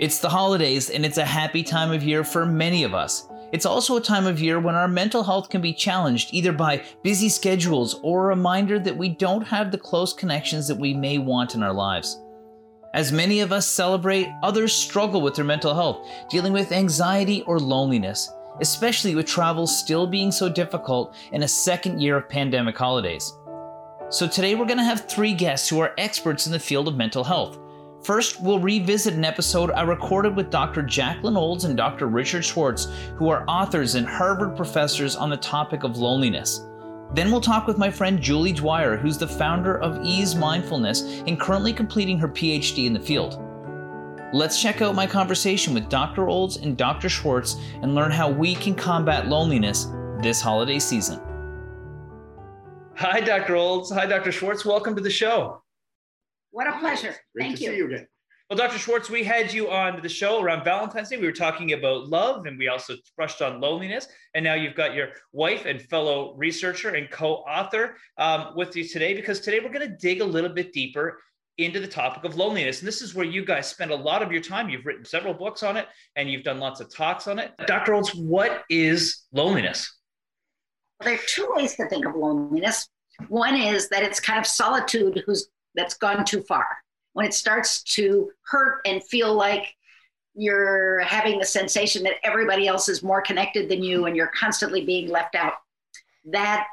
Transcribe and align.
It's 0.00 0.18
the 0.18 0.30
holidays, 0.30 0.88
and 0.88 1.04
it's 1.04 1.18
a 1.18 1.26
happy 1.26 1.62
time 1.62 1.92
of 1.92 2.02
year 2.02 2.24
for 2.24 2.46
many 2.46 2.84
of 2.84 2.94
us. 2.94 3.28
It's 3.52 3.66
also 3.66 3.98
a 3.98 4.00
time 4.00 4.26
of 4.26 4.40
year 4.40 4.58
when 4.58 4.74
our 4.74 4.88
mental 4.88 5.22
health 5.22 5.50
can 5.50 5.60
be 5.60 5.74
challenged 5.74 6.30
either 6.32 6.52
by 6.52 6.82
busy 7.02 7.28
schedules 7.28 8.00
or 8.02 8.24
a 8.24 8.28
reminder 8.28 8.78
that 8.78 8.96
we 8.96 9.10
don't 9.10 9.46
have 9.46 9.70
the 9.70 9.76
close 9.76 10.14
connections 10.14 10.66
that 10.68 10.78
we 10.78 10.94
may 10.94 11.18
want 11.18 11.54
in 11.54 11.62
our 11.62 11.74
lives. 11.74 12.18
As 12.94 13.12
many 13.12 13.40
of 13.40 13.52
us 13.52 13.66
celebrate, 13.66 14.26
others 14.42 14.72
struggle 14.72 15.20
with 15.20 15.34
their 15.34 15.44
mental 15.44 15.74
health, 15.74 16.08
dealing 16.30 16.54
with 16.54 16.72
anxiety 16.72 17.42
or 17.42 17.58
loneliness, 17.58 18.32
especially 18.62 19.14
with 19.14 19.26
travel 19.26 19.66
still 19.66 20.06
being 20.06 20.32
so 20.32 20.48
difficult 20.48 21.14
in 21.32 21.42
a 21.42 21.48
second 21.48 22.00
year 22.00 22.16
of 22.16 22.26
pandemic 22.26 22.78
holidays. 22.78 23.34
So 24.08 24.26
today 24.26 24.54
we're 24.54 24.64
going 24.64 24.78
to 24.78 24.82
have 24.82 25.10
three 25.10 25.34
guests 25.34 25.68
who 25.68 25.78
are 25.78 25.92
experts 25.98 26.46
in 26.46 26.52
the 26.52 26.58
field 26.58 26.88
of 26.88 26.96
mental 26.96 27.22
health. 27.22 27.58
First, 28.02 28.40
we'll 28.40 28.58
revisit 28.58 29.12
an 29.12 29.26
episode 29.26 29.70
I 29.72 29.82
recorded 29.82 30.34
with 30.34 30.48
Dr. 30.48 30.82
Jacqueline 30.82 31.36
Olds 31.36 31.64
and 31.64 31.76
Dr. 31.76 32.06
Richard 32.06 32.42
Schwartz, 32.42 32.88
who 33.16 33.28
are 33.28 33.44
authors 33.46 33.94
and 33.94 34.06
Harvard 34.06 34.56
professors 34.56 35.16
on 35.16 35.28
the 35.28 35.36
topic 35.36 35.84
of 35.84 35.98
loneliness. 35.98 36.66
Then 37.12 37.30
we'll 37.30 37.42
talk 37.42 37.66
with 37.66 37.76
my 37.76 37.90
friend 37.90 38.18
Julie 38.18 38.52
Dwyer, 38.52 38.96
who's 38.96 39.18
the 39.18 39.28
founder 39.28 39.78
of 39.80 40.02
Ease 40.02 40.34
Mindfulness 40.34 41.02
and 41.26 41.38
currently 41.38 41.74
completing 41.74 42.18
her 42.18 42.28
PhD 42.28 42.86
in 42.86 42.94
the 42.94 43.00
field. 43.00 43.38
Let's 44.32 44.62
check 44.62 44.80
out 44.80 44.94
my 44.94 45.06
conversation 45.06 45.74
with 45.74 45.90
Dr. 45.90 46.26
Olds 46.26 46.56
and 46.56 46.78
Dr. 46.78 47.10
Schwartz 47.10 47.56
and 47.82 47.94
learn 47.94 48.12
how 48.12 48.30
we 48.30 48.54
can 48.54 48.74
combat 48.74 49.26
loneliness 49.26 49.88
this 50.22 50.40
holiday 50.40 50.78
season. 50.78 51.20
Hi, 52.94 53.20
Dr. 53.20 53.56
Olds. 53.56 53.90
Hi, 53.90 54.06
Dr. 54.06 54.32
Schwartz. 54.32 54.64
Welcome 54.64 54.94
to 54.94 55.02
the 55.02 55.10
show. 55.10 55.62
What 56.50 56.66
a 56.66 56.78
pleasure. 56.78 57.14
Great 57.34 57.44
Thank 57.44 57.56
to 57.58 57.64
you. 57.64 57.70
see 57.70 57.76
you 57.76 57.86
again. 57.86 58.06
Well, 58.50 58.56
Dr. 58.56 58.78
Schwartz, 58.78 59.08
we 59.08 59.22
had 59.22 59.52
you 59.52 59.70
on 59.70 60.02
the 60.02 60.08
show 60.08 60.42
around 60.42 60.64
Valentine's 60.64 61.08
Day. 61.08 61.16
We 61.16 61.26
were 61.26 61.32
talking 61.32 61.72
about 61.72 62.08
love 62.08 62.46
and 62.46 62.58
we 62.58 62.66
also 62.66 62.96
brushed 63.16 63.40
on 63.42 63.60
loneliness. 63.60 64.08
And 64.34 64.42
now 64.42 64.54
you've 64.54 64.74
got 64.74 64.92
your 64.92 65.10
wife 65.32 65.66
and 65.66 65.80
fellow 65.82 66.34
researcher 66.36 66.96
and 66.96 67.08
co 67.10 67.34
author 67.34 67.96
um, 68.18 68.54
with 68.56 68.74
you 68.74 68.82
today 68.82 69.14
because 69.14 69.38
today 69.38 69.60
we're 69.60 69.72
going 69.72 69.88
to 69.88 69.96
dig 69.96 70.20
a 70.20 70.24
little 70.24 70.50
bit 70.50 70.72
deeper 70.72 71.20
into 71.58 71.78
the 71.78 71.86
topic 71.86 72.24
of 72.24 72.34
loneliness. 72.36 72.80
And 72.80 72.88
this 72.88 73.02
is 73.02 73.14
where 73.14 73.24
you 73.24 73.44
guys 73.44 73.68
spend 73.68 73.92
a 73.92 73.96
lot 73.96 74.20
of 74.20 74.32
your 74.32 74.40
time. 74.40 74.68
You've 74.68 74.84
written 74.84 75.04
several 75.04 75.32
books 75.32 75.62
on 75.62 75.76
it 75.76 75.86
and 76.16 76.28
you've 76.28 76.42
done 76.42 76.58
lots 76.58 76.80
of 76.80 76.92
talks 76.92 77.28
on 77.28 77.38
it. 77.38 77.52
Dr. 77.68 77.94
Olds, 77.94 78.12
what 78.16 78.64
is 78.68 79.26
loneliness? 79.32 79.96
Well, 80.98 81.10
there 81.10 81.14
are 81.14 81.26
two 81.28 81.48
ways 81.54 81.76
to 81.76 81.88
think 81.88 82.04
of 82.04 82.16
loneliness. 82.16 82.88
One 83.28 83.54
is 83.56 83.88
that 83.90 84.02
it's 84.02 84.18
kind 84.18 84.40
of 84.40 84.46
solitude 84.46 85.22
who's 85.24 85.48
that's 85.74 85.94
gone 85.94 86.24
too 86.24 86.42
far. 86.42 86.66
When 87.12 87.26
it 87.26 87.34
starts 87.34 87.82
to 87.94 88.30
hurt 88.42 88.80
and 88.86 89.02
feel 89.04 89.34
like 89.34 89.74
you're 90.34 91.00
having 91.00 91.38
the 91.38 91.44
sensation 91.44 92.02
that 92.04 92.14
everybody 92.24 92.66
else 92.66 92.88
is 92.88 93.02
more 93.02 93.20
connected 93.20 93.68
than 93.68 93.82
you 93.82 94.06
and 94.06 94.16
you're 94.16 94.32
constantly 94.38 94.84
being 94.84 95.08
left 95.08 95.34
out. 95.34 95.54
That 96.24 96.66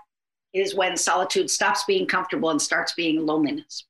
is 0.53 0.75
when 0.75 0.95
solitude 0.95 1.49
stops 1.49 1.83
being 1.85 2.07
comfortable 2.07 2.49
and 2.49 2.61
starts 2.61 2.93
being 2.93 3.25
loneliness. 3.25 3.85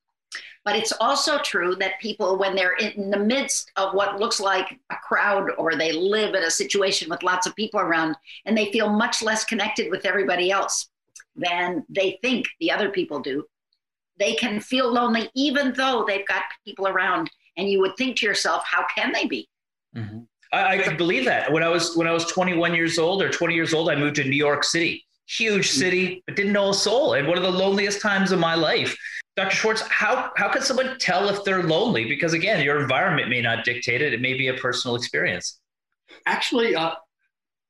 But 0.64 0.76
it's 0.76 0.92
also 1.00 1.40
true 1.40 1.76
that 1.76 2.00
people, 2.02 2.38
when 2.38 2.56
they're 2.56 2.76
in 2.76 3.10
the 3.10 3.20
midst 3.20 3.72
of 3.78 3.94
what 3.94 4.20
looks 4.20 4.40
like 4.40 4.78
a 4.90 4.96
crowd 4.98 5.52
or 5.58 5.76
they 5.76 5.94
live 5.94 6.36
in 6.36 6.44
a 6.44 6.52
situation 6.52 7.10
with 7.10 7.24
lots 7.24 7.48
of 7.48 7.56
people 7.56 7.80
around 7.80 8.18
and 8.46 8.58
they 8.58 8.72
feel 8.72 8.90
much 8.90 9.22
less 9.22 9.46
connected 9.46 9.90
with 9.90 10.06
everybody 10.06 10.52
else 10.52 10.90
than 11.38 11.86
they 11.88 12.20
think 12.22 12.48
the 12.60 12.72
other 12.72 12.90
people 12.90 13.20
do, 13.20 13.46
they 14.20 14.36
can 14.36 14.60
feel 14.60 14.92
lonely 14.92 15.30
even 15.36 15.74
though 15.74 16.06
they've 16.08 16.28
got 16.28 16.44
people 16.66 16.88
around. 16.88 17.30
And 17.58 17.70
you 17.70 17.80
would 17.80 17.98
think 17.98 18.18
to 18.18 18.26
yourself, 18.26 18.64
how 18.66 18.86
can 18.96 19.12
they 19.12 19.26
be? 19.26 19.50
Mm-hmm. 19.96 20.20
I, 20.54 20.76
I 20.76 20.78
could 20.78 20.98
believe 20.98 21.26
that. 21.26 21.52
When 21.52 21.64
I 21.64 21.70
was 21.70 21.96
when 21.96 22.08
I 22.08 22.12
was 22.12 22.26
21 22.26 22.74
years 22.76 23.00
old 23.00 23.22
or 23.22 23.30
20 23.30 23.54
years 23.54 23.74
old, 23.74 23.90
I 23.90 23.96
moved 23.96 24.16
to 24.18 24.24
New 24.24 24.36
York 24.36 24.64
City, 24.64 25.06
huge 25.26 25.70
city, 25.70 26.24
but 26.26 26.36
didn't 26.36 26.54
know 26.54 26.70
a 26.70 26.74
soul, 26.74 27.14
and 27.14 27.28
one 27.28 27.38
of 27.38 27.44
the 27.44 27.52
loneliest 27.52 28.02
times 28.02 28.32
of 28.32 28.40
my 28.40 28.56
life. 28.56 28.98
Dr. 29.36 29.56
Schwartz, 29.56 29.82
how 29.82 30.32
how 30.36 30.50
can 30.50 30.62
someone 30.62 30.98
tell 31.00 31.30
if 31.30 31.44
they're 31.44 31.64
lonely? 31.64 32.06
Because 32.06 32.34
again, 32.34 32.64
your 32.64 32.82
environment 32.82 33.30
may 33.30 33.42
not 33.42 33.66
dictate 33.66 34.02
it; 34.02 34.14
it 34.14 34.22
may 34.22 34.34
be 34.34 34.48
a 34.48 34.54
personal 34.54 34.96
experience. 34.96 35.60
Actually, 36.26 36.76
uh, 36.76 36.94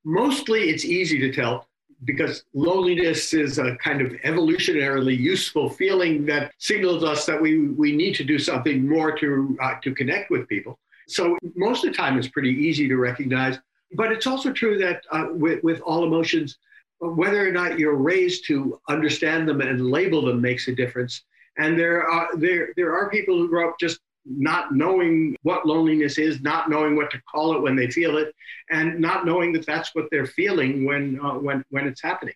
mostly 0.05 0.69
it's 0.69 0.85
easy 0.85 1.19
to 1.19 1.31
tell 1.31 1.66
because 2.03 2.43
loneliness 2.53 3.33
is 3.33 3.57
a 3.57 3.75
kind 3.77 4.01
of 4.01 4.11
evolutionarily 4.23 5.17
useful 5.17 5.69
feeling 5.69 6.25
that 6.25 6.53
signals 6.59 7.03
us 7.03 7.25
that 7.25 7.41
we, 7.41 7.69
we 7.69 7.95
need 7.95 8.13
to 8.15 8.23
do 8.23 8.37
something 8.37 8.87
more 8.87 9.11
to, 9.17 9.57
uh, 9.61 9.75
to 9.81 9.93
connect 9.93 10.29
with 10.29 10.47
people. 10.47 10.77
So 11.07 11.37
most 11.55 11.83
of 11.83 11.91
the 11.91 11.97
time 11.97 12.17
it's 12.17 12.27
pretty 12.27 12.51
easy 12.51 12.87
to 12.87 12.97
recognize. 12.97 13.59
But 13.93 14.11
it's 14.11 14.27
also 14.27 14.51
true 14.51 14.77
that 14.79 15.03
uh, 15.11 15.27
with, 15.31 15.63
with 15.63 15.79
all 15.81 16.03
emotions, 16.03 16.57
whether 16.99 17.47
or 17.47 17.51
not 17.51 17.79
you're 17.79 17.95
raised 17.95 18.45
to 18.47 18.79
understand 18.89 19.47
them 19.47 19.61
and 19.61 19.89
label 19.89 20.25
them 20.25 20.41
makes 20.41 20.67
a 20.67 20.75
difference. 20.75 21.23
And 21.57 21.79
there 21.79 22.03
are, 22.03 22.35
there, 22.37 22.73
there 22.75 22.93
are 22.95 23.09
people 23.09 23.37
who 23.37 23.49
grow 23.49 23.69
up 23.69 23.79
just 23.79 23.99
not 24.29 24.73
knowing 24.73 25.35
what 25.43 25.65
loneliness 25.65 26.17
is, 26.17 26.41
not 26.41 26.69
knowing 26.69 26.95
what 26.95 27.11
to 27.11 27.21
call 27.31 27.55
it 27.55 27.61
when 27.61 27.75
they 27.75 27.89
feel 27.89 28.17
it, 28.17 28.33
and 28.69 28.99
not 28.99 29.25
knowing 29.25 29.53
that 29.53 29.65
that's 29.65 29.93
what 29.95 30.05
they're 30.11 30.25
feeling 30.25 30.85
when, 30.85 31.19
uh, 31.23 31.33
when, 31.33 31.63
when 31.69 31.87
it's 31.87 32.01
happening. 32.01 32.33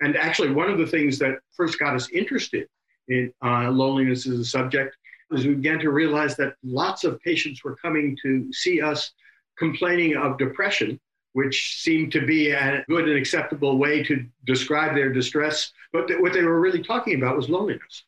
And 0.00 0.16
actually, 0.16 0.52
one 0.52 0.70
of 0.70 0.78
the 0.78 0.86
things 0.86 1.18
that 1.18 1.38
first 1.56 1.78
got 1.78 1.94
us 1.94 2.08
interested 2.10 2.66
in 3.08 3.32
uh, 3.44 3.70
loneliness 3.70 4.26
as 4.26 4.38
a 4.38 4.44
subject 4.44 4.96
was 5.30 5.46
we 5.46 5.54
began 5.54 5.78
to 5.80 5.90
realize 5.90 6.36
that 6.36 6.54
lots 6.62 7.04
of 7.04 7.20
patients 7.20 7.64
were 7.64 7.76
coming 7.76 8.16
to 8.22 8.52
see 8.52 8.80
us 8.80 9.12
complaining 9.58 10.16
of 10.16 10.38
depression, 10.38 10.98
which 11.32 11.80
seemed 11.82 12.12
to 12.12 12.26
be 12.26 12.50
a 12.50 12.84
good 12.88 13.08
and 13.08 13.18
acceptable 13.18 13.78
way 13.78 14.02
to 14.02 14.26
describe 14.46 14.94
their 14.94 15.12
distress. 15.12 15.72
But 15.92 16.08
th- 16.08 16.20
what 16.20 16.32
they 16.32 16.42
were 16.42 16.60
really 16.60 16.82
talking 16.82 17.16
about 17.16 17.36
was 17.36 17.48
loneliness. 17.48 18.04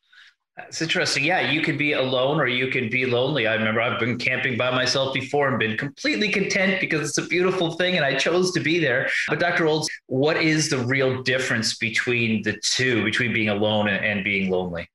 It's 0.59 0.81
interesting. 0.81 1.23
Yeah, 1.23 1.51
you 1.51 1.61
could 1.61 1.77
be 1.77 1.93
alone 1.93 2.41
or 2.41 2.47
you 2.47 2.69
could 2.69 2.91
be 2.91 3.05
lonely. 3.05 3.47
I 3.47 3.55
remember 3.55 3.83
I've 3.83 4.01
been 4.01 4.17
camping 4.17 4.57
by 4.57 4.71
myself 4.71 5.13
before 5.13 5.49
and 5.49 5.59
been 5.59 5.77
completely 5.77 6.31
content 6.31 6.81
because 6.81 7.07
it's 7.07 7.19
a 7.19 7.27
beautiful 7.27 7.73
thing 7.73 7.97
and 7.97 8.05
I 8.05 8.15
chose 8.15 8.53
to 8.53 8.61
be 8.61 8.79
there. 8.79 9.11
But 9.29 9.39
Dr. 9.39 9.67
Olds, 9.67 9.89
what 10.07 10.39
is 10.39 10.71
the 10.71 10.79
real 10.79 11.23
difference 11.23 11.77
between 11.77 12.43
the 12.43 12.59
two, 12.63 13.05
between 13.05 13.35
being 13.35 13.51
alone 13.51 13.89
and, 13.89 14.25
being 14.25 14.51
lonely? 14.51 14.89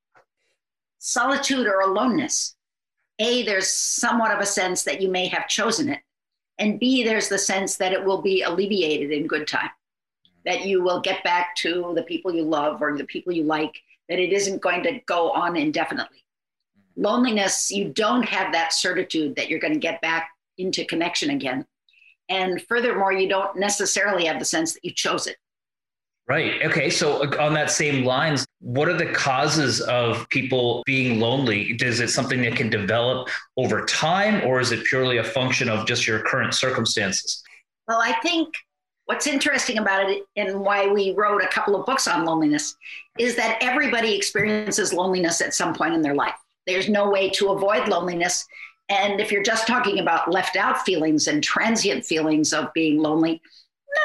Solitude 0.97 1.67
or 1.67 1.81
aloneness. 1.81 2.55
A, 3.19 3.44
there's 3.44 3.71
somewhat 3.71 4.31
of 4.31 4.39
a 4.39 4.47
sense 4.47 4.83
that 4.83 5.00
you 5.00 5.09
may 5.09 5.27
have 5.27 5.47
chosen 5.47 5.89
it. 5.89 6.00
And 6.57 6.79
B, 6.79 7.03
there's 7.03 7.29
the 7.29 7.38
sense 7.38 7.77
that 7.77 7.94
it 7.94 8.03
will 8.03 8.21
be 8.21 8.41
alleviated 8.41 9.11
in 9.11 9.27
good 9.27 9.47
time, 9.47 9.69
that 10.44 10.66
you 10.66 10.81
will 10.81 11.01
get 11.01 11.23
back 11.23 11.55
to 11.57 11.94
the 11.95 12.03
people 12.03 12.33
you 12.33 12.44
love 12.44 12.81
or 12.81 12.97
the 12.97 13.03
people 13.03 13.31
you 13.31 13.44
like 13.44 13.79
that 14.11 14.19
it 14.19 14.33
isn't 14.33 14.61
going 14.61 14.83
to 14.83 14.99
go 15.05 15.31
on 15.31 15.55
indefinitely. 15.55 16.25
Loneliness, 16.97 17.72
you 17.72 17.94
don't 17.94 18.23
have 18.23 18.51
that 18.51 18.73
certitude 18.73 19.38
that 19.38 19.49
you're 19.49 19.57
going 19.57 19.73
to 19.73 19.79
get 19.79 20.01
back 20.01 20.29
into 20.57 20.83
connection 20.83 21.29
again. 21.29 21.66
And 22.27 22.61
furthermore, 22.67 23.13
you 23.13 23.29
don't 23.29 23.57
necessarily 23.57 24.25
have 24.25 24.38
the 24.38 24.44
sense 24.44 24.73
that 24.73 24.83
you 24.83 24.91
chose 24.91 25.27
it. 25.27 25.38
Right. 26.27 26.61
Okay. 26.66 26.89
So, 26.89 27.23
on 27.39 27.53
that 27.53 27.71
same 27.71 28.03
lines, 28.03 28.45
what 28.59 28.89
are 28.89 28.97
the 28.97 29.13
causes 29.13 29.79
of 29.79 30.27
people 30.27 30.83
being 30.85 31.21
lonely? 31.21 31.77
Is 31.81 32.01
it 32.01 32.09
something 32.09 32.41
that 32.41 32.57
can 32.57 32.69
develop 32.69 33.29
over 33.55 33.85
time, 33.85 34.45
or 34.45 34.59
is 34.59 34.73
it 34.73 34.83
purely 34.85 35.17
a 35.17 35.23
function 35.23 35.69
of 35.69 35.88
just 35.88 36.05
your 36.05 36.19
current 36.19 36.53
circumstances? 36.53 37.41
Well, 37.88 38.01
I 38.01 38.13
think 38.21 38.53
what's 39.06 39.28
interesting 39.28 39.78
about 39.78 40.09
it 40.09 40.23
and 40.35 40.59
why 40.59 40.88
we 40.88 41.13
wrote 41.13 41.44
a 41.44 41.47
couple 41.47 41.75
of 41.75 41.85
books 41.85 42.07
on 42.07 42.25
loneliness 42.25 42.75
is 43.17 43.35
that 43.35 43.57
everybody 43.62 44.16
experiences 44.16 44.94
loneliness 44.94 45.41
at 45.41 45.53
some 45.53 45.73
point 45.73 45.94
in 45.94 46.01
their 46.01 46.16
life. 46.16 46.35
There's 46.67 46.89
no 46.89 47.09
way 47.09 47.29
to 47.31 47.50
avoid 47.50 47.88
loneliness. 47.88 48.45
And 48.89 49.19
if 49.19 49.31
you're 49.31 49.44
just 49.44 49.68
talking 49.68 50.00
about 50.00 50.31
left 50.31 50.56
out 50.56 50.83
feelings 50.86 51.27
and 51.27 51.44
transient 51.44 52.06
feelings 52.06 52.53
of 52.53 52.71
being 52.74 53.00
lonely, 53.00 53.42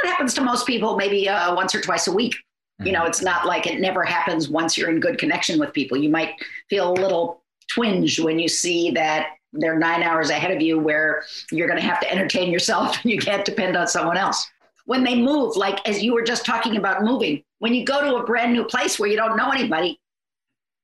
that 0.02 0.10
happens 0.10 0.34
to 0.34 0.40
most 0.40 0.66
people 0.66 0.96
maybe 0.96 1.28
uh, 1.28 1.54
once 1.54 1.74
or 1.74 1.80
twice 1.80 2.06
a 2.06 2.12
week. 2.12 2.34
Mm-hmm. 2.34 2.86
You 2.86 2.92
know, 2.92 3.04
it's 3.04 3.22
not 3.22 3.46
like 3.46 3.66
it 3.66 3.80
never 3.80 4.02
happens 4.02 4.48
once 4.48 4.76
you're 4.76 4.90
in 4.90 5.00
good 5.00 5.18
connection 5.18 5.58
with 5.60 5.72
people. 5.72 5.96
You 5.96 6.08
might 6.08 6.34
feel 6.68 6.90
a 6.90 6.94
little 6.94 7.42
twinge 7.70 8.20
when 8.20 8.38
you 8.38 8.48
see 8.48 8.90
that 8.92 9.28
they're 9.52 9.78
nine 9.78 10.02
hours 10.02 10.30
ahead 10.30 10.50
of 10.50 10.60
you 10.60 10.78
where 10.78 11.24
you're 11.50 11.68
going 11.68 11.80
to 11.80 11.86
have 11.86 12.00
to 12.00 12.10
entertain 12.10 12.50
yourself 12.50 12.98
and 13.02 13.10
you 13.10 13.18
can't 13.18 13.44
depend 13.44 13.76
on 13.76 13.86
someone 13.86 14.16
else 14.16 14.46
when 14.86 15.04
they 15.04 15.20
move, 15.20 15.56
like 15.56 15.86
as 15.86 16.02
you 16.02 16.14
were 16.14 16.22
just 16.22 16.46
talking 16.46 16.76
about 16.76 17.02
moving, 17.02 17.42
when 17.58 17.74
you 17.74 17.84
go 17.84 18.00
to 18.00 18.16
a 18.16 18.24
brand 18.24 18.52
new 18.52 18.64
place 18.64 18.98
where 18.98 19.08
you 19.08 19.16
don't 19.16 19.36
know 19.36 19.50
anybody, 19.50 20.00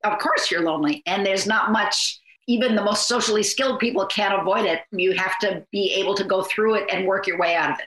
of 0.05 0.19
course 0.19 0.51
you're 0.51 0.63
lonely. 0.63 1.03
And 1.07 1.25
there's 1.25 1.47
not 1.47 1.73
much, 1.73 2.21
even 2.49 2.75
the 2.75 2.83
most 2.83 3.09
socially 3.09 3.43
skilled 3.43 3.79
people 3.79 4.05
can't 4.07 4.39
avoid 4.39 4.67
it. 4.67 4.83
You 4.91 5.13
have 5.13 5.39
to 5.41 5.65
be 5.73 5.95
able 5.95 6.15
to 6.17 6.25
go 6.25 6.43
through 6.43 6.75
it 6.75 6.91
and 6.93 7.07
work 7.07 7.27
your 7.27 7.39
way 7.39 7.55
out 7.55 7.71
of 7.71 7.79
it. 7.79 7.87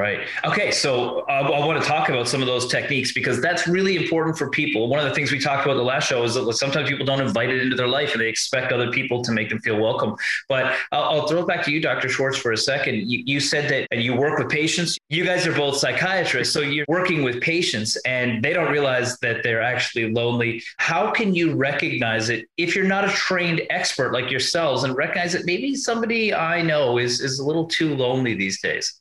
Right. 0.00 0.26
Okay. 0.46 0.70
So 0.70 1.26
uh, 1.28 1.50
I 1.52 1.66
want 1.66 1.78
to 1.82 1.86
talk 1.86 2.08
about 2.08 2.26
some 2.26 2.40
of 2.40 2.46
those 2.46 2.68
techniques 2.68 3.12
because 3.12 3.38
that's 3.42 3.68
really 3.68 3.96
important 3.96 4.38
for 4.38 4.48
people. 4.48 4.88
One 4.88 4.98
of 4.98 5.04
the 5.04 5.14
things 5.14 5.30
we 5.30 5.38
talked 5.38 5.66
about 5.66 5.74
the 5.74 5.82
last 5.82 6.08
show 6.08 6.22
is 6.22 6.32
that 6.36 6.50
sometimes 6.54 6.88
people 6.88 7.04
don't 7.04 7.20
invite 7.20 7.50
it 7.50 7.60
into 7.60 7.76
their 7.76 7.86
life 7.86 8.12
and 8.12 8.20
they 8.22 8.28
expect 8.28 8.72
other 8.72 8.90
people 8.90 9.22
to 9.22 9.30
make 9.30 9.50
them 9.50 9.58
feel 9.58 9.78
welcome. 9.78 10.16
But 10.48 10.74
I'll, 10.90 11.02
I'll 11.02 11.26
throw 11.28 11.40
it 11.40 11.46
back 11.46 11.62
to 11.66 11.70
you, 11.70 11.82
Dr. 11.82 12.08
Schwartz, 12.08 12.38
for 12.38 12.52
a 12.52 12.56
second. 12.56 13.10
You, 13.10 13.22
you 13.26 13.40
said 13.40 13.68
that 13.90 13.98
you 13.98 14.16
work 14.16 14.38
with 14.38 14.48
patients. 14.48 14.96
You 15.10 15.22
guys 15.22 15.46
are 15.46 15.52
both 15.52 15.76
psychiatrists. 15.76 16.54
So 16.54 16.60
you're 16.60 16.86
working 16.88 17.22
with 17.22 17.42
patients 17.42 17.98
and 18.06 18.42
they 18.42 18.54
don't 18.54 18.72
realize 18.72 19.18
that 19.18 19.42
they're 19.42 19.60
actually 19.62 20.10
lonely. 20.14 20.62
How 20.78 21.10
can 21.10 21.34
you 21.34 21.54
recognize 21.54 22.30
it 22.30 22.48
if 22.56 22.74
you're 22.74 22.86
not 22.86 23.04
a 23.04 23.12
trained 23.12 23.60
expert 23.68 24.14
like 24.14 24.30
yourselves 24.30 24.82
and 24.84 24.96
recognize 24.96 25.34
that 25.34 25.44
maybe 25.44 25.74
somebody 25.74 26.32
I 26.32 26.62
know 26.62 26.96
is, 26.96 27.20
is 27.20 27.38
a 27.38 27.44
little 27.44 27.66
too 27.66 27.94
lonely 27.94 28.32
these 28.32 28.62
days? 28.62 28.98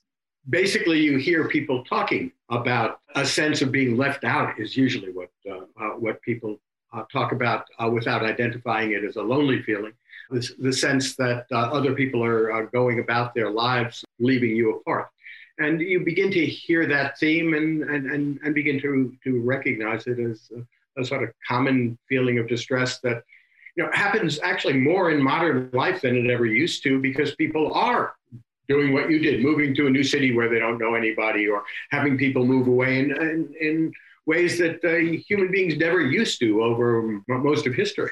Basically 0.49 0.99
you 0.99 1.17
hear 1.17 1.47
people 1.47 1.83
talking 1.83 2.31
about 2.49 2.99
a 3.15 3.25
sense 3.25 3.61
of 3.61 3.71
being 3.71 3.97
left 3.97 4.23
out 4.23 4.59
is 4.59 4.75
usually 4.75 5.11
what 5.11 5.29
uh, 5.49 5.59
uh, 5.79 5.89
what 5.91 6.21
people 6.21 6.59
uh, 6.93 7.03
talk 7.11 7.31
about 7.31 7.65
uh, 7.81 7.89
without 7.89 8.23
identifying 8.23 8.91
it 8.91 9.03
as 9.03 9.15
a 9.15 9.21
lonely 9.21 9.61
feeling. 9.61 9.93
This, 10.31 10.53
the 10.59 10.73
sense 10.73 11.15
that 11.15 11.45
uh, 11.51 11.57
other 11.57 11.93
people 11.93 12.23
are 12.23 12.51
uh, 12.51 12.61
going 12.65 12.99
about 12.99 13.33
their 13.33 13.49
lives, 13.49 14.03
leaving 14.19 14.55
you 14.55 14.75
apart. 14.75 15.09
And 15.57 15.81
you 15.81 16.05
begin 16.05 16.31
to 16.31 16.45
hear 16.45 16.87
that 16.87 17.17
theme 17.19 17.53
and, 17.53 17.83
and, 17.83 18.11
and, 18.11 18.39
and 18.43 18.55
begin 18.55 18.79
to, 18.81 19.13
to 19.23 19.41
recognize 19.41 20.07
it 20.07 20.19
as 20.19 20.49
a, 20.55 21.01
a 21.01 21.05
sort 21.05 21.23
of 21.23 21.29
common 21.47 21.97
feeling 22.07 22.37
of 22.39 22.47
distress 22.47 22.99
that 22.99 23.23
you 23.75 23.83
know, 23.83 23.89
happens 23.91 24.39
actually 24.41 24.77
more 24.77 25.11
in 25.11 25.21
modern 25.21 25.69
life 25.73 26.01
than 26.01 26.15
it 26.15 26.31
ever 26.31 26.45
used 26.45 26.83
to 26.83 26.99
because 26.99 27.35
people 27.35 27.73
are 27.73 28.13
doing 28.69 28.93
what 28.93 29.09
you 29.09 29.19
did, 29.19 29.43
moving 29.43 29.75
to 29.75 29.87
a 29.87 29.89
new 29.89 30.03
city 30.03 30.33
where 30.33 30.47
they 30.47 30.59
don't 30.59 30.77
know 30.77 30.93
anybody, 30.95 31.47
or 31.47 31.63
having 31.91 32.17
people 32.17 32.45
move 32.45 32.67
away 32.67 32.99
in, 32.99 33.11
in, 33.11 33.53
in 33.59 33.93
ways 34.25 34.57
that 34.59 34.83
uh, 34.85 34.95
human 35.27 35.51
beings 35.51 35.75
never 35.75 35.99
used 35.99 36.39
to 36.39 36.63
over 36.63 37.21
most 37.27 37.67
of 37.67 37.73
history. 37.73 38.11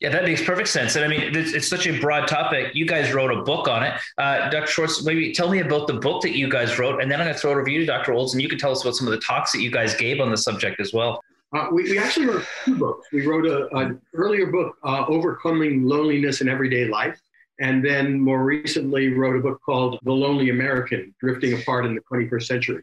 Yeah, 0.00 0.08
that 0.10 0.24
makes 0.24 0.42
perfect 0.42 0.68
sense. 0.68 0.96
And 0.96 1.04
I 1.04 1.08
mean, 1.08 1.36
it's, 1.36 1.52
it's, 1.52 1.68
such 1.68 1.86
a 1.86 2.00
broad 2.00 2.26
topic. 2.26 2.74
You 2.74 2.86
guys 2.86 3.12
wrote 3.12 3.30
a 3.30 3.42
book 3.42 3.68
on 3.68 3.82
it. 3.82 4.00
Uh, 4.16 4.48
Dr. 4.48 4.66
Schwartz, 4.66 5.04
maybe 5.04 5.34
tell 5.34 5.50
me 5.50 5.60
about 5.60 5.88
the 5.88 5.94
book 5.94 6.22
that 6.22 6.34
you 6.34 6.48
guys 6.48 6.78
wrote, 6.78 7.02
and 7.02 7.10
then 7.10 7.20
I'm 7.20 7.26
going 7.26 7.34
to 7.34 7.40
throw 7.40 7.50
it 7.50 7.54
over 7.54 7.64
to 7.64 7.70
you, 7.70 7.84
Dr. 7.84 8.14
Olds, 8.14 8.32
and 8.32 8.40
you 8.40 8.48
can 8.48 8.58
tell 8.58 8.72
us 8.72 8.82
about 8.82 8.96
some 8.96 9.06
of 9.06 9.10
the 9.10 9.20
talks 9.20 9.52
that 9.52 9.60
you 9.60 9.70
guys 9.70 9.94
gave 9.94 10.20
on 10.20 10.30
the 10.30 10.38
subject 10.38 10.80
as 10.80 10.94
well. 10.94 11.22
Uh, 11.52 11.66
we, 11.72 11.82
we, 11.82 11.98
actually 11.98 12.26
wrote 12.26 12.44
two 12.64 12.78
books. 12.78 13.08
We 13.12 13.26
wrote 13.26 13.44
a, 13.44 13.68
an 13.76 14.00
earlier 14.14 14.46
book, 14.46 14.76
uh, 14.84 15.04
Overcoming 15.06 15.82
Loneliness 15.82 16.40
in 16.40 16.48
Everyday 16.48 16.86
Life, 16.86 17.20
and 17.60 17.84
then 17.84 18.18
more 18.18 18.42
recently 18.42 19.12
wrote 19.12 19.36
a 19.36 19.40
book 19.40 19.60
called 19.64 19.98
The 20.02 20.12
Lonely 20.12 20.48
American 20.48 21.14
Drifting 21.20 21.60
Apart 21.60 21.84
in 21.84 21.94
the 21.94 22.00
21st 22.00 22.42
Century, 22.42 22.82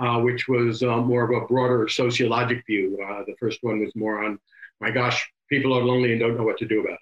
uh, 0.00 0.20
which 0.20 0.46
was 0.48 0.82
uh, 0.84 0.98
more 0.98 1.24
of 1.24 1.42
a 1.42 1.46
broader 1.46 1.88
sociologic 1.88 2.64
view. 2.66 2.98
Uh, 3.04 3.24
the 3.26 3.34
first 3.38 3.58
one 3.62 3.80
was 3.80 3.94
more 3.96 4.24
on, 4.24 4.38
my 4.80 4.92
gosh, 4.92 5.28
people 5.50 5.76
are 5.76 5.82
lonely 5.82 6.12
and 6.12 6.20
don't 6.20 6.36
know 6.36 6.44
what 6.44 6.58
to 6.58 6.66
do 6.66 6.80
about 6.80 6.94
it. 6.94 7.00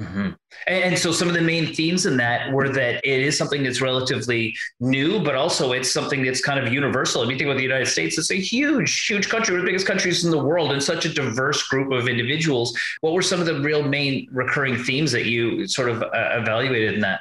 Mm-hmm. 0.00 0.30
And, 0.66 0.98
so 0.98 1.12
some 1.12 1.28
of 1.28 1.34
the 1.34 1.40
main 1.40 1.72
themes 1.72 2.04
in 2.06 2.16
that 2.16 2.52
were 2.52 2.68
that 2.68 2.96
it 3.04 3.20
is 3.20 3.38
something 3.38 3.62
that's 3.62 3.80
relatively 3.80 4.56
new, 4.80 5.20
but 5.20 5.36
also 5.36 5.72
it's 5.72 5.92
something 5.92 6.24
that's 6.24 6.40
kind 6.40 6.58
of 6.58 6.72
universal. 6.72 7.22
If 7.22 7.30
you 7.30 7.36
think 7.36 7.48
about 7.48 7.58
the 7.58 7.62
United 7.62 7.86
States, 7.86 8.18
it's 8.18 8.32
a 8.32 8.40
huge, 8.40 9.06
huge 9.06 9.28
country, 9.28 9.54
one 9.54 9.60
of 9.60 9.66
the 9.66 9.70
biggest 9.70 9.86
countries 9.86 10.24
in 10.24 10.32
the 10.32 10.42
world, 10.42 10.72
and 10.72 10.82
such 10.82 11.04
a 11.04 11.08
diverse 11.08 11.62
group 11.68 11.92
of 11.92 12.08
individuals. 12.08 12.76
What 13.02 13.12
were 13.12 13.22
some 13.22 13.38
of 13.38 13.46
the 13.46 13.60
real 13.60 13.84
main 13.84 14.26
recurring 14.32 14.82
themes 14.82 15.12
that 15.12 15.26
you 15.26 15.68
sort 15.68 15.90
of 15.90 16.02
uh, 16.02 16.08
evaluated 16.12 16.94
in 16.94 17.00
that? 17.00 17.20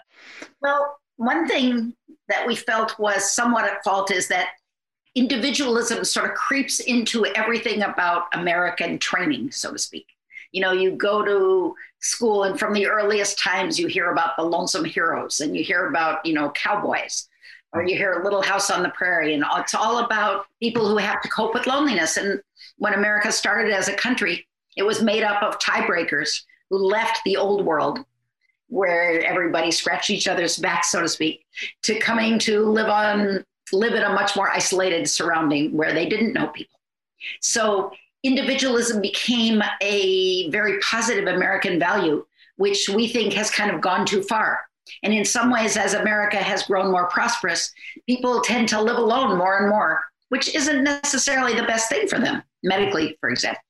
Well, 0.62 0.98
one 1.18 1.48
thing 1.48 1.94
that 2.28 2.48
we 2.48 2.56
felt 2.56 2.98
was 2.98 3.32
somewhat 3.32 3.66
at 3.66 3.84
fault 3.84 4.10
is 4.10 4.28
that 4.30 4.48
individualism 5.14 6.04
sort 6.04 6.28
of 6.28 6.36
creeps 6.36 6.80
into 6.80 7.26
everything 7.36 7.84
about 7.84 8.26
American 8.34 8.98
training, 8.98 9.52
so 9.52 9.72
to 9.72 9.78
speak. 9.78 10.08
You 10.54 10.62
know, 10.62 10.72
you 10.72 10.92
go 10.92 11.24
to 11.26 11.76
school 12.00 12.44
and 12.44 12.58
from 12.58 12.74
the 12.74 12.88
earliest 12.88 13.38
times 13.38 13.78
you 13.78 13.88
hear 13.88 14.12
about 14.12 14.38
the 14.38 14.44
lonesome 14.44 14.86
heroes 14.86 15.42
and 15.42 15.56
you 15.56 15.64
hear 15.64 15.88
about 15.88 16.26
you 16.26 16.34
know 16.34 16.52
cowboys 16.52 17.28
or 17.74 17.84
you 17.84 17.98
hear 17.98 18.22
little 18.24 18.42
house 18.42 18.70
on 18.70 18.84
the 18.84 18.90
prairie 18.90 19.34
and 19.34 19.44
it's 19.58 19.74
all 19.74 20.06
about 20.06 20.46
people 20.62 20.88
who 20.88 20.98
have 20.98 21.22
to 21.22 21.30
cope 21.30 21.54
with 21.54 21.68
loneliness. 21.68 22.18
And 22.18 22.42
when 22.78 22.94
america 22.94 23.32
started 23.32 23.74
as 23.74 23.88
a 23.88 23.96
country 23.96 24.48
it 24.78 24.84
was 24.84 25.02
made 25.02 25.24
up 25.24 25.42
of 25.44 25.60
tiebreakers 25.60 26.44
who 26.70 26.78
left 26.78 27.22
the 27.26 27.38
old 27.38 27.66
world 27.66 28.00
where 28.68 29.22
everybody 29.24 29.72
scratched 29.72 30.10
each 30.10 30.28
other's 30.28 30.58
backs 30.58 30.92
so 30.92 31.02
to 31.02 31.08
speak 31.08 31.46
to 31.84 32.00
coming 32.00 32.40
to 32.40 32.64
live 32.66 32.88
on 32.88 33.44
live 33.74 33.94
in 33.94 34.04
a 34.04 34.10
much 34.10 34.36
more 34.36 34.50
isolated 34.50 35.10
surrounding 35.10 35.76
where 35.76 35.94
they 35.94 36.08
didn't 36.08 36.34
know 36.34 36.48
people. 36.48 36.80
So 37.42 37.92
individualism 38.24 39.02
became 39.02 39.62
a 39.82 40.50
very 40.50 40.80
positive 40.80 41.28
American 41.28 41.80
value, 41.80 42.26
which 42.58 42.90
we 42.90 43.08
think 43.08 43.34
has 43.34 43.52
kind 43.52 43.72
of 43.72 43.82
gone 43.82 44.06
too 44.06 44.24
far. 44.24 44.62
And 45.04 45.14
in 45.14 45.26
some 45.26 45.52
ways, 45.52 45.78
as 45.78 45.94
America 45.94 46.38
has 46.38 46.64
grown 46.64 46.92
more 46.92 47.08
prosperous, 47.08 47.72
people 48.08 48.42
tend 48.42 48.70
to 48.70 48.82
live 48.82 48.98
alone 48.98 49.38
more 49.38 49.60
and 49.60 49.70
more, 49.70 50.04
which 50.30 50.54
isn't 50.56 50.84
necessarily 50.84 51.54
the 51.54 51.64
best 51.64 51.90
thing 51.90 52.08
for 52.08 52.20
them, 52.20 52.44
medically, 52.64 53.18
for 53.20 53.30
example. 53.30 53.62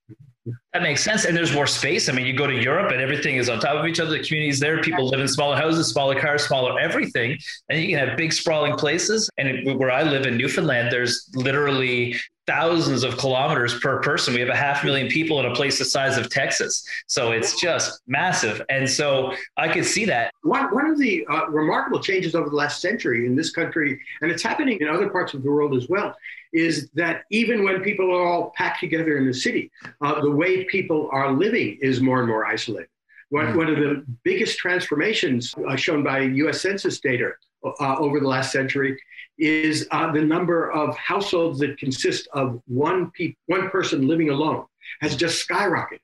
That 0.73 0.81
makes 0.81 1.01
sense. 1.01 1.23
And 1.23 1.37
there's 1.37 1.53
more 1.53 1.67
space. 1.67 2.09
I 2.09 2.11
mean, 2.11 2.25
you 2.25 2.35
go 2.35 2.47
to 2.47 2.53
Europe 2.53 2.91
and 2.91 2.99
everything 2.99 3.37
is 3.37 3.47
on 3.47 3.59
top 3.59 3.77
of 3.77 3.85
each 3.85 3.99
other. 3.99 4.11
The 4.11 4.23
communities 4.23 4.59
there, 4.59 4.81
people 4.81 5.07
live 5.07 5.21
in 5.21 5.27
smaller 5.27 5.55
houses, 5.55 5.87
smaller 5.87 6.19
cars, 6.19 6.45
smaller 6.45 6.77
everything. 6.79 7.37
And 7.69 7.81
you 7.81 7.95
can 7.95 8.05
have 8.05 8.17
big 8.17 8.33
sprawling 8.33 8.75
places. 8.75 9.29
And 9.37 9.79
where 9.79 9.91
I 9.91 10.03
live 10.03 10.25
in 10.25 10.35
Newfoundland, 10.35 10.91
there's 10.91 11.29
literally 11.35 12.17
thousands 12.45 13.03
of 13.03 13.17
kilometers 13.17 13.79
per 13.79 14.01
person. 14.01 14.33
We 14.33 14.39
have 14.41 14.49
a 14.49 14.55
half 14.55 14.83
million 14.83 15.07
people 15.07 15.39
in 15.39 15.45
a 15.45 15.55
place 15.55 15.79
the 15.79 15.85
size 15.85 16.17
of 16.17 16.29
Texas. 16.29 16.85
So 17.07 17.31
it's 17.31 17.59
just 17.59 18.01
massive. 18.07 18.61
And 18.69 18.89
so 18.89 19.33
I 19.57 19.69
could 19.69 19.85
see 19.85 20.05
that. 20.05 20.33
One, 20.43 20.73
one 20.73 20.89
of 20.89 20.97
the 20.97 21.25
uh, 21.27 21.47
remarkable 21.47 21.99
changes 21.99 22.35
over 22.35 22.49
the 22.49 22.55
last 22.55 22.81
century 22.81 23.25
in 23.25 23.35
this 23.35 23.51
country, 23.51 23.99
and 24.21 24.31
it's 24.31 24.43
happening 24.43 24.79
in 24.81 24.87
other 24.87 25.09
parts 25.09 25.33
of 25.33 25.43
the 25.43 25.49
world 25.49 25.75
as 25.75 25.87
well, 25.87 26.15
is 26.51 26.89
that 26.93 27.23
even 27.31 27.63
when 27.63 27.81
people 27.81 28.11
are 28.11 28.25
all 28.25 28.51
packed 28.55 28.79
together 28.79 29.17
in 29.17 29.25
the 29.25 29.33
city, 29.33 29.71
uh, 30.01 30.21
the 30.21 30.31
way 30.31 30.65
people 30.65 31.09
are 31.11 31.31
living 31.31 31.77
is 31.81 32.01
more 32.01 32.19
and 32.19 32.27
more 32.27 32.45
isolated. 32.45 32.89
One, 33.29 33.47
mm. 33.47 33.55
one 33.55 33.69
of 33.69 33.77
the 33.77 34.05
biggest 34.23 34.59
transformations 34.59 35.55
uh, 35.67 35.75
shown 35.75 36.03
by 36.03 36.19
US 36.19 36.61
Census 36.61 36.99
data 36.99 37.31
uh, 37.63 37.95
over 37.97 38.19
the 38.19 38.27
last 38.27 38.51
century 38.51 38.97
is 39.37 39.87
uh, 39.91 40.11
the 40.11 40.21
number 40.21 40.71
of 40.71 40.95
households 40.97 41.59
that 41.59 41.77
consist 41.77 42.27
of 42.33 42.61
one, 42.67 43.11
pe- 43.11 43.35
one 43.47 43.69
person 43.69 44.07
living 44.07 44.29
alone 44.29 44.65
has 45.01 45.15
just 45.15 45.47
skyrocketed. 45.47 45.99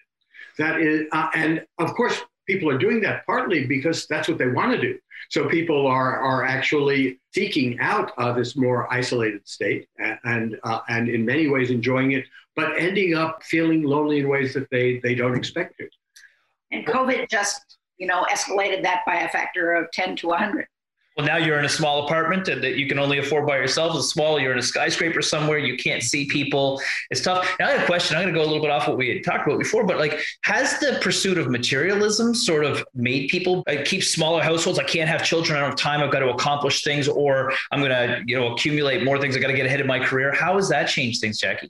That 0.57 0.81
is, 0.81 1.07
uh, 1.11 1.29
and 1.35 1.65
of 1.77 1.93
course, 1.93 2.21
people 2.47 2.69
are 2.69 2.77
doing 2.77 2.99
that 3.01 3.25
partly 3.25 3.65
because 3.67 4.07
that's 4.07 4.27
what 4.27 4.37
they 4.37 4.47
want 4.47 4.71
to 4.71 4.81
do. 4.81 4.97
So 5.29 5.47
people 5.47 5.85
are, 5.85 6.17
are 6.19 6.43
actually 6.43 7.19
seeking 7.33 7.79
out 7.79 8.11
uh, 8.17 8.33
this 8.33 8.55
more 8.55 8.91
isolated 8.91 9.47
state 9.47 9.87
and, 10.23 10.57
uh, 10.63 10.79
and 10.89 11.07
in 11.07 11.23
many 11.23 11.47
ways 11.47 11.69
enjoying 11.69 12.13
it, 12.13 12.25
but 12.55 12.77
ending 12.79 13.13
up 13.13 13.43
feeling 13.43 13.83
lonely 13.83 14.19
in 14.19 14.27
ways 14.27 14.53
that 14.55 14.67
they, 14.71 14.99
they 14.99 15.13
don't 15.13 15.37
expect 15.37 15.77
to. 15.77 15.87
And 16.71 16.85
COVID 16.85 17.29
just, 17.29 17.77
you 17.97 18.07
know, 18.07 18.25
escalated 18.31 18.81
that 18.83 19.01
by 19.05 19.21
a 19.21 19.29
factor 19.29 19.73
of 19.73 19.91
10 19.91 20.15
to 20.17 20.27
100 20.27 20.67
well, 21.19 21.27
now 21.27 21.35
you're 21.35 21.59
in 21.59 21.65
a 21.65 21.69
small 21.69 22.05
apartment 22.05 22.47
and 22.47 22.63
that 22.63 22.77
you 22.77 22.87
can 22.87 22.97
only 22.97 23.17
afford 23.17 23.45
by 23.45 23.57
yourself. 23.57 23.93
It's 23.97 24.07
small. 24.07 24.39
You're 24.39 24.53
in 24.53 24.57
a 24.57 24.61
skyscraper 24.61 25.21
somewhere. 25.21 25.57
You 25.57 25.75
can't 25.75 26.01
see 26.01 26.25
people. 26.25 26.81
It's 27.11 27.19
tough. 27.19 27.57
Now 27.59 27.67
I 27.67 27.71
have 27.71 27.81
a 27.81 27.85
question. 27.85 28.15
I'm 28.15 28.23
going 28.23 28.33
to 28.33 28.39
go 28.39 28.45
a 28.45 28.47
little 28.47 28.61
bit 28.61 28.71
off 28.71 28.87
what 28.87 28.95
we 28.95 29.09
had 29.09 29.25
talked 29.25 29.45
about 29.45 29.59
before, 29.59 29.85
but 29.85 29.97
like, 29.97 30.21
has 30.43 30.79
the 30.79 30.97
pursuit 31.01 31.37
of 31.37 31.49
materialism 31.49 32.33
sort 32.33 32.63
of 32.63 32.85
made 32.95 33.27
people 33.27 33.65
uh, 33.67 33.83
keep 33.83 34.01
smaller 34.01 34.41
households? 34.41 34.79
I 34.79 34.85
can't 34.85 35.09
have 35.09 35.25
children. 35.25 35.57
I 35.57 35.59
don't 35.59 35.71
have 35.71 35.77
time. 35.77 36.01
I've 36.01 36.11
got 36.11 36.19
to 36.19 36.29
accomplish 36.29 36.85
things, 36.85 37.09
or 37.09 37.51
I'm 37.73 37.81
going 37.81 37.91
to, 37.91 38.23
you 38.25 38.39
know, 38.39 38.53
accumulate 38.53 39.03
more 39.03 39.19
things. 39.19 39.35
I 39.35 39.39
got 39.41 39.47
to 39.47 39.53
get 39.53 39.65
ahead 39.65 39.81
of 39.81 39.87
my 39.87 39.99
career. 39.99 40.31
How 40.31 40.55
has 40.55 40.69
that 40.69 40.85
changed 40.87 41.19
things, 41.19 41.37
Jackie? 41.37 41.69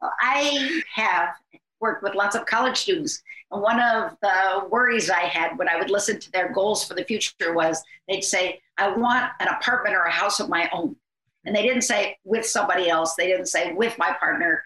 I 0.00 0.80
have 0.94 1.34
worked 1.80 2.02
with 2.02 2.14
lots 2.14 2.34
of 2.34 2.46
college 2.46 2.76
students 2.76 3.22
and 3.50 3.62
one 3.62 3.80
of 3.80 4.16
the 4.20 4.68
worries 4.70 5.10
I 5.10 5.20
had 5.20 5.58
when 5.58 5.68
I 5.68 5.76
would 5.76 5.90
listen 5.90 6.20
to 6.20 6.32
their 6.32 6.52
goals 6.52 6.84
for 6.84 6.94
the 6.94 7.04
future 7.04 7.54
was 7.54 7.82
they'd 8.08 8.22
say, 8.22 8.60
I 8.76 8.94
want 8.94 9.30
an 9.40 9.48
apartment 9.48 9.96
or 9.96 10.02
a 10.02 10.10
house 10.10 10.38
of 10.40 10.48
my 10.48 10.68
own. 10.72 10.96
And 11.44 11.56
they 11.56 11.62
didn't 11.62 11.82
say 11.82 12.18
with 12.24 12.44
somebody 12.44 12.90
else, 12.90 13.14
they 13.14 13.26
didn't 13.26 13.46
say 13.46 13.72
with 13.72 13.96
my 13.96 14.12
partner. 14.20 14.62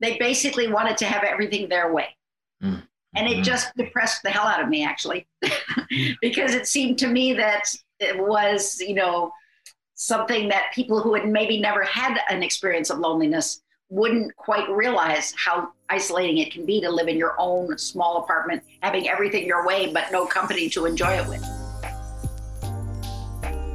They 0.00 0.16
basically 0.18 0.68
wanted 0.68 0.96
to 0.98 1.06
have 1.06 1.24
everything 1.24 1.68
their 1.68 1.92
way. 1.92 2.16
Mm-hmm. 2.62 2.80
And 3.16 3.26
it 3.26 3.42
just 3.42 3.74
depressed 3.76 4.22
the 4.22 4.30
hell 4.30 4.46
out 4.46 4.62
of 4.62 4.68
me, 4.68 4.84
actually, 4.84 5.26
because 6.22 6.54
it 6.54 6.68
seemed 6.68 6.96
to 6.98 7.08
me 7.08 7.32
that 7.34 7.64
it 7.98 8.16
was, 8.16 8.78
you 8.80 8.94
know, 8.94 9.32
something 9.94 10.48
that 10.48 10.72
people 10.72 11.00
who 11.00 11.14
had 11.14 11.28
maybe 11.28 11.60
never 11.60 11.82
had 11.82 12.20
an 12.30 12.44
experience 12.44 12.88
of 12.88 13.00
loneliness 13.00 13.62
wouldn't 13.90 14.34
quite 14.36 14.68
realize 14.70 15.34
how 15.36 15.72
isolating 15.88 16.38
it 16.38 16.52
can 16.52 16.64
be 16.64 16.80
to 16.80 16.88
live 16.88 17.08
in 17.08 17.16
your 17.16 17.34
own 17.38 17.76
small 17.76 18.22
apartment, 18.22 18.62
having 18.82 19.08
everything 19.08 19.44
your 19.44 19.66
way, 19.66 19.92
but 19.92 20.04
no 20.12 20.24
company 20.24 20.68
to 20.70 20.86
enjoy 20.86 21.10
it 21.10 21.28
with. 21.28 21.44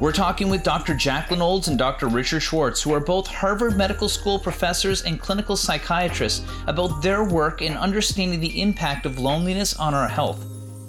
We're 0.00 0.12
talking 0.12 0.50
with 0.50 0.62
Dr. 0.62 0.94
Jacqueline 0.94 1.40
Olds 1.40 1.68
and 1.68 1.78
Dr. 1.78 2.08
Richard 2.08 2.40
Schwartz, 2.40 2.82
who 2.82 2.92
are 2.92 3.00
both 3.00 3.26
Harvard 3.26 3.76
Medical 3.76 4.10
School 4.10 4.38
professors 4.38 5.02
and 5.04 5.20
clinical 5.20 5.56
psychiatrists, 5.56 6.46
about 6.66 7.02
their 7.02 7.24
work 7.24 7.62
in 7.62 7.74
understanding 7.74 8.40
the 8.40 8.60
impact 8.60 9.06
of 9.06 9.18
loneliness 9.18 9.74
on 9.76 9.94
our 9.94 10.08
health. 10.08 10.44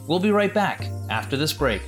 We'll 0.07 0.19
be 0.19 0.31
right 0.31 0.53
back 0.53 0.89
after 1.09 1.37
this 1.37 1.53
break. 1.53 1.81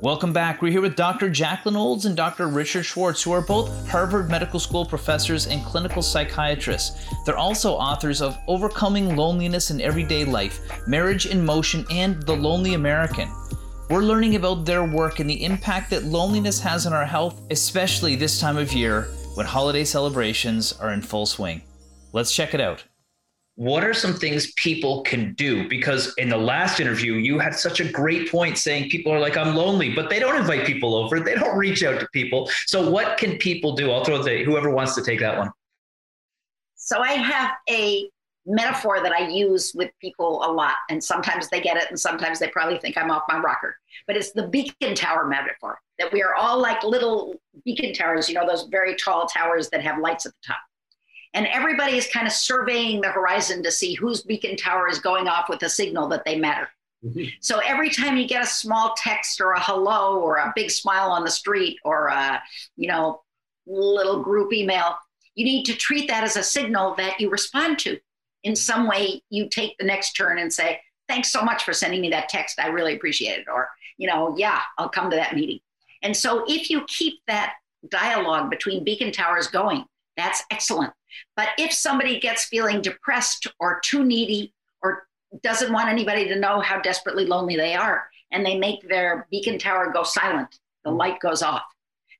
Welcome 0.00 0.32
back. 0.32 0.62
We're 0.62 0.70
here 0.70 0.80
with 0.80 0.94
Dr. 0.94 1.28
Jacqueline 1.28 1.74
Olds 1.74 2.04
and 2.04 2.16
Dr. 2.16 2.46
Richard 2.46 2.84
Schwartz, 2.84 3.20
who 3.20 3.32
are 3.32 3.40
both 3.40 3.88
Harvard 3.88 4.30
Medical 4.30 4.60
School 4.60 4.86
professors 4.86 5.48
and 5.48 5.64
clinical 5.64 6.02
psychiatrists. 6.02 7.04
They're 7.26 7.36
also 7.36 7.72
authors 7.72 8.22
of 8.22 8.38
Overcoming 8.46 9.16
Loneliness 9.16 9.72
in 9.72 9.80
Everyday 9.80 10.24
Life, 10.24 10.60
Marriage 10.86 11.26
in 11.26 11.44
Motion, 11.44 11.84
and 11.90 12.22
The 12.22 12.36
Lonely 12.36 12.74
American. 12.74 13.28
We're 13.90 14.04
learning 14.04 14.36
about 14.36 14.64
their 14.64 14.84
work 14.84 15.18
and 15.18 15.28
the 15.28 15.44
impact 15.44 15.90
that 15.90 16.04
loneliness 16.04 16.60
has 16.60 16.86
on 16.86 16.92
our 16.92 17.04
health, 17.04 17.42
especially 17.50 18.14
this 18.14 18.38
time 18.38 18.56
of 18.56 18.72
year 18.72 19.08
when 19.34 19.46
holiday 19.46 19.84
celebrations 19.84 20.74
are 20.74 20.92
in 20.92 21.02
full 21.02 21.26
swing. 21.26 21.60
Let's 22.12 22.32
check 22.32 22.54
it 22.54 22.60
out 22.60 22.84
what 23.58 23.82
are 23.82 23.92
some 23.92 24.14
things 24.14 24.52
people 24.52 25.02
can 25.02 25.34
do? 25.34 25.68
Because 25.68 26.14
in 26.16 26.28
the 26.28 26.36
last 26.36 26.78
interview, 26.78 27.14
you 27.14 27.40
had 27.40 27.56
such 27.56 27.80
a 27.80 27.84
great 27.90 28.30
point 28.30 28.56
saying 28.56 28.88
people 28.88 29.12
are 29.12 29.18
like, 29.18 29.36
I'm 29.36 29.56
lonely, 29.56 29.92
but 29.92 30.08
they 30.08 30.20
don't 30.20 30.36
invite 30.36 30.64
people 30.64 30.94
over. 30.94 31.18
They 31.18 31.34
don't 31.34 31.58
reach 31.58 31.82
out 31.82 31.98
to 31.98 32.06
people. 32.12 32.48
So, 32.66 32.88
what 32.88 33.18
can 33.18 33.36
people 33.38 33.74
do? 33.74 33.90
I'll 33.90 34.04
throw 34.04 34.22
the 34.22 34.44
whoever 34.44 34.70
wants 34.70 34.94
to 34.94 35.02
take 35.02 35.18
that 35.18 35.36
one. 35.36 35.50
So, 36.76 37.00
I 37.00 37.14
have 37.14 37.50
a 37.68 38.08
metaphor 38.46 39.02
that 39.02 39.10
I 39.10 39.26
use 39.26 39.72
with 39.74 39.90
people 40.00 40.44
a 40.44 40.50
lot, 40.52 40.76
and 40.88 41.02
sometimes 41.02 41.48
they 41.48 41.60
get 41.60 41.76
it, 41.76 41.86
and 41.88 41.98
sometimes 41.98 42.38
they 42.38 42.50
probably 42.50 42.78
think 42.78 42.96
I'm 42.96 43.10
off 43.10 43.24
my 43.28 43.40
rocker. 43.40 43.76
But 44.06 44.16
it's 44.16 44.30
the 44.30 44.46
beacon 44.46 44.94
tower 44.94 45.26
metaphor 45.26 45.80
that 45.98 46.12
we 46.12 46.22
are 46.22 46.36
all 46.36 46.60
like 46.60 46.84
little 46.84 47.34
beacon 47.64 47.92
towers, 47.92 48.28
you 48.28 48.36
know, 48.36 48.46
those 48.46 48.68
very 48.70 48.94
tall 48.94 49.26
towers 49.26 49.68
that 49.70 49.82
have 49.82 49.98
lights 49.98 50.26
at 50.26 50.32
the 50.32 50.46
top 50.46 50.58
and 51.34 51.46
everybody 51.46 51.96
is 51.96 52.08
kind 52.08 52.26
of 52.26 52.32
surveying 52.32 53.00
the 53.00 53.10
horizon 53.10 53.62
to 53.62 53.70
see 53.70 53.94
whose 53.94 54.22
beacon 54.22 54.56
tower 54.56 54.88
is 54.88 54.98
going 54.98 55.28
off 55.28 55.48
with 55.48 55.62
a 55.62 55.68
signal 55.68 56.08
that 56.08 56.24
they 56.24 56.38
matter. 56.38 56.68
Mm-hmm. 57.04 57.28
So 57.40 57.60
every 57.64 57.90
time 57.90 58.16
you 58.16 58.26
get 58.26 58.42
a 58.42 58.46
small 58.46 58.94
text 58.96 59.40
or 59.40 59.52
a 59.52 59.60
hello 59.60 60.20
or 60.20 60.36
a 60.36 60.52
big 60.56 60.70
smile 60.70 61.10
on 61.10 61.24
the 61.24 61.30
street 61.30 61.78
or 61.84 62.08
a 62.08 62.42
you 62.76 62.88
know 62.88 63.22
little 63.66 64.22
group 64.22 64.52
email, 64.52 64.96
you 65.34 65.44
need 65.44 65.64
to 65.64 65.74
treat 65.74 66.08
that 66.08 66.24
as 66.24 66.36
a 66.36 66.42
signal 66.42 66.94
that 66.96 67.20
you 67.20 67.30
respond 67.30 67.78
to. 67.80 67.98
In 68.42 68.56
some 68.56 68.88
way, 68.88 69.22
you 69.30 69.48
take 69.48 69.76
the 69.78 69.84
next 69.84 70.14
turn 70.14 70.38
and 70.38 70.52
say, 70.52 70.80
"Thanks 71.08 71.30
so 71.30 71.42
much 71.42 71.62
for 71.62 71.72
sending 71.72 72.00
me 72.00 72.10
that 72.10 72.28
text. 72.28 72.58
I 72.58 72.68
really 72.68 72.94
appreciate 72.94 73.40
it." 73.40 73.48
Or 73.48 73.68
you 73.96 74.08
know, 74.08 74.34
"Yeah, 74.36 74.60
I'll 74.76 74.88
come 74.88 75.10
to 75.10 75.16
that 75.16 75.36
meeting." 75.36 75.60
And 76.02 76.16
so 76.16 76.44
if 76.48 76.68
you 76.70 76.84
keep 76.88 77.20
that 77.28 77.54
dialogue 77.88 78.50
between 78.50 78.82
beacon 78.82 79.12
towers 79.12 79.46
going, 79.46 79.84
that's 80.16 80.42
excellent. 80.50 80.92
But 81.36 81.48
if 81.58 81.72
somebody 81.72 82.20
gets 82.20 82.46
feeling 82.46 82.80
depressed 82.80 83.46
or 83.60 83.80
too 83.84 84.04
needy 84.04 84.52
or 84.82 85.06
doesn't 85.42 85.72
want 85.72 85.88
anybody 85.88 86.28
to 86.28 86.38
know 86.38 86.60
how 86.60 86.80
desperately 86.80 87.24
lonely 87.24 87.56
they 87.56 87.74
are, 87.74 88.08
and 88.30 88.44
they 88.44 88.58
make 88.58 88.86
their 88.88 89.26
beacon 89.30 89.58
tower 89.58 89.90
go 89.92 90.02
silent, 90.02 90.58
the 90.84 90.90
light 90.90 91.20
goes 91.20 91.42
off, 91.42 91.62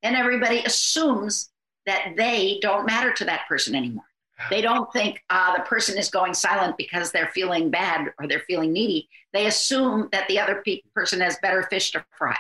then 0.02 0.14
everybody 0.14 0.60
assumes 0.64 1.50
that 1.86 2.14
they 2.16 2.58
don't 2.62 2.86
matter 2.86 3.12
to 3.12 3.24
that 3.24 3.46
person 3.48 3.74
anymore. 3.74 4.04
They 4.50 4.60
don't 4.60 4.92
think 4.92 5.22
uh, 5.30 5.56
the 5.56 5.64
person 5.64 5.98
is 5.98 6.10
going 6.10 6.32
silent 6.32 6.76
because 6.76 7.10
they're 7.10 7.30
feeling 7.34 7.70
bad 7.70 8.12
or 8.18 8.28
they're 8.28 8.40
feeling 8.40 8.72
needy. 8.72 9.08
They 9.32 9.46
assume 9.46 10.08
that 10.12 10.28
the 10.28 10.38
other 10.38 10.62
pe- 10.64 10.82
person 10.94 11.20
has 11.20 11.36
better 11.42 11.64
fish 11.64 11.90
to 11.92 12.04
fry. 12.16 12.36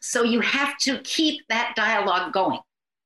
So 0.00 0.24
you 0.24 0.40
have 0.40 0.76
to 0.78 0.98
keep 0.98 1.46
that 1.48 1.74
dialogue 1.74 2.32
going 2.32 2.60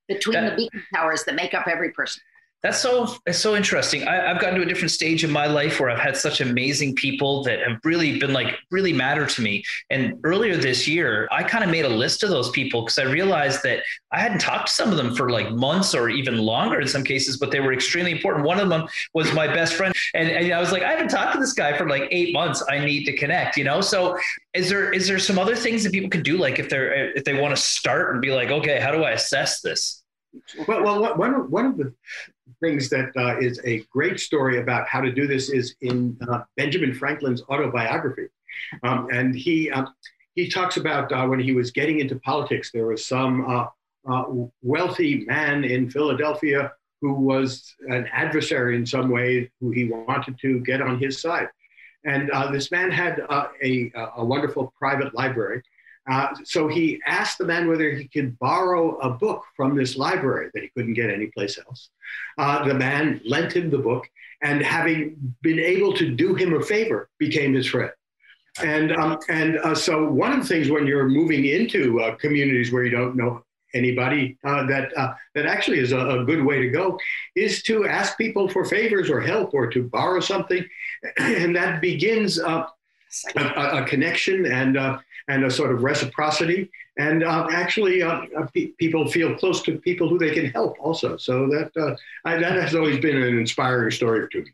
between 0.09 0.41
that, 0.41 0.51
the 0.51 0.57
beacon 0.57 0.83
towers 0.95 1.25
that 1.25 1.35
make 1.35 1.55
up 1.55 1.69
every 1.69 1.93
person. 1.93 2.23
That's 2.67 2.81
so 2.81 3.15
it's 3.27 3.39
so 3.39 3.55
interesting. 3.55 4.09
I, 4.09 4.17
have 4.27 4.41
gotten 4.41 4.57
to 4.57 4.63
a 4.63 4.67
different 4.67 4.91
stage 4.91 5.23
in 5.23 5.31
my 5.31 5.47
life 5.47 5.79
where 5.79 5.89
I've 5.89 6.01
had 6.01 6.17
such 6.17 6.41
amazing 6.41 6.97
people 6.97 7.45
that 7.45 7.61
have 7.61 7.79
really 7.85 8.19
been 8.19 8.33
like 8.33 8.59
really 8.73 8.93
matter 8.93 9.25
to 9.25 9.41
me. 9.41 9.63
And 9.89 10.19
earlier 10.25 10.57
this 10.57 10.89
year, 10.89 11.29
I 11.31 11.45
kind 11.45 11.63
of 11.63 11.71
made 11.71 11.85
a 11.85 11.89
list 11.89 12.25
of 12.25 12.31
those 12.31 12.51
people 12.51 12.83
because 12.83 12.99
I 12.99 13.05
realized 13.05 13.63
that 13.63 13.85
I 14.11 14.19
hadn't 14.19 14.41
talked 14.41 14.67
to 14.67 14.73
some 14.73 14.91
of 14.91 14.97
them 14.97 15.15
for 15.15 15.31
like 15.31 15.53
months 15.53 15.95
or 15.95 16.09
even 16.09 16.39
longer 16.39 16.81
in 16.81 16.89
some 16.89 17.05
cases, 17.05 17.37
but 17.37 17.53
they 17.53 17.61
were 17.61 17.73
extremely 17.73 18.11
important. 18.11 18.45
One 18.45 18.59
of 18.59 18.69
them 18.69 18.89
was 19.15 19.33
my 19.33 19.47
best 19.47 19.75
friend, 19.75 19.95
and, 20.15 20.29
and 20.29 20.53
I 20.53 20.59
was 20.59 20.73
like, 20.73 20.83
I 20.83 20.91
haven't 20.91 21.11
talked 21.11 21.35
to 21.35 21.39
this 21.39 21.53
guy 21.53 21.79
for 21.79 21.89
like 21.89 22.09
eight 22.11 22.33
months. 22.33 22.65
I 22.69 22.85
need 22.85 23.05
to 23.05 23.17
connect, 23.17 23.57
you 23.57 23.63
know. 23.63 23.81
So 23.81 24.19
is 24.55 24.69
there 24.69 24.93
is 24.93 25.07
there 25.07 25.21
some 25.21 25.39
other 25.39 25.55
things 25.55 25.85
that 25.85 25.93
people 25.93 26.11
can 26.11 26.25
do, 26.25 26.37
like 26.37 26.59
if 26.59 26.69
they're 26.69 27.13
if 27.17 27.23
they 27.23 27.41
want 27.41 27.55
to 27.55 27.63
start 27.63 28.13
and 28.13 28.21
be 28.21 28.33
like, 28.33 28.51
okay, 28.51 28.81
how 28.81 28.91
do 28.91 29.05
I 29.05 29.13
assess 29.13 29.61
this? 29.61 30.03
Well, 30.67 30.83
well, 30.83 31.17
one 31.17 31.49
one 31.49 31.67
of 31.67 31.77
the 31.77 31.95
things 32.61 32.89
that 32.91 33.11
uh, 33.17 33.39
is 33.39 33.61
a 33.65 33.81
great 33.91 34.19
story 34.21 34.61
about 34.61 34.89
how 34.89 35.01
to 35.01 35.13
do 35.13 35.27
this 35.27 35.51
is 35.51 35.75
in 35.81 36.17
uh, 36.29 36.43
Benjamin 36.57 36.95
Franklin's 36.95 37.43
autobiography, 37.51 38.29
um, 38.83 39.09
and 39.13 39.35
he 39.35 39.71
uh, 39.71 39.87
he 40.35 40.49
talks 40.49 40.77
about 40.77 41.13
uh, 41.13 41.27
when 41.27 41.41
he 41.41 41.53
was 41.53 41.71
getting 41.71 42.01
into 42.01 42.17
politics, 42.21 42.71
there 42.73 42.87
was 42.87 43.07
some 43.07 43.49
uh, 43.49 43.67
uh, 44.11 44.25
wealthy 44.63 45.25
man 45.25 45.65
in 45.65 45.91
Philadelphia 45.91 46.73
who 47.01 47.15
was 47.15 47.75
an 47.89 48.09
adversary 48.13 48.77
in 48.77 48.87
some 48.87 49.11
way, 49.11 49.51
who 49.61 49.71
he 49.71 49.85
wanted 49.89 50.39
to 50.39 50.61
get 50.61 50.81
on 50.81 50.99
his 50.99 51.21
side, 51.21 51.49
and 52.05 52.31
this 52.53 52.71
man 52.71 52.91
had 52.91 53.21
a, 53.63 53.93
a 54.17 54.25
wonderful 54.25 54.73
private 54.79 55.15
library. 55.15 55.63
Uh, 56.09 56.29
so 56.45 56.69
he 56.69 57.01
asked 57.07 57.39
the 57.39 57.45
man 57.45 57.69
whether 57.69 57.91
he 57.91 58.07
could 58.07 58.39
borrow 58.39 58.97
a 58.99 59.11
book 59.11 59.45
from 59.57 59.77
this 59.77 59.97
library 59.97 60.51
that 60.55 60.63
he 60.63 60.69
couldn't 60.69 60.95
get 60.95 61.11
anyplace 61.11 61.59
else. 61.59 61.91
Uh, 62.39 62.65
the 62.65 62.75
man 62.75 63.21
lent 63.25 63.55
him 63.55 63.71
the 63.71 63.79
book, 63.79 64.09
and 64.43 64.63
having 64.63 65.35
been 65.43 65.59
able 65.59 65.93
to 65.95 66.15
do 66.15 66.35
him 66.35 66.55
a 66.55 66.63
favor, 66.63 67.09
became 67.19 67.55
his 67.55 67.67
friend. 67.67 67.91
And 68.63 68.93
um, 68.93 69.19
and 69.29 69.59
uh, 69.59 69.75
so 69.75 70.09
one 70.09 70.33
of 70.33 70.41
the 70.41 70.47
things 70.47 70.71
when 70.71 70.87
you're 70.87 71.09
moving 71.09 71.45
into 71.45 72.01
uh, 72.01 72.15
communities 72.17 72.73
where 72.73 72.85
you 72.85 72.91
don't 72.91 73.17
know 73.17 73.43
anybody, 73.75 74.39
uh, 74.45 74.67
that 74.67 74.93
that 75.35 75.47
actually 75.47 75.81
is 75.81 75.93
a, 75.93 75.99
a, 75.99 76.25
good 76.25 76.43
way 76.43 76.61
to 76.61 76.71
go, 76.71 76.99
is 77.35 77.63
to 77.65 77.87
ask 77.87 78.17
people 78.17 78.49
for 78.49 78.65
favors 78.65 79.11
or 79.11 79.21
help 79.21 79.53
or 79.53 79.67
to 79.67 79.83
borrow 79.83 80.21
something, 80.21 80.65
and 81.19 81.55
that 81.55 81.83
begins 81.83 82.41
a, 83.37 83.83
a, 83.83 83.85
connection 83.85 84.47
and 84.47 84.77
and 85.29 85.45
a 85.45 85.51
sort 85.51 85.73
of 85.73 85.83
reciprocity. 85.83 86.71
And 86.99 87.23
uh, 87.25 87.49
actually, 87.51 88.03
uh, 88.03 88.23
uh, 88.39 88.47
pe- 88.55 88.69
people 88.79 89.07
feel 89.11 89.35
close 89.37 89.63
to 89.63 89.79
people 89.79 90.09
who 90.09 90.19
they 90.19 90.33
can 90.33 90.47
help 90.47 90.77
also. 90.81 91.17
So 91.19 91.47
that 91.49 91.71
uh, 91.77 91.97
I, 92.25 92.39
that 92.39 92.53
has 92.53 92.75
always 92.75 92.99
been 93.01 93.17
an 93.17 93.39
inspiring 93.39 93.91
story 93.91 94.29
to 94.31 94.39
me. 94.39 94.51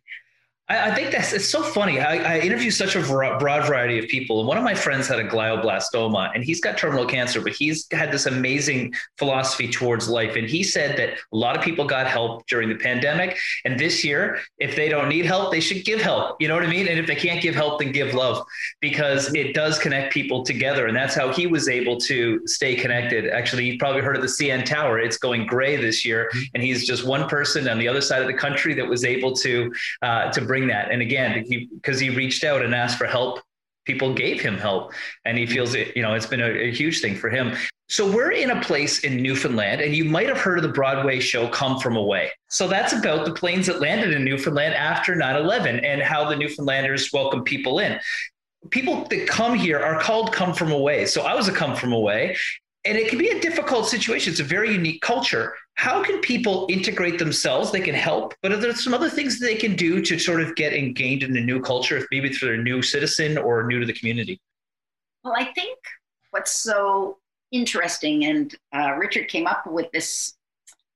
I, 0.72 0.90
I 0.90 0.94
think 0.94 1.10
that's 1.10 1.32
it's 1.32 1.48
so 1.48 1.62
funny. 1.62 2.00
I, 2.00 2.36
I 2.36 2.38
interview 2.40 2.70
such 2.70 2.96
a 2.96 3.00
broad 3.02 3.66
variety 3.66 3.98
of 3.98 4.08
people. 4.08 4.40
And 4.40 4.48
one 4.48 4.56
of 4.56 4.64
my 4.64 4.74
friends 4.74 5.06
had 5.06 5.18
a 5.18 5.28
glioblastoma, 5.28 6.30
and 6.34 6.42
he's 6.42 6.60
got 6.60 6.78
terminal 6.78 7.04
cancer, 7.04 7.40
but 7.42 7.52
he's 7.52 7.86
had 7.92 8.10
this 8.10 8.26
amazing 8.26 8.94
philosophy 9.18 9.70
towards 9.70 10.08
life. 10.08 10.36
And 10.36 10.48
he 10.48 10.62
said 10.62 10.96
that 10.96 11.10
a 11.10 11.36
lot 11.36 11.56
of 11.56 11.62
people 11.62 11.84
got 11.84 12.06
help 12.06 12.46
during 12.46 12.70
the 12.70 12.76
pandemic, 12.76 13.38
and 13.64 13.78
this 13.78 14.02
year, 14.02 14.38
if 14.58 14.74
they 14.74 14.88
don't 14.88 15.08
need 15.08 15.26
help, 15.26 15.52
they 15.52 15.60
should 15.60 15.84
give 15.84 16.00
help. 16.00 16.40
You 16.40 16.48
know 16.48 16.54
what 16.54 16.64
I 16.64 16.68
mean? 16.68 16.88
And 16.88 16.98
if 16.98 17.06
they 17.06 17.16
can't 17.16 17.42
give 17.42 17.54
help, 17.54 17.80
then 17.80 17.92
give 17.92 18.14
love, 18.14 18.44
because 18.80 19.34
it 19.34 19.54
does 19.54 19.78
connect 19.78 20.12
people 20.12 20.42
together, 20.42 20.86
and 20.86 20.96
that's 20.96 21.14
how 21.14 21.32
he 21.32 21.46
was 21.46 21.68
able 21.68 21.98
to 22.00 22.40
stay 22.46 22.74
connected. 22.74 23.26
Actually, 23.26 23.66
you 23.66 23.78
probably 23.78 24.00
heard 24.00 24.16
of 24.16 24.22
the 24.22 24.28
CN 24.28 24.64
Tower. 24.64 24.98
It's 24.98 25.18
going 25.18 25.46
gray 25.46 25.76
this 25.76 26.04
year, 26.04 26.30
and 26.54 26.62
he's 26.62 26.86
just 26.86 27.04
one 27.04 27.28
person 27.28 27.68
on 27.68 27.78
the 27.78 27.88
other 27.88 28.00
side 28.00 28.22
of 28.22 28.26
the 28.26 28.34
country 28.34 28.72
that 28.74 28.86
was 28.86 29.04
able 29.04 29.34
to 29.36 29.72
uh, 30.00 30.30
to 30.32 30.40
bring 30.40 30.61
that. 30.68 30.90
And 30.90 31.02
again, 31.02 31.44
because 31.48 32.00
he, 32.00 32.10
he 32.10 32.16
reached 32.16 32.44
out 32.44 32.62
and 32.62 32.74
asked 32.74 32.98
for 32.98 33.06
help, 33.06 33.40
people 33.84 34.14
gave 34.14 34.40
him 34.40 34.56
help, 34.56 34.92
and 35.24 35.36
he 35.36 35.44
mm-hmm. 35.44 35.54
feels 35.54 35.74
it. 35.74 35.96
You 35.96 36.02
know, 36.02 36.14
it's 36.14 36.26
been 36.26 36.40
a, 36.40 36.50
a 36.50 36.70
huge 36.70 37.00
thing 37.00 37.16
for 37.16 37.30
him. 37.30 37.56
So 37.88 38.10
we're 38.10 38.30
in 38.30 38.50
a 38.50 38.60
place 38.62 39.00
in 39.00 39.22
Newfoundland, 39.22 39.82
and 39.82 39.94
you 39.94 40.04
might 40.04 40.28
have 40.28 40.38
heard 40.38 40.56
of 40.58 40.62
the 40.62 40.70
Broadway 40.70 41.20
show 41.20 41.48
Come 41.48 41.78
From 41.78 41.96
Away. 41.96 42.30
So 42.48 42.66
that's 42.66 42.94
about 42.94 43.26
the 43.26 43.34
planes 43.34 43.66
that 43.66 43.80
landed 43.80 44.14
in 44.14 44.24
Newfoundland 44.24 44.74
after 44.74 45.14
9 45.14 45.36
11 45.36 45.80
and 45.80 46.00
how 46.00 46.28
the 46.28 46.36
Newfoundlanders 46.36 47.12
welcome 47.12 47.44
people 47.44 47.80
in. 47.80 48.00
People 48.70 49.04
that 49.10 49.26
come 49.26 49.54
here 49.54 49.78
are 49.78 50.00
called 50.00 50.32
Come 50.32 50.54
From 50.54 50.72
Away. 50.72 51.04
So 51.04 51.22
I 51.22 51.34
was 51.34 51.48
a 51.48 51.52
Come 51.52 51.76
From 51.76 51.92
Away, 51.92 52.36
and 52.84 52.96
it 52.96 53.08
can 53.08 53.18
be 53.18 53.28
a 53.28 53.40
difficult 53.40 53.88
situation. 53.88 54.30
It's 54.30 54.40
a 54.40 54.44
very 54.44 54.72
unique 54.72 55.02
culture. 55.02 55.54
How 55.74 56.02
can 56.04 56.20
people 56.20 56.66
integrate 56.70 57.18
themselves? 57.18 57.72
They 57.72 57.80
can 57.80 57.94
help, 57.94 58.34
but 58.42 58.52
are 58.52 58.56
there 58.56 58.74
some 58.74 58.94
other 58.94 59.10
things 59.10 59.38
that 59.38 59.46
they 59.46 59.56
can 59.56 59.74
do 59.74 60.00
to 60.02 60.18
sort 60.18 60.40
of 60.40 60.54
get 60.54 60.72
engaged 60.72 61.24
in 61.24 61.36
a 61.36 61.40
new 61.40 61.60
culture, 61.60 61.96
if 61.96 62.06
maybe 62.10 62.28
through 62.28 62.54
a 62.54 62.62
new 62.62 62.82
citizen 62.82 63.36
or 63.38 63.66
new 63.66 63.80
to 63.80 63.86
the 63.86 63.92
community? 63.92 64.40
Well, 65.24 65.34
I 65.36 65.46
think 65.52 65.78
what's 66.30 66.52
so 66.52 67.18
interesting, 67.50 68.24
and 68.26 68.54
uh, 68.74 68.92
Richard 68.92 69.28
came 69.28 69.46
up 69.46 69.66
with 69.66 69.90
this 69.92 70.34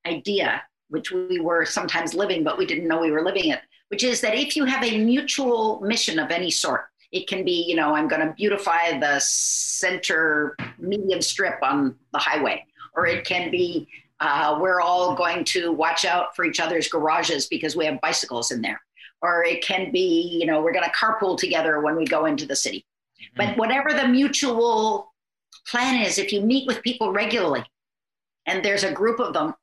idea, 0.06 0.62
which 0.88 1.10
we 1.10 1.40
were 1.40 1.64
sometimes 1.64 2.14
living, 2.14 2.44
but 2.44 2.56
we 2.56 2.66
didn't 2.66 2.86
know 2.86 3.00
we 3.00 3.10
were 3.10 3.24
living 3.24 3.50
it, 3.50 3.60
which 3.88 4.04
is 4.04 4.20
that 4.20 4.34
if 4.34 4.56
you 4.56 4.64
have 4.64 4.84
a 4.84 4.98
mutual 4.98 5.80
mission 5.80 6.18
of 6.18 6.30
any 6.30 6.50
sort, 6.50 6.86
It 7.12 7.28
can 7.28 7.44
be, 7.44 7.64
you 7.68 7.76
know, 7.76 7.94
I'm 7.94 8.08
going 8.08 8.26
to 8.26 8.34
beautify 8.34 8.98
the 8.98 9.20
center 9.20 10.56
median 10.78 11.22
strip 11.22 11.58
on 11.62 11.94
the 12.12 12.18
highway, 12.18 12.64
or 12.94 13.06
it 13.06 13.24
can 13.24 13.50
be, 13.50 13.88
uh, 14.20 14.58
we're 14.60 14.80
all 14.80 15.14
going 15.14 15.44
to 15.44 15.72
watch 15.72 16.04
out 16.04 16.34
for 16.34 16.44
each 16.44 16.60
other's 16.60 16.88
garages 16.88 17.46
because 17.46 17.76
we 17.76 17.84
have 17.84 18.00
bicycles 18.00 18.50
in 18.50 18.62
there. 18.62 18.80
Or 19.22 19.44
it 19.44 19.62
can 19.62 19.90
be, 19.92 20.38
you 20.40 20.46
know, 20.46 20.62
we're 20.62 20.72
going 20.72 20.84
to 20.84 20.90
carpool 20.90 21.38
together 21.38 21.80
when 21.80 21.96
we 21.96 22.04
go 22.04 22.26
into 22.26 22.46
the 22.46 22.56
city. 22.56 22.84
Mm-hmm. 23.20 23.36
But 23.36 23.58
whatever 23.58 23.92
the 23.92 24.08
mutual 24.08 25.12
plan 25.66 26.02
is, 26.02 26.18
if 26.18 26.32
you 26.32 26.40
meet 26.40 26.66
with 26.66 26.82
people 26.82 27.12
regularly 27.12 27.64
and 28.46 28.64
there's 28.64 28.84
a 28.84 28.92
group 28.92 29.20
of 29.20 29.34
them, 29.34 29.54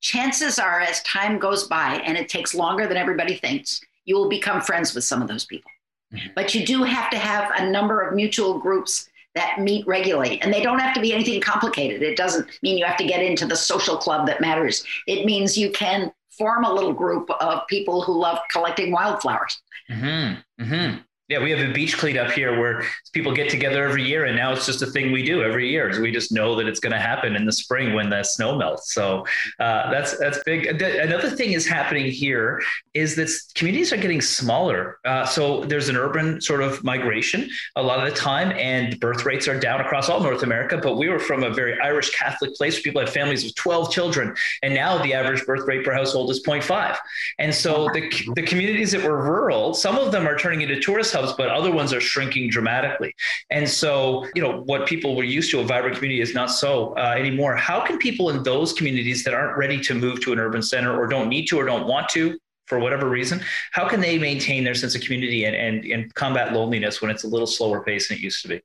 chances 0.00 0.58
are 0.58 0.80
as 0.80 1.02
time 1.02 1.38
goes 1.38 1.66
by 1.66 1.96
and 2.04 2.16
it 2.16 2.28
takes 2.28 2.54
longer 2.54 2.86
than 2.86 2.96
everybody 2.96 3.36
thinks, 3.36 3.80
you 4.04 4.16
will 4.16 4.28
become 4.28 4.60
friends 4.60 4.94
with 4.94 5.04
some 5.04 5.22
of 5.22 5.28
those 5.28 5.44
people. 5.44 5.70
Mm-hmm. 6.12 6.28
But 6.34 6.54
you 6.54 6.66
do 6.66 6.82
have 6.82 7.10
to 7.10 7.18
have 7.18 7.50
a 7.56 7.70
number 7.70 8.00
of 8.00 8.14
mutual 8.14 8.58
groups 8.58 9.08
that 9.34 9.60
meet 9.60 9.86
regularly. 9.86 10.40
And 10.40 10.52
they 10.52 10.62
don't 10.62 10.78
have 10.78 10.94
to 10.94 11.00
be 11.00 11.12
anything 11.12 11.40
complicated. 11.40 12.02
It 12.02 12.16
doesn't 12.16 12.48
mean 12.62 12.78
you 12.78 12.84
have 12.84 12.96
to 12.98 13.06
get 13.06 13.22
into 13.22 13.46
the 13.46 13.56
social 13.56 13.96
club 13.96 14.26
that 14.26 14.40
matters. 14.40 14.84
It 15.06 15.26
means 15.26 15.58
you 15.58 15.70
can 15.70 16.12
form 16.30 16.64
a 16.64 16.72
little 16.72 16.92
group 16.92 17.30
of 17.30 17.66
people 17.68 18.02
who 18.02 18.18
love 18.18 18.38
collecting 18.50 18.92
wildflowers. 18.92 19.60
Mm-hmm. 19.90 20.62
Mm-hmm. 20.64 20.98
Yeah, 21.28 21.42
we 21.42 21.50
have 21.52 21.66
a 21.66 21.72
beach 21.72 21.96
cleanup 21.96 22.32
here 22.32 22.60
where 22.60 22.84
people 23.14 23.32
get 23.32 23.48
together 23.48 23.86
every 23.86 24.06
year, 24.06 24.26
and 24.26 24.36
now 24.36 24.52
it's 24.52 24.66
just 24.66 24.82
a 24.82 24.86
thing 24.86 25.10
we 25.10 25.22
do 25.22 25.42
every 25.42 25.70
year. 25.70 25.90
We 26.02 26.12
just 26.12 26.32
know 26.32 26.54
that 26.56 26.66
it's 26.66 26.80
going 26.80 26.92
to 26.92 26.98
happen 26.98 27.34
in 27.34 27.46
the 27.46 27.52
spring 27.52 27.94
when 27.94 28.10
the 28.10 28.22
snow 28.22 28.58
melts. 28.58 28.92
So 28.92 29.24
uh, 29.58 29.90
that's 29.90 30.18
that's 30.18 30.42
big. 30.44 30.66
Another 30.82 31.30
thing 31.30 31.52
is 31.52 31.66
happening 31.66 32.10
here 32.10 32.60
is 32.92 33.16
that 33.16 33.30
communities 33.54 33.90
are 33.90 33.96
getting 33.96 34.20
smaller. 34.20 34.98
Uh, 35.06 35.24
so 35.24 35.64
there's 35.64 35.88
an 35.88 35.96
urban 35.96 36.42
sort 36.42 36.60
of 36.60 36.84
migration 36.84 37.48
a 37.76 37.82
lot 37.82 38.06
of 38.06 38.12
the 38.12 38.14
time, 38.14 38.52
and 38.58 39.00
birth 39.00 39.24
rates 39.24 39.48
are 39.48 39.58
down 39.58 39.80
across 39.80 40.10
all 40.10 40.20
North 40.20 40.42
America. 40.42 40.76
But 40.76 40.98
we 40.98 41.08
were 41.08 41.18
from 41.18 41.42
a 41.42 41.48
very 41.48 41.80
Irish 41.80 42.10
Catholic 42.10 42.54
place 42.54 42.74
where 42.74 42.82
people 42.82 43.00
had 43.00 43.08
families 43.08 43.46
of 43.46 43.54
12 43.54 43.90
children, 43.90 44.34
and 44.62 44.74
now 44.74 45.02
the 45.02 45.14
average 45.14 45.46
birth 45.46 45.66
rate 45.66 45.86
per 45.86 45.94
household 45.94 46.30
is 46.30 46.42
0.5. 46.42 46.98
And 47.38 47.54
so 47.54 47.88
the 47.94 48.12
the 48.34 48.42
communities 48.42 48.92
that 48.92 49.02
were 49.02 49.22
rural, 49.22 49.72
some 49.72 49.96
of 49.96 50.12
them 50.12 50.28
are 50.28 50.36
turning 50.36 50.60
into 50.60 50.78
tourist 50.78 51.13
hubs, 51.14 51.32
but 51.32 51.48
other 51.48 51.72
ones 51.72 51.92
are 51.92 52.00
shrinking 52.00 52.50
dramatically. 52.50 53.14
And 53.50 53.68
so, 53.68 54.26
you 54.34 54.42
know, 54.42 54.60
what 54.62 54.86
people 54.86 55.16
were 55.16 55.24
used 55.24 55.50
to 55.52 55.60
a 55.60 55.64
vibrant 55.64 55.96
community 55.96 56.20
is 56.20 56.34
not 56.34 56.50
so 56.50 56.94
uh, 56.96 57.14
anymore. 57.16 57.56
How 57.56 57.84
can 57.84 57.98
people 57.98 58.30
in 58.30 58.42
those 58.42 58.72
communities 58.72 59.24
that 59.24 59.32
aren't 59.34 59.56
ready 59.56 59.80
to 59.80 59.94
move 59.94 60.20
to 60.22 60.32
an 60.32 60.38
urban 60.38 60.62
center 60.62 60.98
or 60.98 61.06
don't 61.06 61.28
need 61.28 61.46
to 61.46 61.58
or 61.58 61.64
don't 61.64 61.86
want 61.86 62.08
to 62.10 62.38
for 62.66 62.78
whatever 62.78 63.08
reason, 63.08 63.42
how 63.72 63.88
can 63.88 64.00
they 64.00 64.18
maintain 64.18 64.64
their 64.64 64.74
sense 64.74 64.94
of 64.94 65.02
community 65.02 65.44
and, 65.44 65.54
and, 65.54 65.84
and 65.84 66.14
combat 66.14 66.52
loneliness 66.52 67.02
when 67.02 67.10
it's 67.10 67.24
a 67.24 67.28
little 67.28 67.46
slower 67.46 67.82
pace 67.82 68.08
than 68.08 68.16
it 68.16 68.22
used 68.22 68.42
to 68.42 68.48
be? 68.48 68.60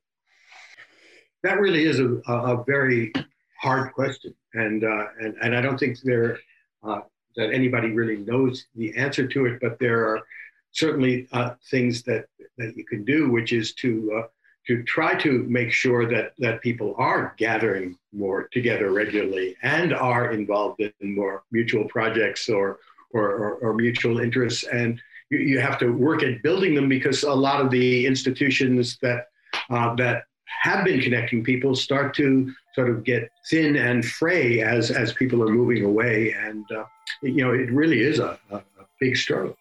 That 1.42 1.60
really 1.60 1.84
is 1.84 2.00
a, 2.00 2.14
a 2.26 2.64
very 2.64 3.12
hard 3.58 3.92
question. 3.92 4.34
And, 4.54 4.84
uh, 4.84 5.06
and, 5.20 5.34
and 5.42 5.56
I 5.56 5.60
don't 5.60 5.78
think 5.78 6.00
there, 6.00 6.38
uh, 6.82 7.00
that 7.36 7.52
anybody 7.52 7.90
really 7.90 8.16
knows 8.16 8.66
the 8.74 8.96
answer 8.96 9.26
to 9.26 9.46
it, 9.46 9.60
but 9.60 9.78
there 9.78 10.06
are 10.08 10.22
certainly 10.72 11.28
uh, 11.32 11.54
things 11.70 12.02
that, 12.04 12.26
that 12.58 12.76
you 12.76 12.84
can 12.84 13.04
do, 13.04 13.30
which 13.30 13.52
is 13.52 13.74
to 13.74 14.22
uh, 14.22 14.26
to 14.66 14.82
try 14.84 15.14
to 15.14 15.44
make 15.48 15.72
sure 15.72 16.08
that 16.08 16.32
that 16.38 16.60
people 16.60 16.94
are 16.98 17.34
gathering 17.38 17.96
more 18.12 18.48
together 18.52 18.92
regularly 18.92 19.56
and 19.62 19.94
are 19.94 20.32
involved 20.32 20.80
in 20.80 21.14
more 21.14 21.42
mutual 21.50 21.84
projects 21.84 22.48
or 22.48 22.78
or, 23.12 23.28
or, 23.30 23.54
or 23.56 23.74
mutual 23.74 24.20
interests. 24.20 24.64
And 24.64 25.00
you, 25.30 25.38
you, 25.38 25.60
have 25.60 25.78
to 25.78 25.90
work 25.90 26.22
at 26.22 26.42
building 26.44 26.74
them 26.76 26.88
because 26.88 27.24
a 27.24 27.32
lot 27.32 27.60
of 27.60 27.70
the 27.70 28.06
institutions 28.06 28.98
that 29.02 29.26
uh, 29.70 29.94
that 29.96 30.24
have 30.62 30.84
been 30.84 31.00
connecting 31.00 31.42
people 31.42 31.74
start 31.74 32.14
to 32.14 32.52
sort 32.74 32.90
of 32.90 33.02
get 33.04 33.28
thin 33.48 33.76
and 33.76 34.04
fray 34.04 34.60
as 34.60 34.90
as 34.90 35.12
people 35.12 35.42
are 35.42 35.52
moving 35.52 35.84
away. 35.84 36.32
And 36.32 36.64
uh, 36.70 36.84
you 37.22 37.44
know, 37.44 37.52
it 37.52 37.70
really 37.72 38.00
is 38.00 38.18
a, 38.18 38.38
a, 38.50 38.56
a 38.56 38.86
big 39.00 39.16
struggle. 39.16 39.56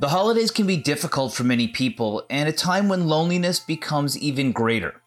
The 0.00 0.10
holidays 0.10 0.52
can 0.52 0.64
be 0.64 0.76
difficult 0.76 1.34
for 1.34 1.42
many 1.42 1.66
people, 1.66 2.24
and 2.30 2.48
a 2.48 2.52
time 2.52 2.88
when 2.88 3.08
loneliness 3.08 3.58
becomes 3.58 4.16
even 4.16 4.52
greater. 4.52 5.02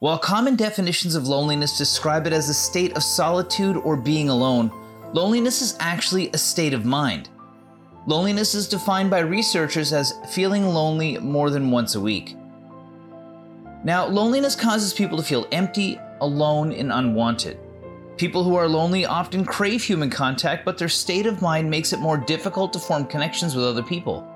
While 0.00 0.18
common 0.18 0.54
definitions 0.54 1.14
of 1.14 1.26
loneliness 1.26 1.78
describe 1.78 2.26
it 2.26 2.34
as 2.34 2.50
a 2.50 2.54
state 2.54 2.94
of 2.94 3.02
solitude 3.02 3.78
or 3.78 3.96
being 3.96 4.28
alone, 4.28 4.70
loneliness 5.14 5.62
is 5.62 5.78
actually 5.80 6.28
a 6.28 6.36
state 6.36 6.74
of 6.74 6.84
mind. 6.84 7.30
Loneliness 8.06 8.54
is 8.54 8.68
defined 8.68 9.08
by 9.10 9.20
researchers 9.20 9.94
as 9.94 10.12
feeling 10.30 10.66
lonely 10.66 11.16
more 11.16 11.48
than 11.48 11.70
once 11.70 11.94
a 11.94 12.00
week. 12.00 12.36
Now, 13.82 14.06
loneliness 14.06 14.54
causes 14.54 14.92
people 14.92 15.16
to 15.16 15.24
feel 15.24 15.48
empty, 15.52 15.98
alone, 16.20 16.72
and 16.72 16.92
unwanted. 16.92 17.58
People 18.18 18.42
who 18.42 18.56
are 18.56 18.66
lonely 18.66 19.06
often 19.06 19.44
crave 19.44 19.84
human 19.84 20.10
contact, 20.10 20.64
but 20.64 20.76
their 20.76 20.88
state 20.88 21.24
of 21.24 21.40
mind 21.40 21.70
makes 21.70 21.92
it 21.92 22.00
more 22.00 22.18
difficult 22.18 22.72
to 22.72 22.80
form 22.80 23.06
connections 23.06 23.54
with 23.54 23.64
other 23.64 23.82
people. 23.82 24.26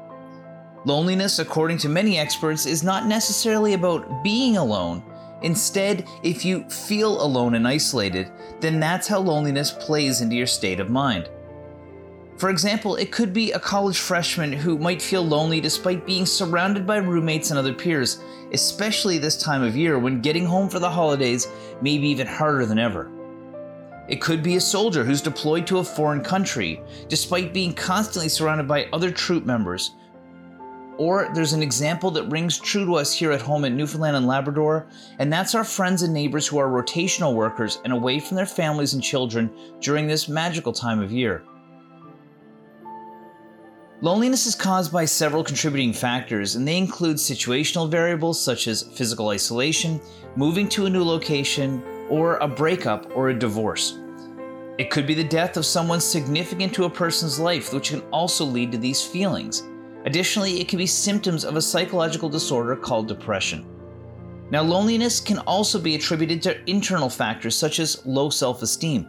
Loneliness, 0.84 1.40
according 1.40 1.78
to 1.78 1.88
many 1.88 2.16
experts, 2.16 2.64
is 2.64 2.84
not 2.84 3.06
necessarily 3.06 3.74
about 3.74 4.22
being 4.22 4.56
alone. 4.56 5.02
Instead, 5.42 6.06
if 6.22 6.44
you 6.44 6.62
feel 6.70 7.20
alone 7.20 7.56
and 7.56 7.66
isolated, 7.66 8.30
then 8.60 8.78
that's 8.78 9.08
how 9.08 9.18
loneliness 9.18 9.72
plays 9.72 10.20
into 10.20 10.36
your 10.36 10.46
state 10.46 10.78
of 10.78 10.88
mind. 10.88 11.28
For 12.36 12.50
example, 12.50 12.94
it 12.94 13.10
could 13.10 13.32
be 13.32 13.50
a 13.50 13.58
college 13.58 13.98
freshman 13.98 14.52
who 14.52 14.78
might 14.78 15.02
feel 15.02 15.26
lonely 15.26 15.60
despite 15.60 16.06
being 16.06 16.24
surrounded 16.24 16.86
by 16.86 16.98
roommates 16.98 17.50
and 17.50 17.58
other 17.58 17.74
peers, 17.74 18.22
especially 18.52 19.18
this 19.18 19.36
time 19.36 19.64
of 19.64 19.76
year 19.76 19.98
when 19.98 20.20
getting 20.20 20.46
home 20.46 20.68
for 20.68 20.78
the 20.78 20.90
holidays 20.90 21.48
may 21.80 21.98
be 21.98 22.06
even 22.08 22.28
harder 22.28 22.64
than 22.64 22.78
ever. 22.78 23.10
It 24.08 24.20
could 24.20 24.42
be 24.42 24.56
a 24.56 24.60
soldier 24.60 25.04
who's 25.04 25.22
deployed 25.22 25.66
to 25.68 25.78
a 25.78 25.84
foreign 25.84 26.22
country, 26.22 26.80
despite 27.08 27.54
being 27.54 27.72
constantly 27.72 28.28
surrounded 28.28 28.66
by 28.66 28.88
other 28.92 29.10
troop 29.10 29.44
members. 29.46 29.92
Or 30.98 31.30
there's 31.34 31.52
an 31.54 31.62
example 31.62 32.10
that 32.12 32.30
rings 32.30 32.58
true 32.58 32.84
to 32.84 32.96
us 32.96 33.14
here 33.14 33.32
at 33.32 33.40
home 33.40 33.64
in 33.64 33.76
Newfoundland 33.76 34.16
and 34.16 34.26
Labrador, 34.26 34.86
and 35.18 35.32
that's 35.32 35.54
our 35.54 35.64
friends 35.64 36.02
and 36.02 36.12
neighbors 36.12 36.46
who 36.46 36.58
are 36.58 36.68
rotational 36.68 37.34
workers 37.34 37.80
and 37.84 37.92
away 37.92 38.20
from 38.20 38.36
their 38.36 38.46
families 38.46 38.92
and 38.94 39.02
children 39.02 39.50
during 39.80 40.06
this 40.06 40.28
magical 40.28 40.72
time 40.72 41.00
of 41.00 41.10
year. 41.10 41.42
Loneliness 44.02 44.46
is 44.46 44.56
caused 44.56 44.92
by 44.92 45.04
several 45.04 45.44
contributing 45.44 45.92
factors, 45.92 46.56
and 46.56 46.66
they 46.66 46.76
include 46.76 47.18
situational 47.18 47.88
variables 47.88 48.40
such 48.42 48.66
as 48.66 48.82
physical 48.82 49.28
isolation, 49.28 50.00
moving 50.34 50.68
to 50.70 50.86
a 50.86 50.90
new 50.90 51.04
location, 51.04 51.82
or 52.08 52.36
a 52.36 52.48
breakup 52.48 53.10
or 53.14 53.28
a 53.28 53.38
divorce. 53.38 53.98
It 54.78 54.90
could 54.90 55.06
be 55.06 55.14
the 55.14 55.24
death 55.24 55.56
of 55.56 55.66
someone 55.66 56.00
significant 56.00 56.74
to 56.74 56.84
a 56.84 56.90
person's 56.90 57.38
life, 57.38 57.72
which 57.72 57.90
can 57.90 58.00
also 58.10 58.44
lead 58.44 58.72
to 58.72 58.78
these 58.78 59.04
feelings. 59.04 59.62
Additionally, 60.04 60.60
it 60.60 60.68
can 60.68 60.78
be 60.78 60.86
symptoms 60.86 61.44
of 61.44 61.56
a 61.56 61.62
psychological 61.62 62.28
disorder 62.28 62.74
called 62.74 63.06
depression. 63.06 63.66
Now, 64.50 64.62
loneliness 64.62 65.20
can 65.20 65.38
also 65.38 65.78
be 65.78 65.94
attributed 65.94 66.42
to 66.42 66.70
internal 66.70 67.08
factors 67.08 67.56
such 67.56 67.78
as 67.78 68.04
low 68.04 68.28
self 68.30 68.62
esteem. 68.62 69.06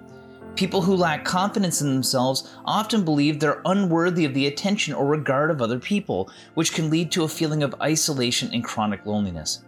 People 0.55 0.81
who 0.81 0.95
lack 0.95 1.25
confidence 1.25 1.81
in 1.81 1.91
themselves 1.91 2.55
often 2.65 3.03
believe 3.03 3.39
they're 3.39 3.61
unworthy 3.65 4.23
of 4.25 4.35
the 4.35 4.47
attention 4.47 4.93
or 4.93 5.07
regard 5.07 5.49
of 5.49 5.61
other 5.61 5.79
people, 5.79 6.29
which 6.53 6.73
can 6.73 6.91
lead 6.91 7.11
to 7.11 7.23
a 7.23 7.27
feeling 7.27 7.63
of 7.63 7.73
isolation 7.81 8.49
and 8.53 8.63
chronic 8.63 9.05
loneliness. 9.05 9.63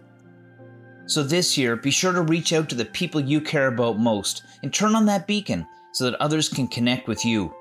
So 1.08 1.22
this 1.22 1.56
year, 1.56 1.76
be 1.76 1.92
sure 1.92 2.12
to 2.12 2.22
reach 2.22 2.52
out 2.52 2.68
to 2.68 2.74
the 2.74 2.84
people 2.84 3.20
you 3.20 3.40
care 3.40 3.68
about 3.68 3.96
most 3.96 4.42
and 4.64 4.74
turn 4.74 4.96
on 4.96 5.06
that 5.06 5.28
beacon 5.28 5.64
so 5.92 6.04
that 6.04 6.20
others 6.20 6.48
can 6.48 6.66
connect 6.66 7.06
with 7.06 7.24
you. 7.24 7.54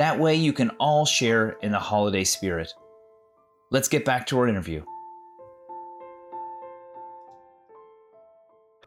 That 0.00 0.18
way, 0.18 0.34
you 0.34 0.52
can 0.52 0.70
all 0.70 1.06
share 1.06 1.50
in 1.62 1.70
the 1.70 1.78
holiday 1.78 2.24
spirit. 2.24 2.72
Let's 3.70 3.86
get 3.86 4.04
back 4.04 4.26
to 4.26 4.38
our 4.38 4.48
interview. 4.48 4.82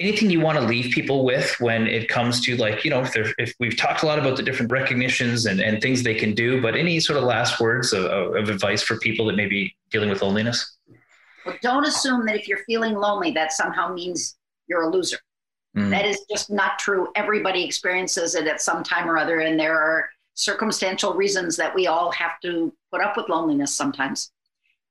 Anything 0.02 0.30
you 0.30 0.42
want 0.42 0.58
to 0.58 0.66
leave 0.66 0.94
people 0.94 1.24
with 1.24 1.56
when 1.62 1.88
it 1.88 2.10
comes 2.10 2.42
to 2.42 2.58
like, 2.58 2.84
you 2.84 2.90
know, 2.90 3.04
if, 3.04 3.34
if 3.38 3.54
we've 3.60 3.78
talked 3.78 4.04
a 4.04 4.06
lot 4.06 4.20
about 4.20 4.36
the 4.36 4.44
different 4.44 4.70
recognitions 4.70 5.46
and, 5.46 5.62
and 5.62 5.82
things 5.82 6.04
they 6.04 6.16
can 6.16 6.34
do, 6.34 6.62
but 6.62 6.76
any 6.76 7.00
sort 7.00 7.18
of 7.18 7.24
last 7.24 7.62
words 7.62 7.94
of, 7.94 8.04
of 8.04 8.50
advice 8.50 8.82
for 8.82 8.98
people 8.98 9.26
that 9.28 9.38
may 9.38 9.46
be 9.46 9.74
dealing 9.92 10.10
with 10.10 10.22
loneliness? 10.22 10.78
Well, 11.46 11.56
don't 11.62 11.86
assume 11.86 12.26
that 12.26 12.36
if 12.36 12.48
you're 12.48 12.64
feeling 12.66 12.96
lonely, 12.96 13.32
that 13.32 13.52
somehow 13.52 13.94
means 13.94 14.38
you're 14.68 14.84
a 14.84 14.90
loser. 14.90 15.18
Mm. 15.76 15.90
That 15.90 16.06
is 16.06 16.24
just 16.30 16.50
not 16.50 16.80
true. 16.80 17.08
Everybody 17.16 17.64
experiences 17.64 18.36
it 18.36 18.48
at 18.48 18.62
some 18.62 18.84
time 18.84 19.10
or 19.10 19.18
other, 19.18 19.40
and 19.40 19.60
there 19.60 19.78
are 19.80 20.10
circumstantial 20.36 21.14
reasons 21.14 21.56
that 21.58 21.74
we 21.74 21.88
all 21.88 22.12
have 22.12 22.40
to 22.42 22.74
put 22.92 23.02
up 23.02 23.18
with 23.18 23.30
loneliness 23.30 23.76
sometimes. 23.76 24.32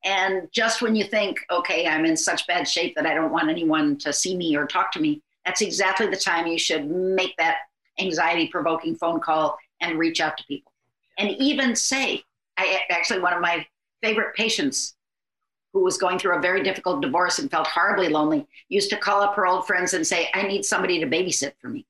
And 0.05 0.49
just 0.53 0.83
when 0.83 0.97
you 0.97 1.05
think, 1.05 1.39
okay, 1.51 1.87
I'm 1.87 2.05
in 2.05 2.17
such 2.17 2.47
bad 2.47 2.67
shape 2.67 2.95
that 2.97 3.07
I 3.07 3.15
don't 3.15 3.31
want 3.31 3.49
anyone 3.49 3.97
to 3.99 4.13
see 4.13 4.37
me 4.37 4.57
or 4.57 4.67
talk 4.67 4.91
to 4.93 5.01
me, 5.01 5.23
that's 5.45 5.61
exactly 5.61 6.07
the 6.07 6.17
time 6.17 6.47
you 6.47 6.59
should 6.59 6.89
make 6.89 7.37
that 7.37 7.57
anxiety 7.99 8.49
provoking 8.49 8.97
phone 8.97 9.21
call 9.21 9.57
and 9.81 9.99
reach 9.99 10.21
out 10.21 10.37
to 10.39 10.45
people. 10.45 10.73
And 11.19 11.31
even 11.31 11.77
say, 11.77 12.23
I 12.57 12.81
actually, 12.91 13.21
one 13.21 13.33
of 13.33 13.41
my 13.41 13.67
favorite 14.03 14.35
patients 14.35 14.95
who 15.73 15.83
was 15.83 15.97
going 15.97 16.19
through 16.19 16.37
a 16.37 16.41
very 16.41 16.63
difficult 16.63 17.01
divorce 17.01 17.39
and 17.39 17.51
felt 17.51 17.67
horribly 17.67 18.09
lonely, 18.09 18.47
used 18.69 18.91
to 18.91 18.97
call 18.97 19.23
up 19.23 19.35
her 19.35 19.47
old 19.47 19.67
friends 19.67 19.95
and 19.95 20.07
say, 20.07 20.29
I 20.35 20.43
need 20.43 20.65
somebody 20.65 21.01
to 21.01 21.07
babysit 21.07 21.53
for 21.61 21.69
me. 21.69 21.87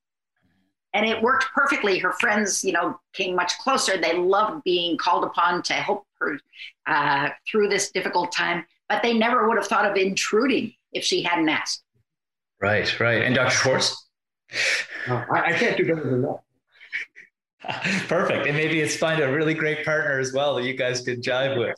And 0.95 1.07
it 1.07 1.23
worked 1.23 1.47
perfectly. 1.55 1.99
Her 1.99 2.13
friends, 2.13 2.65
you 2.65 2.73
know, 2.73 3.01
came 3.13 3.35
much 3.35 3.59
closer. 3.59 3.97
They 3.97 4.17
loved 4.17 4.63
being 4.63 4.99
called 4.99 5.25
upon 5.25 5.63
to 5.65 5.73
help 5.73 6.07
her 6.21 6.39
uh, 6.87 7.31
through 7.51 7.69
this 7.69 7.91
difficult 7.91 8.31
time, 8.31 8.67
but 8.89 9.03
they 9.03 9.17
never 9.17 9.49
would 9.49 9.57
have 9.57 9.67
thought 9.67 9.91
of 9.91 9.97
intruding 9.97 10.75
if 10.93 11.03
she 11.03 11.23
hadn't 11.23 11.49
asked. 11.49 11.83
Right, 12.61 13.01
right. 13.01 13.23
And 13.23 13.35
Dr. 13.35 13.51
Schwartz? 13.51 14.07
Uh, 15.09 15.25
I, 15.33 15.47
I 15.47 15.53
can't 15.55 15.77
do 15.77 15.87
better 15.87 16.09
than 16.09 16.23
that. 16.23 16.41
Perfect. 18.09 18.47
And 18.47 18.57
maybe 18.57 18.81
it's 18.81 18.97
find 18.97 19.21
a 19.21 19.33
really 19.33 19.55
great 19.55 19.85
partner 19.85 20.19
as 20.19 20.33
well 20.33 20.57
that 20.57 20.65
you 20.65 20.75
guys 20.75 21.01
could 21.01 21.23
jive 21.23 21.59
with. 21.59 21.77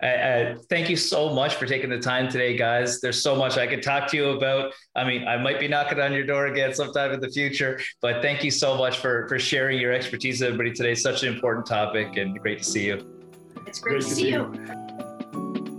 Uh, 0.00 0.54
thank 0.70 0.88
you 0.88 0.96
so 0.96 1.28
much 1.34 1.56
for 1.56 1.66
taking 1.66 1.90
the 1.90 1.98
time 1.98 2.28
today, 2.28 2.56
guys. 2.56 3.00
There's 3.00 3.20
so 3.20 3.34
much 3.34 3.58
I 3.58 3.66
could 3.66 3.82
talk 3.82 4.08
to 4.10 4.16
you 4.16 4.30
about. 4.30 4.72
I 4.94 5.04
mean, 5.04 5.26
I 5.26 5.38
might 5.38 5.58
be 5.58 5.66
knocking 5.66 5.98
on 5.98 6.12
your 6.12 6.24
door 6.24 6.46
again 6.46 6.72
sometime 6.72 7.12
in 7.12 7.20
the 7.20 7.28
future, 7.28 7.80
but 8.00 8.22
thank 8.22 8.44
you 8.44 8.52
so 8.52 8.76
much 8.76 8.98
for 8.98 9.26
for 9.28 9.40
sharing 9.40 9.80
your 9.80 9.92
expertise 9.92 10.40
with 10.40 10.48
everybody 10.48 10.72
today. 10.72 10.94
Such 10.94 11.24
an 11.24 11.34
important 11.34 11.66
topic, 11.66 12.16
and 12.16 12.38
great 12.38 12.58
to 12.58 12.64
see 12.64 12.86
you. 12.86 13.12
It's 13.66 13.80
great, 13.80 13.94
great 13.94 14.02
to, 14.02 14.08
to 14.08 14.14
see 14.14 14.30
you. 14.30 14.88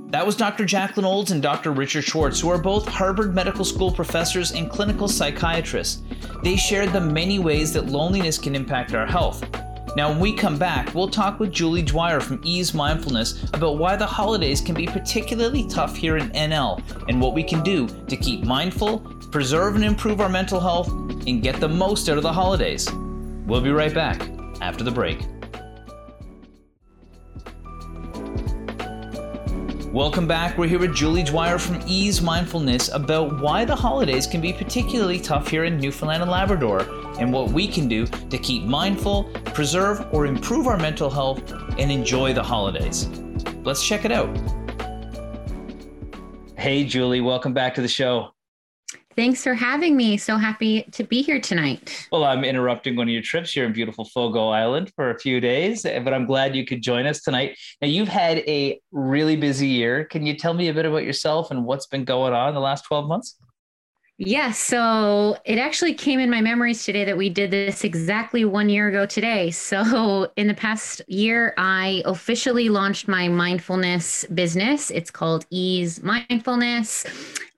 That 0.10 0.26
was 0.26 0.36
Dr. 0.36 0.66
Jacqueline 0.66 1.06
Olds 1.06 1.32
and 1.32 1.42
Dr. 1.42 1.72
Richard 1.72 2.04
Schwartz, 2.04 2.40
who 2.40 2.50
are 2.50 2.58
both 2.58 2.88
Harvard 2.88 3.34
Medical 3.34 3.64
School 3.64 3.92
professors 3.92 4.52
and 4.52 4.70
clinical 4.70 5.08
psychiatrists. 5.08 6.02
They 6.44 6.56
shared 6.56 6.92
the 6.92 7.00
many 7.00 7.38
ways 7.38 7.72
that 7.74 7.86
loneliness 7.86 8.40
can 8.40 8.56
impact 8.56 8.96
our 8.96 9.06
health. 9.06 9.46
Now, 9.96 10.10
when 10.10 10.20
we 10.20 10.34
come 10.34 10.58
back, 10.58 10.94
we'll 10.94 11.10
talk 11.10 11.40
with 11.40 11.52
Julie 11.52 11.82
Dwyer 11.82 12.20
from 12.20 12.40
Ease 12.44 12.74
Mindfulness 12.74 13.44
about 13.54 13.78
why 13.78 13.96
the 13.96 14.06
holidays 14.06 14.62
can 14.62 14.76
be 14.76 14.86
particularly 14.86 15.68
tough 15.68 15.96
here 15.96 16.18
in 16.18 16.30
NL 16.30 16.82
and 17.08 17.20
what 17.20 17.34
we 17.34 17.44
can 17.44 17.64
do 17.64 17.88
to 18.08 18.16
keep 18.16 18.44
mindful, 18.44 19.00
preserve 19.32 19.76
and 19.76 19.84
improve 19.84 20.22
our 20.22 20.30
mental 20.30 20.60
health, 20.60 20.90
and 20.90 21.42
get 21.42 21.60
the 21.60 21.70
most 21.70 22.08
out 22.08 22.18
of 22.18 22.24
the 22.24 22.34
holidays. 22.34 22.88
We'll 23.46 23.62
be 23.62 23.72
right 23.72 23.94
back 23.94 24.30
after 24.62 24.84
the 24.84 24.92
break. 24.92 25.20
Welcome 30.00 30.28
back. 30.28 30.58
We're 30.58 30.70
here 30.70 30.80
with 30.80 30.96
Julie 30.96 31.24
Dwyer 31.24 31.60
from 31.60 31.84
Ease 31.86 32.22
Mindfulness 32.22 32.88
about 32.88 33.42
why 33.42 33.66
the 33.66 33.76
holidays 33.76 34.26
can 34.26 34.40
be 34.40 34.54
particularly 34.54 35.20
tough 35.20 35.50
here 35.50 35.66
in 35.66 35.78
Newfoundland 35.78 36.22
and 36.22 36.32
Labrador 36.32 36.84
and 37.20 37.34
what 37.34 37.52
we 37.52 37.68
can 37.68 37.90
do 37.90 38.06
to 38.06 38.38
keep 38.38 38.64
mindful, 38.64 39.26
preserve, 39.54 40.08
or 40.14 40.26
improve 40.26 40.68
our 40.68 40.78
mental 40.78 41.10
health 41.10 41.52
and 41.78 41.92
enjoy 41.92 42.34
the 42.34 42.42
holidays. 42.42 43.10
Let's 43.66 43.86
check 43.86 44.06
it 44.06 44.14
out. 44.14 44.34
Hey, 46.58 46.86
Julie, 46.86 47.20
welcome 47.20 47.52
back 47.52 47.76
to 47.76 47.82
the 47.82 47.90
show. 47.90 48.32
Thanks 49.20 49.44
for 49.44 49.54
having 49.54 49.98
me. 49.98 50.16
So 50.16 50.38
happy 50.38 50.84
to 50.94 51.04
be 51.04 51.22
here 51.22 51.42
tonight. 51.42 52.08
Well, 52.10 52.24
I'm 52.24 52.46
interrupting 52.46 52.96
one 52.96 53.10
of 53.10 53.12
your 53.12 53.22
trips 53.22 53.52
here 53.52 53.66
in 53.66 53.74
beautiful 53.74 54.06
Fogo 54.06 54.48
Island 54.48 54.94
for 54.96 55.12
a 55.12 55.20
few 55.20 55.42
days, 55.42 55.84
eh, 55.84 56.00
but 56.00 56.14
I'm 56.14 56.26
glad 56.26 56.56
you 56.56 56.66
could 56.66 56.82
join 56.82 57.06
us 57.06 57.20
tonight. 57.20 57.58
Now, 57.82 57.90
you've 57.90 58.08
had 58.08 58.38
a 58.48 58.80
really 58.94 59.36
busy 59.36 59.68
year. 59.68 60.06
Can 60.06 60.26
you 60.26 60.38
tell 60.38 60.54
me 60.54 60.70
a 60.70 60.74
bit 60.74 60.86
about 60.86 61.04
yourself 61.04 61.52
and 61.52 61.66
what's 61.66 61.86
been 61.88 62.06
going 62.06 62.32
on 62.32 62.48
in 62.48 62.56
the 62.56 62.62
last 62.62 62.86
12 62.86 63.10
months? 63.10 63.36
Yes. 64.18 64.30
Yeah, 64.30 64.52
so 64.52 65.38
it 65.44 65.60
actually 65.60 65.96
came 65.96 66.22
in 66.22 66.30
my 66.30 66.40
memories 66.40 66.86
today 66.86 67.04
that 67.04 67.18
we 67.18 67.30
did 67.30 67.52
this 67.52 67.84
exactly 67.84 68.46
one 68.46 68.70
year 68.70 68.88
ago 68.88 69.06
today. 69.06 69.52
So, 69.70 70.32
in 70.38 70.48
the 70.48 70.54
past 70.54 71.02
year, 71.10 71.54
I 71.58 72.04
officially 72.06 72.70
launched 72.70 73.10
my 73.10 73.28
mindfulness 73.28 74.24
business. 74.34 74.92
It's 74.92 75.12
called 75.12 75.46
Ease 75.50 76.02
Mindfulness. 76.02 77.06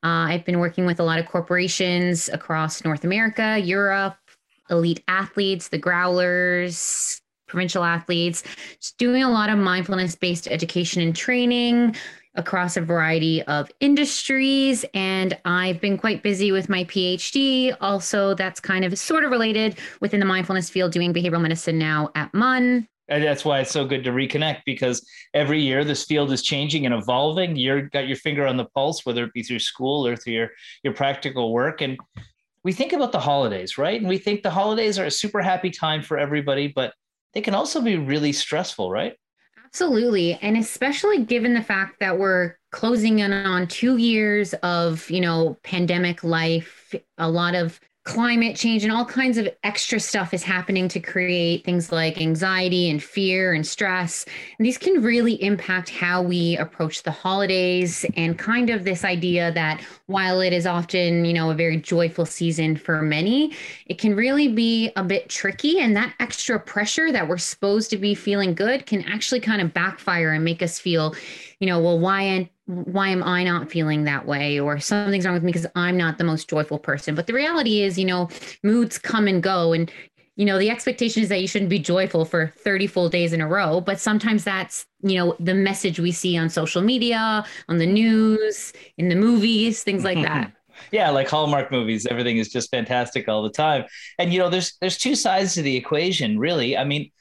Uh, 0.04 0.30
I've 0.30 0.46
been 0.46 0.60
working 0.60 0.86
with 0.86 1.00
a 1.00 1.04
lot 1.04 1.20
of 1.20 1.28
corporations 1.28 2.30
across 2.30 2.84
North 2.84 3.04
America, 3.04 3.60
Europe, 3.60 4.16
elite 4.70 5.04
athletes, 5.08 5.68
the 5.68 5.78
growlers, 5.78 7.22
provincial 7.48 7.84
athletes, 7.84 8.44
just 8.80 8.98
doing 8.98 9.24
a 9.24 9.30
lot 9.30 9.50
of 9.50 9.58
mindfulness 9.58 10.16
based 10.16 10.48
education 10.48 11.02
and 11.02 11.16
training 11.16 11.96
across 12.36 12.78
a 12.78 12.82
variety 12.82 13.44
of 13.44 13.70
industries. 13.82 14.86
And 14.94 15.38
I've 15.44 15.82
been 15.82 15.98
quite 15.98 16.24
busy 16.24 16.52
with 16.52 16.70
my 16.70 16.86
PhD. 16.86 17.76
Also, 17.82 18.34
that's 18.34 18.60
kind 18.60 18.86
of 18.86 18.98
sort 18.98 19.26
of 19.26 19.32
related 19.32 19.78
within 20.00 20.20
the 20.20 20.26
mindfulness 20.26 20.70
field, 20.70 20.94
doing 20.94 21.14
behavioral 21.14 21.42
medicine 21.42 21.78
now 21.78 22.10
at 22.16 22.34
MUN. 22.34 22.88
And 23.10 23.24
that's 23.24 23.44
why 23.44 23.60
it's 23.60 23.72
so 23.72 23.86
good 23.86 24.04
to 24.06 24.12
reconnect 24.12 24.62
because 24.66 25.06
every 25.34 25.62
year 25.62 25.84
this 25.84 26.06
field 26.06 26.32
is 26.32 26.42
changing 26.42 26.86
and 26.86 26.96
evolving. 26.96 27.56
You've 27.56 27.92
got 27.92 28.08
your 28.08 28.16
finger 28.16 28.48
on 28.48 28.58
the 28.58 28.66
pulse, 28.66 29.06
whether 29.06 29.24
it 29.24 29.34
be 29.34 29.44
through 29.44 29.60
school 29.60 30.08
or 30.08 30.16
through 30.16 30.34
your, 30.34 30.50
your 30.84 30.94
practical 30.94 31.52
work. 31.52 31.82
And 31.82 31.98
we 32.64 32.72
think 32.72 32.94
about 32.94 33.12
the 33.12 33.20
holidays, 33.20 33.78
right? 33.78 34.00
And 34.00 34.08
we 34.08 34.18
think 34.18 34.44
the 34.44 34.52
holidays 34.52 34.98
are 35.00 35.06
a 35.06 35.12
super 35.12 35.42
happy 35.42 35.72
time 35.72 36.02
for 36.02 36.18
everybody, 36.18 36.68
but 36.68 36.94
they 37.34 37.42
can 37.42 37.56
also 37.56 37.82
be 37.82 37.98
really 37.98 38.32
stressful, 38.32 38.92
right? 38.92 39.16
Absolutely. 39.66 40.38
And 40.42 40.58
especially 40.58 41.24
given 41.24 41.54
the 41.54 41.64
fact 41.64 42.00
that 42.02 42.20
we're 42.20 42.56
closing 42.72 43.20
in 43.20 43.32
on 43.32 43.68
two 43.68 43.98
years 43.98 44.54
of, 44.56 45.10
you 45.10 45.22
know, 45.22 45.58
pandemic 45.64 46.24
life, 46.24 46.94
a 47.18 47.30
lot 47.30 47.56
of 47.56 47.80
climate 48.04 48.56
change 48.56 48.84
and 48.84 48.92
all 48.92 49.06
kinds 49.06 49.38
of 49.38 49.48
extra 49.64 50.00
stuff 50.00 50.34
is 50.34 50.42
happening 50.42 50.88
to 50.88 51.00
create 51.00 51.64
things 51.64 51.92
like 51.92 52.20
anxiety 52.20 52.90
and 52.90 53.04
fear 53.04 53.54
and 53.54 53.66
stress. 53.66 54.26
And 54.58 54.66
these 54.66 54.80
can 54.80 55.04
really 55.04 55.42
impact 55.44 55.90
how 55.90 56.24
we 56.24 56.58
approach 56.58 57.04
the 57.04 57.12
holidays 57.12 58.04
and 58.16 58.40
kind 58.40 58.72
of 58.72 58.86
this 58.86 59.06
idea 59.06 59.52
that 59.52 59.82
while 60.08 60.42
it 60.42 60.52
is 60.52 60.66
often, 60.66 61.26
you 61.26 61.34
know, 61.34 61.52
a 61.52 61.56
very 61.56 61.78
joyful 61.78 62.26
season 62.26 62.76
for 62.76 63.04
many, 63.04 63.54
it 63.86 64.00
can 64.00 64.16
really 64.16 64.48
be 64.48 64.92
a 64.96 65.04
bit 65.04 65.30
tricky 65.30 65.80
and 65.80 65.96
that 65.96 66.16
extra 66.20 66.60
pressure 66.60 67.12
that 67.12 67.28
we're 67.28 67.38
supposed 67.38 67.92
to 67.92 67.98
be 67.98 68.16
feeling 68.16 68.56
good 68.56 68.88
can 68.88 69.04
actually 69.04 69.40
kind 69.40 69.62
of 69.62 69.76
backfire 69.76 70.32
and 70.32 70.44
make 70.44 70.64
us 70.64 70.80
feel, 70.80 71.14
you 71.62 71.68
know, 71.68 71.80
well, 71.80 71.98
why 71.98 72.50
why 72.66 73.10
am 73.10 73.24
I 73.24 73.44
not 73.44 73.70
feeling 73.70 74.04
that 74.06 74.26
way? 74.26 74.60
Or 74.60 74.80
something's 74.80 75.26
wrong 75.26 75.36
with 75.36 75.44
me 75.44 75.52
because 75.52 75.68
I'm 75.76 75.96
not 75.96 76.18
the 76.18 76.24
most 76.24 76.50
joyful 76.50 76.80
person. 76.80 77.16
But 77.16 77.28
the 77.28 77.34
reality 77.34 77.82
is, 77.84 78.00
you 78.00 78.06
know, 78.06 78.30
moods 78.64 78.98
come 78.98 79.28
and 79.28 79.44
go. 79.44 79.74
And, 79.74 79.92
you 80.38 80.46
know, 80.46 80.58
the 80.58 80.70
expectation 80.70 81.22
is 81.22 81.30
that 81.30 81.42
you 81.42 81.48
shouldn't 81.48 81.70
be 81.70 81.80
joyful 81.80 82.26
for 82.26 82.54
30 82.58 82.88
full 82.88 83.10
days 83.10 83.32
in 83.34 83.42
a 83.42 83.48
row. 83.48 83.80
But 83.80 84.00
sometimes 84.00 84.44
that's, 84.44 84.88
you 85.04 85.18
know, 85.18 85.36
the 85.40 85.54
message 85.54 86.00
we 86.00 86.12
see 86.12 86.38
on 86.38 86.50
social 86.50 86.82
media, 86.82 87.46
on 87.68 87.78
the 87.78 87.86
news, 87.86 88.74
in 88.98 89.10
the 89.10 89.16
movies, 89.16 89.84
things 89.84 90.04
like 90.04 90.22
that. 90.24 90.52
yeah 90.92 91.12
like 91.12 91.30
hallmark 91.30 91.72
movies 91.72 92.08
everything 92.08 92.38
is 92.38 92.50
just 92.50 92.72
fantastic 92.72 93.30
all 93.30 93.44
the 93.44 93.52
time 93.52 93.84
and 94.18 94.34
you 94.34 94.40
know 94.40 94.50
there's 94.50 94.78
there's 94.82 94.98
two 94.98 95.14
sides 95.14 95.54
to 95.54 95.62
the 95.62 95.76
equation 95.76 96.40
really 96.40 96.76
i 96.76 96.84
mean 96.84 97.12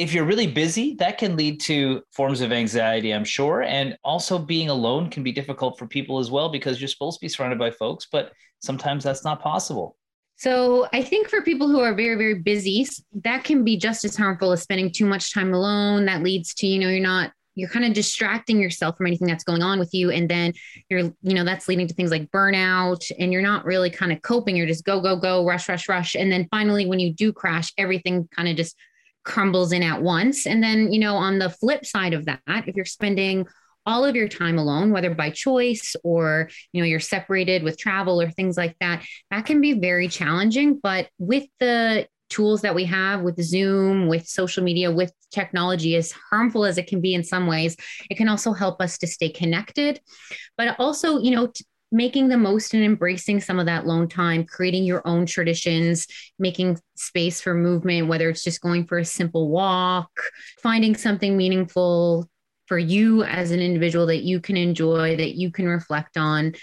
if 0.00 0.14
you're 0.14 0.24
really 0.24 0.46
busy, 0.46 0.94
that 0.94 1.18
can 1.18 1.36
lead 1.36 1.60
to 1.60 2.02
forms 2.10 2.40
of 2.40 2.52
anxiety, 2.52 3.10
I'm 3.10 3.24
sure. 3.24 3.64
And 3.64 3.98
also 4.02 4.38
being 4.38 4.70
alone 4.70 5.10
can 5.10 5.22
be 5.22 5.30
difficult 5.30 5.78
for 5.78 5.86
people 5.86 6.18
as 6.18 6.30
well 6.30 6.48
because 6.48 6.80
you're 6.80 6.88
supposed 6.88 7.18
to 7.18 7.24
be 7.24 7.28
surrounded 7.28 7.58
by 7.58 7.70
folks, 7.70 8.06
but 8.10 8.32
sometimes 8.60 9.04
that's 9.04 9.24
not 9.24 9.42
possible. 9.42 9.98
So 10.36 10.88
I 10.94 11.02
think 11.02 11.28
for 11.28 11.42
people 11.42 11.68
who 11.68 11.80
are 11.80 11.92
very, 11.94 12.16
very 12.16 12.38
busy, 12.38 12.86
that 13.24 13.44
can 13.44 13.62
be 13.62 13.76
just 13.76 14.06
as 14.06 14.16
harmful 14.16 14.52
as 14.52 14.62
spending 14.62 14.90
too 14.90 15.04
much 15.04 15.34
time 15.34 15.52
alone. 15.52 16.06
That 16.06 16.22
leads 16.22 16.54
to, 16.54 16.66
you 16.66 16.78
know, 16.78 16.88
you're 16.88 17.02
not 17.02 17.32
you're 17.56 17.68
kind 17.68 17.84
of 17.84 17.92
distracting 17.92 18.58
yourself 18.58 18.96
from 18.96 19.06
anything 19.06 19.26
that's 19.26 19.44
going 19.44 19.60
on 19.60 19.78
with 19.78 19.92
you 19.92 20.10
and 20.10 20.30
then 20.30 20.52
you're 20.88 21.00
you 21.00 21.34
know 21.34 21.44
that's 21.44 21.66
leading 21.66 21.88
to 21.88 21.92
things 21.92 22.12
like 22.12 22.30
burnout 22.30 23.02
and 23.18 23.32
you're 23.32 23.42
not 23.42 23.64
really 23.64 23.90
kind 23.90 24.12
of 24.12 24.22
coping 24.22 24.56
you're 24.56 24.68
just 24.68 24.84
go 24.84 25.00
go 25.00 25.16
go 25.16 25.44
rush 25.44 25.68
rush 25.68 25.88
rush 25.88 26.14
and 26.14 26.30
then 26.30 26.46
finally 26.48 26.86
when 26.86 27.00
you 27.00 27.12
do 27.12 27.32
crash 27.32 27.72
everything 27.76 28.26
kind 28.34 28.48
of 28.48 28.56
just 28.56 28.76
crumbles 29.30 29.72
in 29.72 29.82
at 29.82 30.02
once. 30.02 30.46
And 30.46 30.62
then, 30.62 30.92
you 30.92 30.98
know, 30.98 31.14
on 31.14 31.38
the 31.38 31.50
flip 31.50 31.86
side 31.86 32.14
of 32.14 32.26
that, 32.26 32.40
if 32.48 32.74
you're 32.74 32.84
spending 32.84 33.46
all 33.86 34.04
of 34.04 34.16
your 34.16 34.28
time 34.28 34.58
alone, 34.58 34.90
whether 34.90 35.14
by 35.14 35.30
choice 35.30 35.94
or, 36.02 36.50
you 36.72 36.82
know, 36.82 36.86
you're 36.86 37.00
separated 37.00 37.62
with 37.62 37.78
travel 37.78 38.20
or 38.20 38.28
things 38.30 38.56
like 38.56 38.76
that, 38.80 39.04
that 39.30 39.46
can 39.46 39.60
be 39.60 39.72
very 39.74 40.08
challenging. 40.08 40.80
But 40.82 41.08
with 41.18 41.44
the 41.60 42.08
tools 42.28 42.62
that 42.62 42.74
we 42.74 42.84
have 42.84 43.22
with 43.22 43.40
Zoom, 43.42 44.08
with 44.08 44.26
social 44.26 44.62
media, 44.62 44.90
with 44.90 45.12
technology, 45.32 45.96
as 45.96 46.12
harmful 46.12 46.64
as 46.64 46.78
it 46.78 46.86
can 46.86 47.00
be 47.00 47.14
in 47.14 47.24
some 47.24 47.46
ways, 47.46 47.76
it 48.10 48.16
can 48.16 48.28
also 48.28 48.52
help 48.52 48.80
us 48.80 48.98
to 48.98 49.06
stay 49.06 49.28
connected. 49.28 50.00
But 50.56 50.78
also, 50.78 51.18
you 51.18 51.30
know, 51.30 51.52
making 51.92 52.28
the 52.28 52.36
most 52.36 52.74
and 52.74 52.84
embracing 52.84 53.40
some 53.40 53.58
of 53.58 53.66
that 53.66 53.86
lone 53.86 54.08
time, 54.08 54.44
creating 54.44 54.84
your 54.84 55.06
own 55.06 55.26
traditions, 55.26 56.06
making 56.38 56.78
space 56.96 57.40
for 57.40 57.54
movement, 57.54 58.08
whether 58.08 58.28
it's 58.28 58.44
just 58.44 58.60
going 58.60 58.86
for 58.86 58.98
a 58.98 59.04
simple 59.04 59.50
walk, 59.50 60.10
finding 60.62 60.94
something 60.96 61.36
meaningful 61.36 62.28
for 62.66 62.78
you 62.78 63.24
as 63.24 63.50
an 63.50 63.60
individual 63.60 64.06
that 64.06 64.22
you 64.22 64.40
can 64.40 64.56
enjoy, 64.56 65.16
that 65.16 65.34
you 65.34 65.50
can 65.50 65.66
reflect 65.66 66.16
on 66.16 66.54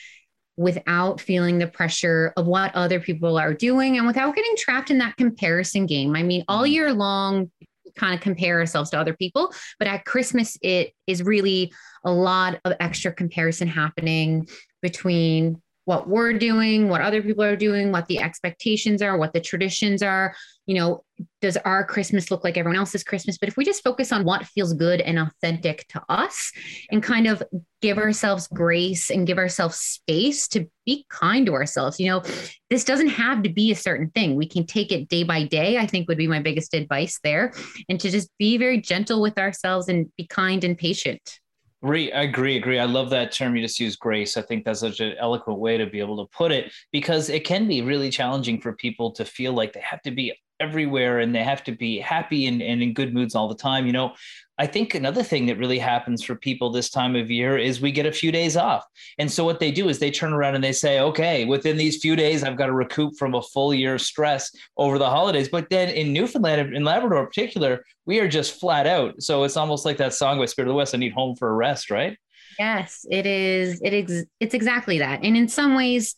without 0.55 1.21
feeling 1.21 1.59
the 1.59 1.67
pressure 1.67 2.33
of 2.37 2.47
what 2.47 2.73
other 2.73 2.99
people 2.99 3.37
are 3.37 3.53
doing 3.53 3.97
and 3.97 4.07
without 4.07 4.35
getting 4.35 4.55
trapped 4.57 4.89
in 4.89 4.97
that 4.97 5.15
comparison 5.17 5.85
game. 5.85 6.15
I 6.15 6.23
mean, 6.23 6.43
all 6.47 6.63
mm-hmm. 6.63 6.73
year 6.73 6.93
long, 6.93 7.51
kind 7.97 8.13
of 8.13 8.21
compare 8.21 8.59
ourselves 8.59 8.89
to 8.91 8.99
other 8.99 9.13
people. 9.13 9.51
But 9.79 9.87
at 9.87 10.05
Christmas, 10.05 10.57
it 10.61 10.93
is 11.07 11.23
really 11.23 11.73
a 12.05 12.11
lot 12.11 12.59
of 12.63 12.73
extra 12.79 13.11
comparison 13.11 13.67
happening 13.67 14.47
between 14.81 15.61
what 15.87 16.09
we're 16.09 16.33
doing, 16.33 16.89
what 16.89 16.99
other 16.99 17.21
people 17.21 17.45
are 17.45 17.55
doing, 17.55 17.93
what 17.93 18.07
the 18.07 18.19
expectations 18.19 19.01
are, 19.01 19.17
what 19.17 19.31
the 19.31 19.39
traditions 19.39 20.03
are. 20.03 20.35
You 20.65 20.75
know, 20.75 21.05
does 21.39 21.55
our 21.55 21.85
Christmas 21.85 22.29
look 22.29 22.43
like 22.43 22.57
everyone 22.57 22.77
else's 22.77 23.05
Christmas? 23.05 23.37
But 23.37 23.47
if 23.47 23.55
we 23.55 23.63
just 23.63 23.85
focus 23.85 24.11
on 24.11 24.25
what 24.25 24.45
feels 24.47 24.73
good 24.73 24.99
and 24.99 25.17
authentic 25.17 25.87
to 25.87 26.03
us 26.09 26.51
and 26.91 27.01
kind 27.01 27.25
of 27.25 27.41
give 27.81 27.97
ourselves 27.97 28.49
grace 28.49 29.09
and 29.09 29.25
give 29.25 29.37
ourselves 29.37 29.77
space 29.77 30.49
to 30.49 30.69
be 30.85 31.05
kind 31.09 31.45
to 31.45 31.53
ourselves, 31.53 32.01
you 32.01 32.09
know, 32.09 32.21
this 32.69 32.83
doesn't 32.83 33.07
have 33.07 33.41
to 33.43 33.49
be 33.49 33.71
a 33.71 33.75
certain 33.75 34.09
thing. 34.09 34.35
We 34.35 34.49
can 34.49 34.65
take 34.65 34.91
it 34.91 35.07
day 35.07 35.23
by 35.23 35.45
day, 35.45 35.77
I 35.77 35.87
think 35.87 36.09
would 36.09 36.17
be 36.17 36.27
my 36.27 36.41
biggest 36.41 36.73
advice 36.73 37.17
there. 37.23 37.53
And 37.87 37.97
to 38.01 38.11
just 38.11 38.29
be 38.37 38.57
very 38.57 38.81
gentle 38.81 39.21
with 39.21 39.37
ourselves 39.39 39.87
and 39.87 40.11
be 40.17 40.27
kind 40.27 40.65
and 40.65 40.77
patient. 40.77 41.39
I 41.88 41.89
agree, 41.89 42.12
agree, 42.12 42.58
agree. 42.58 42.80
I 42.80 42.86
love 42.86 43.10
that 43.12 43.32
term 43.32 43.56
you 43.56 43.62
just 43.62 43.80
used, 43.80 43.97
grace. 44.00 44.36
I 44.36 44.41
think 44.41 44.65
that's 44.65 44.82
such 44.82 45.00
an 45.00 45.15
eloquent 45.17 45.58
way 45.58 45.78
to 45.78 45.86
be 45.86 46.02
able 46.02 46.17
to 46.26 46.30
put 46.36 46.52
it 46.52 46.73
because 46.91 47.30
it 47.30 47.45
can 47.45 47.65
be 47.65 47.82
really 47.82 48.10
challenging 48.10 48.60
for 48.60 48.73
people 48.73 49.12
to 49.13 49.23
feel 49.23 49.54
like 49.54 49.71
they 49.71 49.80
have 49.80 50.02
to 50.02 50.12
be 50.12 50.34
everywhere 50.59 51.19
and 51.19 51.33
they 51.33 51.43
have 51.43 51.63
to 51.65 51.71
be 51.71 51.99
happy 51.99 52.47
and, 52.47 52.61
and 52.61 52.81
in 52.81 52.93
good 52.93 53.13
moods 53.13 53.35
all 53.35 53.47
the 53.47 53.55
time. 53.55 53.85
You 53.85 53.93
know, 53.93 54.13
I 54.59 54.65
think 54.65 54.95
another 54.95 55.21
thing 55.21 55.45
that 55.45 55.59
really 55.59 55.77
happens 55.77 56.23
for 56.23 56.35
people 56.35 56.71
this 56.71 56.89
time 56.89 57.15
of 57.15 57.29
year 57.29 57.57
is 57.57 57.79
we 57.79 57.91
get 57.91 58.07
a 58.07 58.11
few 58.11 58.31
days 58.31 58.57
off. 58.57 58.83
And 59.19 59.31
so 59.31 59.45
what 59.45 59.59
they 59.59 59.71
do 59.71 59.87
is 59.87 59.99
they 59.99 60.09
turn 60.09 60.33
around 60.33 60.55
and 60.55 60.63
they 60.63 60.71
say, 60.71 60.99
okay, 60.99 61.45
within 61.45 61.77
these 61.77 61.97
few 61.97 62.15
days, 62.15 62.43
I've 62.43 62.57
got 62.57 62.65
to 62.67 62.73
recoup 62.73 63.15
from 63.17 63.35
a 63.35 63.41
full 63.41 63.73
year 63.73 63.95
of 63.95 64.01
stress 64.01 64.51
over 64.77 64.97
the 64.97 65.09
holidays. 65.09 65.49
But 65.49 65.69
then 65.69 65.89
in 65.89 66.11
Newfoundland, 66.11 66.75
in 66.75 66.83
Labrador 66.83 67.19
in 67.19 67.27
particular, 67.27 67.83
we 68.05 68.19
are 68.19 68.27
just 68.27 68.59
flat 68.59 68.87
out. 68.87 69.21
So 69.21 69.43
it's 69.43 69.57
almost 69.57 69.85
like 69.85 69.97
that 69.97 70.13
song 70.13 70.39
by 70.39 70.45
Spirit 70.45 70.69
of 70.69 70.73
the 70.73 70.77
West, 70.77 70.95
I 70.95 70.97
need 70.97 71.13
home 71.13 71.35
for 71.35 71.49
a 71.49 71.53
rest, 71.53 71.91
right? 71.91 72.17
Yes, 72.57 73.05
it 73.11 73.27
is. 73.27 73.79
It 73.83 73.93
is. 73.93 74.25
It's 74.39 74.55
exactly 74.55 74.97
that. 74.99 75.19
And 75.23 75.37
in 75.37 75.47
some 75.47 75.75
ways, 75.75 76.15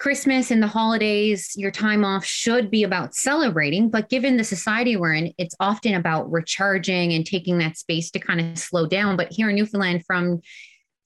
Christmas 0.00 0.50
and 0.50 0.62
the 0.62 0.66
holidays, 0.66 1.52
your 1.56 1.70
time 1.70 2.06
off 2.06 2.24
should 2.24 2.70
be 2.70 2.84
about 2.84 3.14
celebrating, 3.14 3.90
but 3.90 4.08
given 4.08 4.38
the 4.38 4.44
society 4.44 4.96
we're 4.96 5.12
in, 5.12 5.34
it's 5.36 5.54
often 5.60 5.94
about 5.94 6.32
recharging 6.32 7.12
and 7.12 7.26
taking 7.26 7.58
that 7.58 7.76
space 7.76 8.10
to 8.12 8.18
kind 8.18 8.40
of 8.40 8.58
slow 8.58 8.86
down. 8.86 9.18
But 9.18 9.30
here 9.30 9.50
in 9.50 9.56
Newfoundland, 9.56 10.04
from 10.06 10.40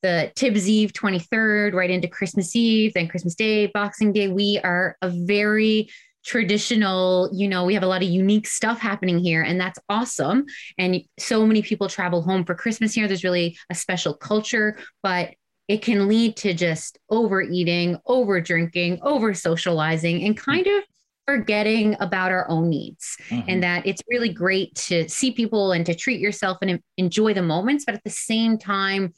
the 0.03 0.31
Tibbs 0.37 0.69
Eve 0.69 0.93
23rd 0.93 1.73
right 1.73 1.91
into 1.91 2.07
Christmas 2.07 2.55
Eve, 2.55 2.95
then 2.95 3.09
Christmas 3.09 3.35
Day, 3.35 3.67
Boxing 3.67 4.13
Day, 4.13 4.29
we 4.29 4.61
are 4.63 4.97
a 5.03 5.09
very 5.11 5.89
traditional, 6.25 7.29
you 7.33 7.49
know, 7.49 7.65
we 7.65 7.75
have 7.75 7.83
a 7.83 7.89
lot 7.89 8.03
of 8.03 8.09
unique 8.09 8.47
stuff 8.47 8.79
happening 8.79 9.19
here, 9.19 9.43
and 9.43 9.61
that's 9.61 9.79
awesome. 9.89 10.45
And 10.79 11.03
so 11.19 11.45
many 11.45 11.63
people 11.63 11.89
travel 11.89 12.23
home 12.23 12.45
for 12.45 12.55
Christmas 12.55 12.95
here. 12.95 13.09
There's 13.09 13.25
really 13.25 13.59
a 13.71 13.75
special 13.75 14.15
culture, 14.15 14.79
but 15.03 15.35
it 15.69 15.83
can 15.83 16.09
lead 16.09 16.37
to 16.39 16.55
just 16.55 16.99
overeating, 17.11 17.99
over 18.07 18.41
drinking, 18.41 18.99
over 19.03 19.35
socializing, 19.35 20.25
and 20.25 20.37
kind 20.37 20.67
of 20.67 20.83
forgetting 21.27 21.97
about 22.01 22.31
our 22.33 22.49
own 22.51 22.69
needs. 22.69 23.17
Mm-hmm. 23.29 23.49
And 23.49 23.63
that 23.63 23.87
it's 23.87 24.03
really 24.09 24.29
great 24.29 24.75
to 24.77 25.09
see 25.09 25.31
people 25.31 25.73
and 25.73 25.87
to 25.87 25.95
treat 25.95 26.21
yourself 26.21 26.59
and 26.61 26.81
enjoy 26.99 27.35
the 27.35 27.43
moments, 27.43 27.85
but 27.85 27.95
at 27.95 28.05
the 28.05 28.11
same 28.11 28.59
time, 28.59 29.15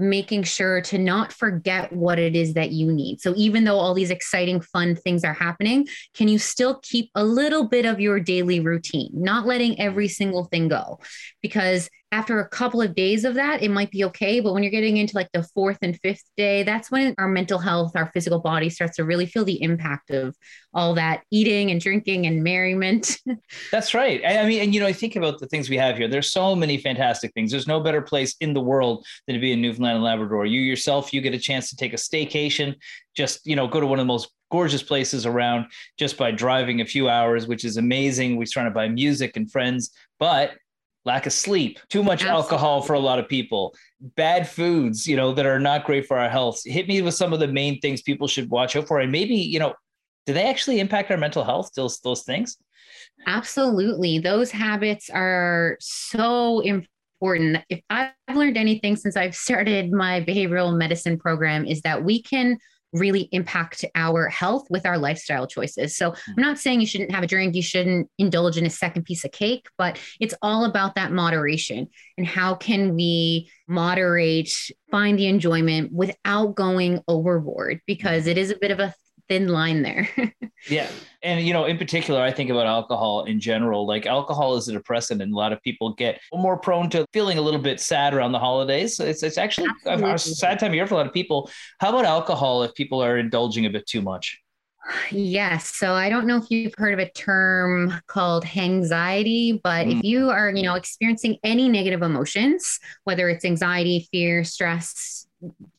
making 0.00 0.44
sure 0.44 0.80
to 0.80 0.96
not 0.96 1.32
forget 1.32 1.92
what 1.92 2.20
it 2.20 2.36
is 2.36 2.54
that 2.54 2.70
you 2.70 2.92
need. 2.92 3.20
So 3.20 3.34
even 3.36 3.64
though 3.64 3.78
all 3.78 3.94
these 3.94 4.12
exciting, 4.12 4.60
fun 4.60 4.94
things 4.94 5.24
are 5.24 5.34
happening, 5.34 5.88
can 6.14 6.28
you 6.28 6.38
still 6.38 6.78
keep 6.82 7.10
a 7.16 7.24
little 7.24 7.66
bit 7.66 7.84
of 7.84 7.98
your 7.98 8.20
daily 8.20 8.60
routine, 8.60 9.10
not 9.12 9.44
letting 9.44 9.80
every 9.80 10.06
single 10.06 10.44
thing 10.44 10.68
go? 10.68 11.00
Because 11.42 11.90
after 12.10 12.40
a 12.40 12.48
couple 12.48 12.80
of 12.80 12.94
days 12.94 13.24
of 13.24 13.34
that, 13.34 13.62
it 13.62 13.70
might 13.70 13.90
be 13.90 14.04
okay. 14.04 14.40
But 14.40 14.54
when 14.54 14.62
you're 14.62 14.70
getting 14.72 14.96
into 14.96 15.14
like 15.14 15.28
the 15.32 15.42
fourth 15.42 15.78
and 15.82 15.98
fifth 16.00 16.24
day, 16.36 16.62
that's 16.62 16.90
when 16.90 17.14
our 17.18 17.28
mental 17.28 17.58
health, 17.58 17.92
our 17.96 18.10
physical 18.12 18.38
body 18.38 18.70
starts 18.70 18.96
to 18.96 19.04
really 19.04 19.26
feel 19.26 19.44
the 19.44 19.62
impact 19.62 20.10
of 20.10 20.34
all 20.72 20.94
that 20.94 21.22
eating 21.30 21.70
and 21.70 21.80
drinking 21.80 22.26
and 22.26 22.42
merriment. 22.42 23.18
that's 23.70 23.92
right. 23.92 24.22
I 24.26 24.46
mean, 24.46 24.62
and 24.62 24.74
you 24.74 24.80
know, 24.80 24.86
I 24.86 24.92
think 24.92 25.16
about 25.16 25.38
the 25.38 25.46
things 25.46 25.68
we 25.68 25.76
have 25.76 25.98
here. 25.98 26.08
There's 26.08 26.32
so 26.32 26.56
many 26.56 26.78
fantastic 26.78 27.32
things. 27.34 27.50
There's 27.50 27.68
no 27.68 27.80
better 27.80 28.00
place 28.00 28.34
in 28.40 28.54
the 28.54 28.60
world 28.60 29.04
than 29.26 29.34
to 29.34 29.40
be 29.40 29.52
in 29.52 29.60
Newfoundland 29.60 29.96
and 29.96 30.04
Labrador. 30.04 30.46
You 30.46 30.60
yourself, 30.60 31.12
you 31.12 31.20
get 31.20 31.34
a 31.34 31.38
chance 31.38 31.68
to 31.70 31.76
take 31.76 31.92
a 31.92 31.96
staycation, 31.96 32.74
just, 33.14 33.46
you 33.46 33.54
know, 33.54 33.66
go 33.66 33.80
to 33.80 33.86
one 33.86 33.98
of 33.98 34.04
the 34.04 34.12
most 34.12 34.30
gorgeous 34.50 34.82
places 34.82 35.26
around 35.26 35.66
just 35.98 36.16
by 36.16 36.30
driving 36.30 36.80
a 36.80 36.86
few 36.86 37.08
hours, 37.10 37.46
which 37.46 37.66
is 37.66 37.76
amazing. 37.76 38.36
We're 38.36 38.46
surrounded 38.46 38.72
by 38.72 38.88
music 38.88 39.36
and 39.36 39.50
friends, 39.50 39.90
but 40.18 40.52
lack 41.08 41.26
of 41.26 41.32
sleep, 41.32 41.80
too 41.88 42.02
much 42.02 42.20
Absolutely. 42.22 42.36
alcohol 42.36 42.82
for 42.82 42.92
a 42.92 43.00
lot 43.00 43.18
of 43.18 43.28
people, 43.28 43.74
bad 44.14 44.48
foods, 44.48 45.06
you 45.06 45.16
know, 45.16 45.32
that 45.32 45.46
are 45.46 45.58
not 45.58 45.84
great 45.84 46.06
for 46.06 46.18
our 46.18 46.28
health. 46.28 46.60
Hit 46.64 46.86
me 46.86 47.02
with 47.02 47.14
some 47.14 47.32
of 47.32 47.40
the 47.40 47.48
main 47.48 47.80
things 47.80 48.02
people 48.02 48.28
should 48.28 48.50
watch 48.50 48.76
out 48.76 48.86
for. 48.86 49.00
And 49.00 49.10
maybe, 49.10 49.34
you 49.34 49.58
know, 49.58 49.74
do 50.26 50.34
they 50.34 50.46
actually 50.46 50.78
impact 50.78 51.10
our 51.10 51.16
mental 51.16 51.42
health, 51.42 51.70
those, 51.74 51.98
those 52.00 52.22
things? 52.22 52.58
Absolutely. 53.26 54.18
Those 54.18 54.50
habits 54.50 55.08
are 55.10 55.78
so 55.80 56.60
important. 56.60 57.64
If 57.70 57.80
I've 57.88 58.12
learned 58.32 58.58
anything 58.58 58.94
since 58.94 59.16
I've 59.16 59.34
started 59.34 59.90
my 59.90 60.20
behavioral 60.20 60.76
medicine 60.76 61.18
program, 61.18 61.64
is 61.64 61.80
that 61.82 62.04
we 62.04 62.22
can 62.22 62.58
really 62.92 63.28
impact 63.32 63.84
our 63.94 64.28
health 64.28 64.66
with 64.70 64.86
our 64.86 64.98
lifestyle 64.98 65.46
choices. 65.46 65.96
So 65.96 66.10
hmm. 66.10 66.32
I'm 66.36 66.42
not 66.42 66.58
saying 66.58 66.80
you 66.80 66.86
shouldn't 66.86 67.12
have 67.12 67.22
a 67.22 67.26
drink, 67.26 67.54
you 67.54 67.62
shouldn't 67.62 68.10
indulge 68.18 68.56
in 68.56 68.66
a 68.66 68.70
second 68.70 69.04
piece 69.04 69.24
of 69.24 69.32
cake, 69.32 69.66
but 69.76 69.98
it's 70.20 70.34
all 70.42 70.64
about 70.64 70.94
that 70.94 71.12
moderation 71.12 71.88
and 72.16 72.26
how 72.26 72.54
can 72.54 72.94
we 72.94 73.50
moderate, 73.66 74.52
find 74.90 75.18
the 75.18 75.26
enjoyment 75.26 75.92
without 75.92 76.54
going 76.54 77.00
overboard 77.06 77.80
because 77.86 78.26
it 78.26 78.38
is 78.38 78.50
a 78.50 78.56
bit 78.56 78.70
of 78.70 78.80
a 78.80 78.94
thin 79.28 79.48
line 79.48 79.82
there. 79.82 80.08
yeah. 80.70 80.88
And, 81.22 81.44
you 81.46 81.52
know, 81.52 81.64
in 81.64 81.78
particular, 81.78 82.20
I 82.20 82.30
think 82.30 82.50
about 82.50 82.66
alcohol 82.66 83.24
in 83.24 83.40
general. 83.40 83.86
Like, 83.86 84.06
alcohol 84.06 84.56
is 84.56 84.68
a 84.68 84.72
depressant, 84.72 85.20
and 85.20 85.32
a 85.32 85.36
lot 85.36 85.52
of 85.52 85.60
people 85.62 85.94
get 85.94 86.20
more 86.32 86.56
prone 86.56 86.90
to 86.90 87.04
feeling 87.12 87.38
a 87.38 87.40
little 87.40 87.60
bit 87.60 87.80
sad 87.80 88.14
around 88.14 88.32
the 88.32 88.38
holidays. 88.38 89.00
It's, 89.00 89.22
it's 89.22 89.38
actually 89.38 89.68
Absolutely. 89.86 90.14
a 90.14 90.18
sad 90.18 90.58
time 90.58 90.70
of 90.70 90.74
year 90.74 90.86
for 90.86 90.94
a 90.94 90.98
lot 90.98 91.06
of 91.06 91.12
people. 91.12 91.50
How 91.80 91.90
about 91.90 92.04
alcohol 92.04 92.62
if 92.62 92.74
people 92.74 93.02
are 93.02 93.18
indulging 93.18 93.66
a 93.66 93.70
bit 93.70 93.86
too 93.86 94.02
much? 94.02 94.40
Yes. 95.10 95.68
So 95.76 95.92
I 95.92 96.08
don't 96.08 96.26
know 96.26 96.36
if 96.36 96.50
you've 96.50 96.74
heard 96.76 96.94
of 96.94 96.98
a 96.98 97.10
term 97.10 97.92
called 98.06 98.44
hangxiety, 98.44 99.60
but 99.62 99.86
mm. 99.86 99.98
if 99.98 100.04
you 100.04 100.30
are, 100.30 100.50
you 100.50 100.62
know, 100.62 100.74
experiencing 100.74 101.38
any 101.44 101.68
negative 101.68 102.02
emotions, 102.02 102.78
whether 103.04 103.28
it's 103.28 103.44
anxiety, 103.44 104.08
fear, 104.10 104.44
stress, 104.44 105.26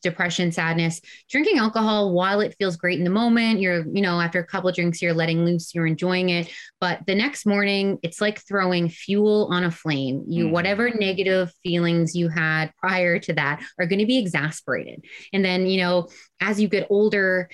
depression, 0.02 0.52
sadness, 0.52 1.00
drinking 1.28 1.58
alcohol 1.58 2.12
while 2.12 2.40
it 2.40 2.54
feels 2.58 2.76
great 2.76 2.98
in 2.98 3.04
the 3.04 3.10
moment, 3.10 3.60
you're, 3.60 3.86
you 3.86 4.00
know, 4.00 4.20
after 4.20 4.40
a 4.40 4.46
couple 4.46 4.68
of 4.68 4.74
drinks, 4.74 5.02
you're 5.02 5.12
letting 5.12 5.44
loose, 5.44 5.74
you're 5.74 5.86
enjoying 5.86 6.30
it. 6.30 6.50
But 6.80 7.00
the 7.06 7.14
next 7.14 7.46
morning, 7.46 7.98
it's 8.02 8.20
like 8.20 8.40
throwing 8.46 8.88
fuel 8.88 9.48
on 9.50 9.64
a 9.64 9.70
flame. 9.70 10.24
You, 10.28 10.46
mm. 10.46 10.50
whatever 10.50 10.90
negative 10.90 11.52
feelings 11.62 12.14
you 12.14 12.28
had 12.28 12.72
prior 12.76 13.18
to 13.18 13.32
that 13.34 13.62
are 13.78 13.86
going 13.86 13.98
to 13.98 14.06
be 14.06 14.18
exasperated. 14.18 15.04
And 15.32 15.44
then, 15.44 15.66
you 15.66 15.80
know, 15.80 16.08
as 16.40 16.60
you 16.60 16.68
get 16.68 16.86
older, 16.90 17.48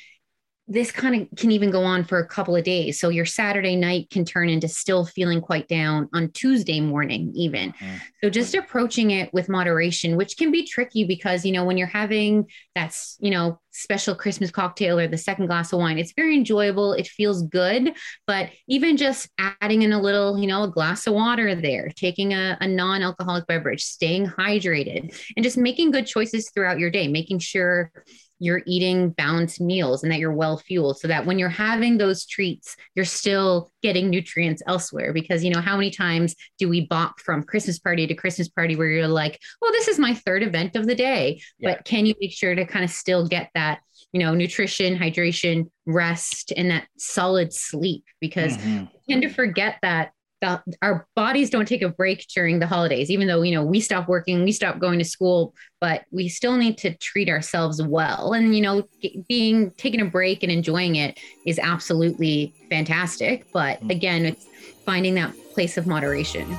this 0.68 0.90
kind 0.90 1.22
of 1.22 1.38
can 1.38 1.52
even 1.52 1.70
go 1.70 1.84
on 1.84 2.02
for 2.02 2.18
a 2.18 2.26
couple 2.26 2.56
of 2.56 2.64
days. 2.64 2.98
So 2.98 3.08
your 3.08 3.24
Saturday 3.24 3.76
night 3.76 4.10
can 4.10 4.24
turn 4.24 4.48
into 4.48 4.66
still 4.66 5.04
feeling 5.04 5.40
quite 5.40 5.68
down 5.68 6.08
on 6.12 6.30
Tuesday 6.32 6.80
morning, 6.80 7.30
even. 7.36 7.72
Mm-hmm. 7.72 7.96
So 8.24 8.30
just 8.30 8.54
approaching 8.54 9.12
it 9.12 9.32
with 9.32 9.48
moderation, 9.48 10.16
which 10.16 10.36
can 10.36 10.50
be 10.50 10.66
tricky 10.66 11.04
because, 11.04 11.44
you 11.44 11.52
know, 11.52 11.64
when 11.64 11.78
you're 11.78 11.86
having 11.86 12.46
that's, 12.74 13.16
you 13.20 13.30
know, 13.30 13.60
special 13.70 14.14
Christmas 14.14 14.50
cocktail 14.50 14.98
or 14.98 15.06
the 15.06 15.18
second 15.18 15.46
glass 15.46 15.72
of 15.72 15.78
wine, 15.78 15.98
it's 15.98 16.14
very 16.16 16.34
enjoyable. 16.34 16.94
It 16.94 17.06
feels 17.06 17.42
good. 17.42 17.94
But 18.26 18.50
even 18.68 18.96
just 18.96 19.28
adding 19.38 19.82
in 19.82 19.92
a 19.92 20.00
little, 20.00 20.36
you 20.36 20.48
know, 20.48 20.64
a 20.64 20.70
glass 20.70 21.06
of 21.06 21.14
water 21.14 21.54
there, 21.54 21.92
taking 21.94 22.32
a, 22.32 22.56
a 22.60 22.66
non 22.66 23.02
alcoholic 23.02 23.46
beverage, 23.46 23.84
staying 23.84 24.26
hydrated, 24.26 25.16
and 25.36 25.44
just 25.44 25.56
making 25.58 25.92
good 25.92 26.06
choices 26.06 26.50
throughout 26.50 26.80
your 26.80 26.90
day, 26.90 27.06
making 27.06 27.38
sure 27.38 27.92
you're 28.38 28.62
eating 28.66 29.10
balanced 29.10 29.60
meals 29.60 30.02
and 30.02 30.12
that 30.12 30.18
you're 30.18 30.32
well 30.32 30.56
fueled 30.56 30.98
so 30.98 31.08
that 31.08 31.24
when 31.24 31.38
you're 31.38 31.48
having 31.48 31.98
those 31.98 32.26
treats 32.26 32.76
you're 32.94 33.04
still 33.04 33.70
getting 33.82 34.10
nutrients 34.10 34.62
elsewhere 34.66 35.12
because 35.12 35.42
you 35.42 35.50
know 35.50 35.60
how 35.60 35.76
many 35.76 35.90
times 35.90 36.34
do 36.58 36.68
we 36.68 36.86
bop 36.86 37.20
from 37.20 37.42
christmas 37.42 37.78
party 37.78 38.06
to 38.06 38.14
christmas 38.14 38.48
party 38.48 38.76
where 38.76 38.88
you're 38.88 39.08
like 39.08 39.38
well 39.60 39.72
this 39.72 39.88
is 39.88 39.98
my 39.98 40.14
third 40.14 40.42
event 40.42 40.76
of 40.76 40.86
the 40.86 40.94
day 40.94 41.40
yeah. 41.58 41.74
but 41.74 41.84
can 41.84 42.06
you 42.06 42.14
make 42.20 42.32
sure 42.32 42.54
to 42.54 42.66
kind 42.66 42.84
of 42.84 42.90
still 42.90 43.26
get 43.26 43.50
that 43.54 43.80
you 44.12 44.20
know 44.20 44.34
nutrition 44.34 44.96
hydration 44.96 45.70
rest 45.86 46.52
and 46.56 46.70
that 46.70 46.86
solid 46.98 47.52
sleep 47.52 48.04
because 48.20 48.56
mm-hmm. 48.56 48.84
we 48.84 49.12
tend 49.12 49.22
to 49.22 49.28
forget 49.28 49.76
that 49.82 50.10
the, 50.42 50.62
our 50.82 51.06
bodies 51.16 51.48
don't 51.48 51.66
take 51.66 51.80
a 51.80 51.88
break 51.88 52.26
during 52.34 52.58
the 52.58 52.66
holidays 52.66 53.10
even 53.10 53.26
though 53.26 53.40
you 53.40 53.54
know 53.54 53.64
we 53.64 53.80
stop 53.80 54.06
working 54.06 54.44
we 54.44 54.52
stop 54.52 54.78
going 54.78 54.98
to 54.98 55.04
school 55.04 55.54
but 55.80 56.04
we 56.10 56.28
still 56.28 56.56
need 56.56 56.76
to 56.76 56.94
treat 56.98 57.30
ourselves 57.30 57.82
well 57.82 58.34
and 58.34 58.54
you 58.54 58.60
know 58.60 58.82
being 59.28 59.70
taking 59.78 60.02
a 60.02 60.04
break 60.04 60.42
and 60.42 60.52
enjoying 60.52 60.96
it 60.96 61.18
is 61.46 61.58
absolutely 61.58 62.54
fantastic 62.68 63.46
but 63.52 63.80
mm. 63.80 63.90
again 63.90 64.26
it's 64.26 64.46
finding 64.86 65.14
that 65.14 65.34
place 65.52 65.76
of 65.76 65.86
moderation. 65.86 66.56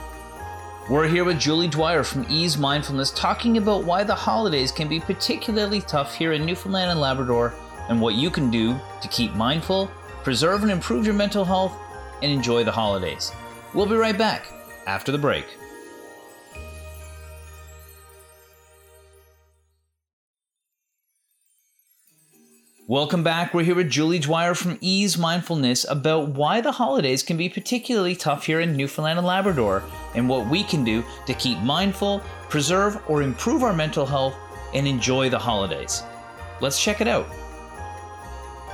We're 0.89 1.07
here 1.07 1.23
with 1.23 1.39
Julie 1.39 1.67
Dwyer 1.67 2.03
from 2.03 2.25
Ease 2.29 2.57
Mindfulness 2.57 3.11
talking 3.11 3.57
about 3.57 3.83
why 3.83 4.03
the 4.03 4.15
holidays 4.15 4.71
can 4.71 4.87
be 4.87 4.99
particularly 4.99 5.81
tough 5.81 6.15
here 6.15 6.33
in 6.33 6.45
Newfoundland 6.45 6.91
and 6.91 6.99
Labrador 6.99 7.53
and 7.89 8.01
what 8.01 8.15
you 8.15 8.29
can 8.29 8.51
do 8.51 8.77
to 9.01 9.07
keep 9.07 9.33
mindful, 9.33 9.89
preserve 10.23 10.63
and 10.63 10.71
improve 10.71 11.05
your 11.05 11.15
mental 11.15 11.45
health, 11.45 11.77
and 12.21 12.31
enjoy 12.31 12.63
the 12.63 12.71
holidays. 12.71 13.31
We'll 13.77 13.85
be 13.85 13.95
right 13.95 14.17
back 14.17 14.47
after 14.87 15.11
the 15.11 15.19
break. 15.19 15.45
Welcome 22.87 23.23
back. 23.23 23.53
We're 23.53 23.61
here 23.61 23.75
with 23.75 23.91
Julie 23.91 24.17
Dwyer 24.17 24.55
from 24.55 24.79
Ease 24.81 25.15
Mindfulness 25.19 25.85
about 25.87 26.29
why 26.29 26.59
the 26.59 26.71
holidays 26.71 27.21
can 27.21 27.37
be 27.37 27.49
particularly 27.49 28.15
tough 28.15 28.47
here 28.47 28.61
in 28.61 28.75
Newfoundland 28.75 29.19
and 29.19 29.27
Labrador 29.27 29.83
and 30.15 30.27
what 30.27 30.47
we 30.47 30.63
can 30.63 30.83
do 30.83 31.03
to 31.27 31.35
keep 31.35 31.59
mindful, 31.59 32.23
preserve, 32.49 32.99
or 33.07 33.21
improve 33.21 33.61
our 33.61 33.73
mental 33.73 34.07
health 34.07 34.33
and 34.73 34.87
enjoy 34.87 35.29
the 35.29 35.37
holidays. 35.37 36.01
Let's 36.61 36.83
check 36.83 36.99
it 36.99 37.07
out. 37.07 37.27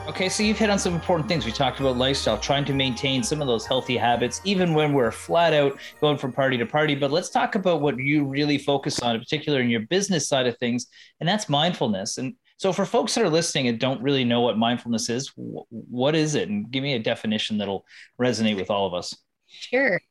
Okay, 0.05 0.27
so 0.27 0.43
you've 0.43 0.59
hit 0.59 0.69
on 0.69 0.77
some 0.77 0.93
important 0.93 1.29
things. 1.29 1.45
We 1.45 1.53
talked 1.53 1.79
about 1.79 1.95
lifestyle, 1.95 2.37
trying 2.37 2.65
to 2.65 2.73
maintain 2.73 3.23
some 3.23 3.39
of 3.39 3.47
those 3.47 3.65
healthy 3.65 3.95
habits, 3.95 4.41
even 4.43 4.73
when 4.73 4.91
we're 4.91 5.11
flat 5.11 5.53
out 5.53 5.79
going 6.01 6.17
from 6.17 6.33
party 6.33 6.57
to 6.57 6.65
party. 6.65 6.93
But 6.93 7.09
let's 7.09 7.29
talk 7.29 7.55
about 7.55 7.79
what 7.79 7.97
you 7.97 8.25
really 8.25 8.57
focus 8.57 8.99
on, 8.99 9.15
in 9.15 9.21
particular 9.21 9.61
in 9.61 9.69
your 9.69 9.79
business 9.81 10.27
side 10.27 10.45
of 10.45 10.57
things, 10.57 10.87
and 11.21 11.29
that's 11.29 11.47
mindfulness. 11.47 12.17
And 12.17 12.35
so, 12.57 12.73
for 12.73 12.85
folks 12.85 13.15
that 13.15 13.23
are 13.23 13.29
listening 13.29 13.69
and 13.69 13.79
don't 13.79 14.01
really 14.01 14.25
know 14.25 14.41
what 14.41 14.57
mindfulness 14.57 15.09
is, 15.09 15.31
what 15.35 16.15
is 16.15 16.35
it? 16.35 16.49
And 16.49 16.69
give 16.69 16.83
me 16.83 16.95
a 16.95 16.99
definition 16.99 17.57
that'll 17.57 17.85
resonate 18.21 18.57
with 18.57 18.69
all 18.69 18.85
of 18.85 18.93
us. 18.93 19.15
Sure. 19.47 20.01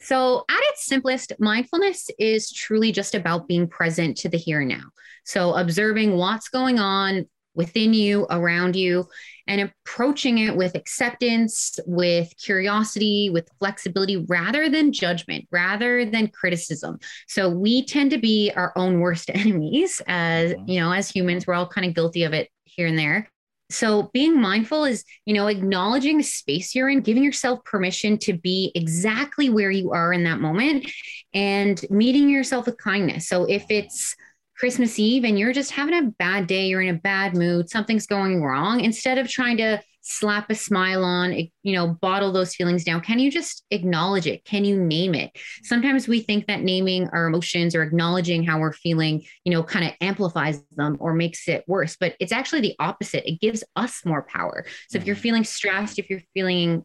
So, 0.00 0.44
at 0.50 0.60
its 0.72 0.86
simplest, 0.86 1.32
mindfulness 1.38 2.10
is 2.18 2.50
truly 2.50 2.90
just 2.90 3.14
about 3.14 3.46
being 3.46 3.68
present 3.68 4.16
to 4.18 4.28
the 4.28 4.38
here 4.38 4.60
and 4.60 4.68
now. 4.68 4.90
So, 5.24 5.54
observing 5.54 6.16
what's 6.16 6.48
going 6.48 6.80
on 6.80 7.26
within 7.54 7.94
you, 7.94 8.26
around 8.30 8.76
you, 8.76 9.08
and 9.46 9.60
approaching 9.60 10.38
it 10.38 10.56
with 10.56 10.74
acceptance, 10.74 11.78
with 11.86 12.32
curiosity, 12.36 13.30
with 13.30 13.48
flexibility, 13.58 14.24
rather 14.28 14.68
than 14.68 14.92
judgment, 14.92 15.46
rather 15.50 16.04
than 16.04 16.28
criticism. 16.28 16.98
So 17.28 17.48
we 17.48 17.84
tend 17.84 18.10
to 18.10 18.18
be 18.18 18.52
our 18.56 18.72
own 18.76 19.00
worst 19.00 19.30
enemies 19.34 20.02
as, 20.06 20.52
mm-hmm. 20.52 20.70
you 20.70 20.80
know, 20.80 20.92
as 20.92 21.10
humans, 21.10 21.46
we're 21.46 21.54
all 21.54 21.68
kind 21.68 21.86
of 21.86 21.94
guilty 21.94 22.24
of 22.24 22.32
it 22.32 22.50
here 22.64 22.86
and 22.86 22.98
there. 22.98 23.28
So 23.68 24.10
being 24.12 24.40
mindful 24.40 24.84
is, 24.84 25.04
you 25.24 25.34
know, 25.34 25.48
acknowledging 25.48 26.18
the 26.18 26.22
space 26.24 26.74
you're 26.74 26.88
in, 26.88 27.00
giving 27.00 27.24
yourself 27.24 27.64
permission 27.64 28.16
to 28.18 28.32
be 28.32 28.70
exactly 28.76 29.50
where 29.50 29.72
you 29.72 29.90
are 29.92 30.12
in 30.12 30.22
that 30.24 30.40
moment 30.40 30.88
and 31.34 31.84
meeting 31.90 32.28
yourself 32.28 32.66
with 32.66 32.78
kindness. 32.78 33.28
So 33.28 33.44
if 33.44 33.64
it's 33.68 34.14
Christmas 34.58 34.98
Eve 34.98 35.24
and 35.24 35.38
you're 35.38 35.52
just 35.52 35.70
having 35.70 35.94
a 35.94 36.10
bad 36.18 36.46
day, 36.46 36.66
you're 36.66 36.80
in 36.80 36.94
a 36.94 36.98
bad 36.98 37.36
mood, 37.36 37.68
something's 37.68 38.06
going 38.06 38.42
wrong, 38.42 38.80
instead 38.80 39.18
of 39.18 39.28
trying 39.28 39.58
to 39.58 39.80
slap 40.08 40.48
a 40.50 40.54
smile 40.54 41.04
on, 41.04 41.32
you 41.32 41.74
know, 41.74 41.88
bottle 42.00 42.30
those 42.30 42.54
feelings 42.54 42.84
down, 42.84 43.00
can 43.00 43.18
you 43.18 43.28
just 43.30 43.64
acknowledge 43.72 44.26
it? 44.26 44.44
Can 44.44 44.64
you 44.64 44.80
name 44.80 45.14
it? 45.14 45.32
Sometimes 45.64 46.06
we 46.06 46.20
think 46.20 46.46
that 46.46 46.62
naming 46.62 47.08
our 47.08 47.26
emotions 47.26 47.74
or 47.74 47.82
acknowledging 47.82 48.44
how 48.44 48.60
we're 48.60 48.72
feeling, 48.72 49.24
you 49.44 49.52
know, 49.52 49.64
kind 49.64 49.84
of 49.84 49.92
amplifies 50.00 50.62
them 50.76 50.96
or 51.00 51.12
makes 51.12 51.48
it 51.48 51.64
worse, 51.66 51.96
but 51.98 52.14
it's 52.20 52.32
actually 52.32 52.60
the 52.60 52.76
opposite. 52.78 53.28
It 53.28 53.40
gives 53.40 53.64
us 53.74 54.02
more 54.04 54.22
power. 54.22 54.64
So 54.88 54.96
if 54.96 55.06
you're 55.06 55.16
mm-hmm. 55.16 55.22
feeling 55.22 55.44
stressed, 55.44 55.98
if 55.98 56.08
you're 56.08 56.22
feeling 56.34 56.84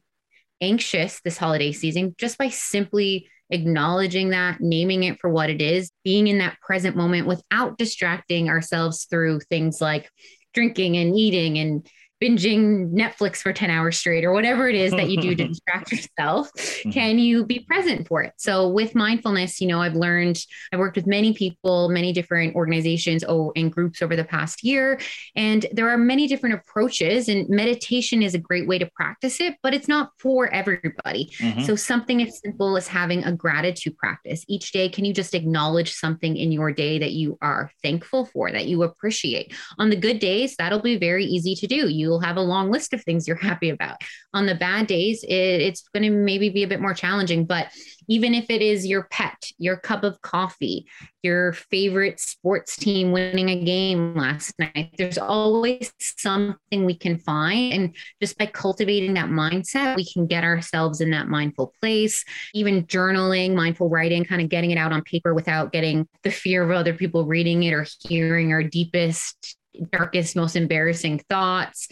anxious 0.60 1.22
this 1.24 1.38
holiday 1.38 1.72
season, 1.72 2.16
just 2.18 2.40
by 2.40 2.50
simply 2.50 3.30
acknowledging 3.52 4.30
that, 4.30 4.60
naming 4.60 5.04
it 5.04 5.20
for 5.20 5.30
what 5.30 5.50
it 5.50 5.62
is, 5.62 5.92
being 6.04 6.28
in 6.28 6.40
that 6.40 6.60
present 6.62 6.96
moment 6.96 7.28
without 7.28 7.78
distracting 7.78 8.50
ourselves 8.50 9.06
through 9.10 9.40
things 9.42 9.82
like 9.82 10.10
drinking 10.54 10.98
and 10.98 11.16
eating 11.16 11.58
and 11.58 11.88
binging 12.22 12.94
Netflix 12.94 13.38
for 13.38 13.52
10 13.52 13.72
hours 13.72 13.98
straight 13.98 14.24
or 14.24 14.32
whatever 14.32 14.70
it 14.70 14.76
is 14.76 14.92
that 14.92 15.10
you 15.10 15.20
do 15.20 15.36
to 15.36 15.48
distract 15.48 15.92
yourself, 15.92 16.52
mm-hmm. 16.54 16.92
can 16.92 17.18
you 17.18 17.44
be 17.44 17.60
present 17.60 18.08
for 18.08 18.22
it? 18.22 18.34
So 18.38 18.70
with 18.70 18.94
mindfulness, 18.94 19.60
you 19.60 19.68
know, 19.68 19.82
I've 19.82 19.96
learned, 19.96 20.40
I've 20.72 20.80
worked 20.80 20.96
with 20.96 21.08
many 21.08 21.34
people, 21.34 21.90
many 21.90 22.14
different 22.14 22.56
organizations 22.56 23.24
oh, 23.28 23.52
and 23.56 23.72
groups 23.72 24.02
over 24.02 24.16
the 24.16 24.24
past 24.24 24.64
year. 24.64 25.00
And 25.36 25.66
there 25.72 25.90
are 25.90 25.98
many 25.98 26.28
different 26.28 26.56
approaches 26.56 27.28
and 27.28 27.50
meditation 27.50 28.22
is 28.22 28.36
a 28.36 28.40
great 28.40 28.68
way 28.68 28.78
to 28.78 28.90
practice 28.96 29.40
it, 29.40 29.56
but 29.64 29.74
it's 29.74 29.88
not 29.88 30.12
for 30.20 30.54
everybody. 30.54 31.32
Mm-hmm. 31.40 31.64
So 31.64 31.76
something 31.76 32.22
as 32.22 32.40
simple 32.40 32.78
as 32.78 32.88
having 32.88 33.24
a 33.24 33.32
gratitude 33.32 33.98
practice 33.98 34.46
each 34.48 34.72
day. 34.72 34.90
Can 34.90 35.06
you 35.06 35.14
just 35.14 35.34
acknowledge 35.34 35.94
something 35.94 36.38
in 36.38 36.52
your 36.52 36.72
day 36.72 37.00
that 37.00 37.14
you 37.14 37.40
are 37.42 37.72
thankful 37.82 38.26
for, 38.28 38.52
that 38.52 38.66
you 38.66 38.84
appreciate? 38.84 39.56
On 39.80 39.90
the 39.90 39.96
good 39.96 40.20
days, 40.20 40.56
that'll 40.58 40.82
be 40.82 40.98
very 40.98 41.26
easy 41.26 41.56
to 41.56 41.68
do. 41.68 41.88
You 41.88 42.11
you'll 42.12 42.20
have 42.20 42.36
a 42.36 42.42
long 42.42 42.70
list 42.70 42.94
of 42.94 43.02
things 43.04 43.28
you're 43.28 43.38
happy 43.38 43.70
about. 43.70 43.96
On 44.34 44.46
the 44.46 44.56
bad 44.56 44.88
days, 44.88 45.24
it, 45.24 45.32
it's 45.32 45.88
going 45.94 46.04
to 46.04 46.10
maybe 46.10 46.50
be 46.50 46.64
a 46.64 46.68
bit 46.68 46.82
more 46.82 46.94
challenging, 46.94 47.46
but 47.46 47.68
even 48.10 48.34
if 48.34 48.50
it 48.50 48.62
is 48.62 48.86
your 48.86 49.04
pet, 49.04 49.38
your 49.58 49.78
cup 49.78 50.04
of 50.04 50.22
coffee, 50.22 50.86
your 51.24 51.54
favorite 51.54 52.20
sports 52.20 52.76
team 52.76 53.14
winning 53.14 53.50
a 53.50 53.64
game 53.64 54.16
last 54.16 54.54
night, 54.60 54.94
there's 54.98 55.18
always 55.18 55.94
something 55.98 56.84
we 56.84 56.98
can 56.98 57.18
find. 57.18 57.74
And 57.74 57.96
just 58.22 58.38
by 58.38 58.48
cultivating 58.48 59.14
that 59.14 59.30
mindset, 59.30 59.96
we 59.96 60.06
can 60.06 60.28
get 60.28 60.44
ourselves 60.44 61.00
in 61.00 61.12
that 61.12 61.30
mindful 61.30 61.74
place. 61.80 62.26
Even 62.54 62.86
journaling, 62.86 63.56
mindful 63.56 63.88
writing, 63.88 64.26
kind 64.26 64.42
of 64.42 64.50
getting 64.50 64.72
it 64.72 64.78
out 64.78 64.92
on 64.92 65.04
paper 65.04 65.34
without 65.34 65.72
getting 65.72 66.06
the 66.24 66.32
fear 66.32 66.64
of 66.64 66.72
other 66.72 66.94
people 66.94 67.26
reading 67.26 67.64
it 67.64 67.72
or 67.72 67.86
hearing 68.02 68.52
our 68.52 68.64
deepest 68.64 69.58
darkest, 69.92 70.36
most 70.36 70.56
embarrassing 70.56 71.20
thoughts. 71.30 71.88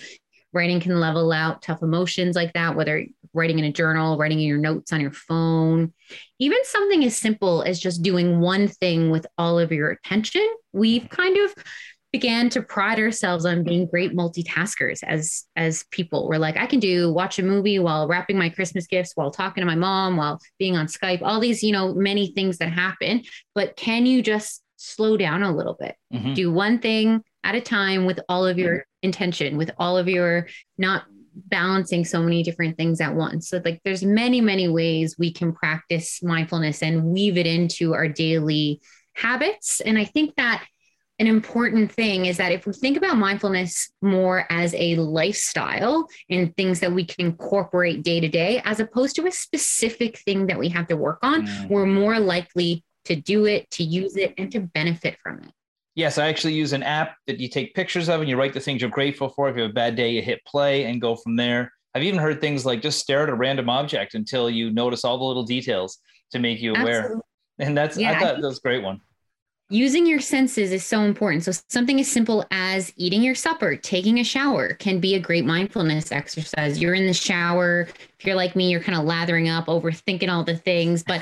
Writing 0.52 0.80
can 0.80 1.00
level 1.00 1.32
out 1.32 1.62
tough 1.62 1.84
emotions 1.84 2.36
like 2.36 2.54
that, 2.54 2.76
whether 2.76 3.06
writing 3.36 3.60
in 3.60 3.65
a 3.65 3.72
journal, 3.72 4.18
writing 4.18 4.39
in 4.39 4.48
your 4.48 4.58
notes 4.58 4.92
on 4.92 5.00
your 5.00 5.12
phone, 5.12 5.94
even 6.39 6.58
something 6.63 7.06
as 7.06 7.15
simple 7.15 7.62
as 7.62 7.80
just 7.80 8.02
doing 8.02 8.39
one 8.39 8.68
thing 8.68 9.12
with 9.12 9.28
all 9.38 9.60
of 9.60 9.72
your 9.72 9.92
attention. 9.92 10.48
We've 10.74 11.08
kind 11.08 11.38
of 11.38 11.54
began 12.12 12.50
to 12.50 12.63
pride 12.63 13.00
ourselves 13.00 13.46
on 13.46 13.63
being 13.63 13.86
great 13.86 14.15
multitaskers 14.15 15.04
as 15.04 15.46
as 15.56 15.86
people. 15.92 16.28
We're 16.28 16.39
like, 16.39 16.58
I 16.58 16.65
can 16.65 16.80
do 16.80 17.13
watch 17.13 17.38
a 17.38 17.44
movie 17.44 17.78
while 17.78 18.08
wrapping 18.08 18.38
my 18.38 18.50
Christmas 18.50 18.88
gifts, 18.88 19.12
while 19.13 19.30
talking 19.30 19.62
to 19.62 19.68
my 19.68 19.76
mom, 19.76 20.18
while 20.18 20.39
being 20.58 20.76
on 20.76 20.88
Skype, 20.88 21.22
all 21.22 21.39
these, 21.39 21.62
you 21.62 21.72
know, 21.72 21.94
many 21.94 22.32
things 22.32 22.58
that 22.58 22.72
happen. 22.72 23.22
But 23.54 23.76
can 23.76 24.08
you 24.08 24.24
just 24.24 24.63
slow 24.78 25.18
down 25.18 25.44
a 25.44 25.56
little 25.56 25.78
bit? 25.80 25.96
Mm-hmm. 26.12 26.34
Do 26.34 26.52
one 26.52 26.80
thing 26.80 27.24
at 27.43 27.56
a 27.56 27.62
time 27.62 28.06
with 28.06 28.19
all 28.30 28.45
of 28.45 28.58
your 28.58 28.86
intention, 29.02 29.58
with 29.58 29.71
all 29.78 29.97
of 29.97 30.08
your 30.08 30.47
not 30.78 31.04
balancing 31.34 32.04
so 32.06 32.21
many 32.21 32.43
different 32.43 32.78
things 32.78 33.02
at 33.02 33.15
once. 33.15 33.49
So 33.49 33.62
like 33.63 33.82
there's 33.84 34.04
many, 34.04 34.41
many 34.41 34.67
ways 34.67 35.15
we 35.17 35.32
can 35.32 35.54
practice 35.54 36.21
mindfulness 36.21 36.82
and 36.84 37.06
weave 37.06 37.38
it 37.38 37.47
into 37.47 37.93
our 37.93 38.08
daily 38.08 38.82
habits. 39.13 39.82
And 39.82 39.97
I 39.97 40.06
think 40.06 40.36
that 40.36 40.65
an 41.19 41.28
important 41.28 41.91
thing 41.91 42.25
is 42.25 42.38
that 42.38 42.54
if 42.54 42.65
we 42.65 42.71
think 42.71 42.95
about 42.95 43.17
mindfulness 43.17 43.91
more 44.02 44.45
as 44.49 44.73
a 44.73 44.95
lifestyle 44.95 46.08
and 46.30 46.56
things 46.56 46.80
that 46.80 46.93
we 46.93 47.06
can 47.06 47.28
incorporate 47.28 48.04
day 48.04 48.21
to 48.21 48.30
day, 48.30 48.62
as 48.63 48.80
opposed 48.80 49.17
to 49.17 49.28
a 49.28 49.32
specific 49.32 50.17
thing 50.19 50.47
that 50.47 50.58
we 50.58 50.69
have 50.69 50.88
to 50.88 50.95
work 50.95 51.19
on, 51.21 51.45
mm. 51.45 51.69
we're 51.69 51.86
more 51.86 52.19
likely 52.19 52.86
to 53.06 53.17
do 53.17 53.45
it, 53.45 53.69
to 53.71 53.84
use 53.84 54.15
it, 54.15 54.34
and 54.38 54.52
to 54.54 54.62
benefit 54.62 55.17
from 55.21 55.39
it. 55.39 55.52
Yes, 55.99 56.17
I 56.17 56.29
actually 56.29 56.53
use 56.53 56.71
an 56.71 56.81
app 56.81 57.17
that 57.27 57.41
you 57.41 57.49
take 57.49 57.75
pictures 57.75 58.07
of 58.07 58.21
and 58.21 58.29
you 58.29 58.38
write 58.38 58.53
the 58.53 58.59
things 58.62 58.79
you're 58.79 58.89
grateful 58.89 59.27
for. 59.27 59.49
If 59.49 59.57
you 59.57 59.63
have 59.63 59.71
a 59.71 59.73
bad 59.73 59.97
day, 59.97 60.12
you 60.12 60.21
hit 60.21 60.39
play 60.45 60.85
and 60.85 61.01
go 61.01 61.13
from 61.13 61.35
there. 61.35 61.73
I've 61.93 62.03
even 62.03 62.21
heard 62.21 62.39
things 62.39 62.65
like 62.65 62.81
just 62.81 62.99
stare 62.99 63.23
at 63.23 63.27
a 63.27 63.35
random 63.35 63.69
object 63.69 64.13
until 64.13 64.49
you 64.49 64.71
notice 64.71 65.03
all 65.03 65.17
the 65.17 65.25
little 65.25 65.43
details 65.43 65.97
to 66.31 66.39
make 66.39 66.62
you 66.62 66.73
aware. 66.73 66.99
Absolutely. 66.99 67.23
And 67.59 67.77
that's 67.77 67.97
yeah, 67.97 68.12
I 68.12 68.19
thought 68.19 68.35
that 68.35 68.47
was 68.47 68.59
a 68.59 68.62
great 68.62 68.81
one. 68.81 69.01
Using 69.69 70.05
your 70.05 70.21
senses 70.21 70.71
is 70.71 70.85
so 70.85 71.01
important. 71.01 71.43
So 71.43 71.51
something 71.67 71.99
as 71.99 72.09
simple 72.09 72.45
as 72.49 72.93
eating 72.95 73.21
your 73.21 73.35
supper, 73.35 73.75
taking 73.75 74.19
a 74.19 74.23
shower 74.23 74.75
can 74.75 75.01
be 75.01 75.15
a 75.15 75.19
great 75.19 75.43
mindfulness 75.43 76.13
exercise. 76.13 76.81
You're 76.81 76.93
in 76.93 77.07
the 77.07 77.13
shower. 77.13 77.89
If 78.19 78.25
you're 78.25 78.37
like 78.37 78.56
me, 78.56 78.71
you're 78.71 78.79
kind 78.79 78.97
of 78.97 79.04
lathering 79.04 79.50
up, 79.50 79.65
overthinking 79.65 80.31
all 80.31 80.45
the 80.45 80.56
things, 80.56 81.04
but 81.04 81.21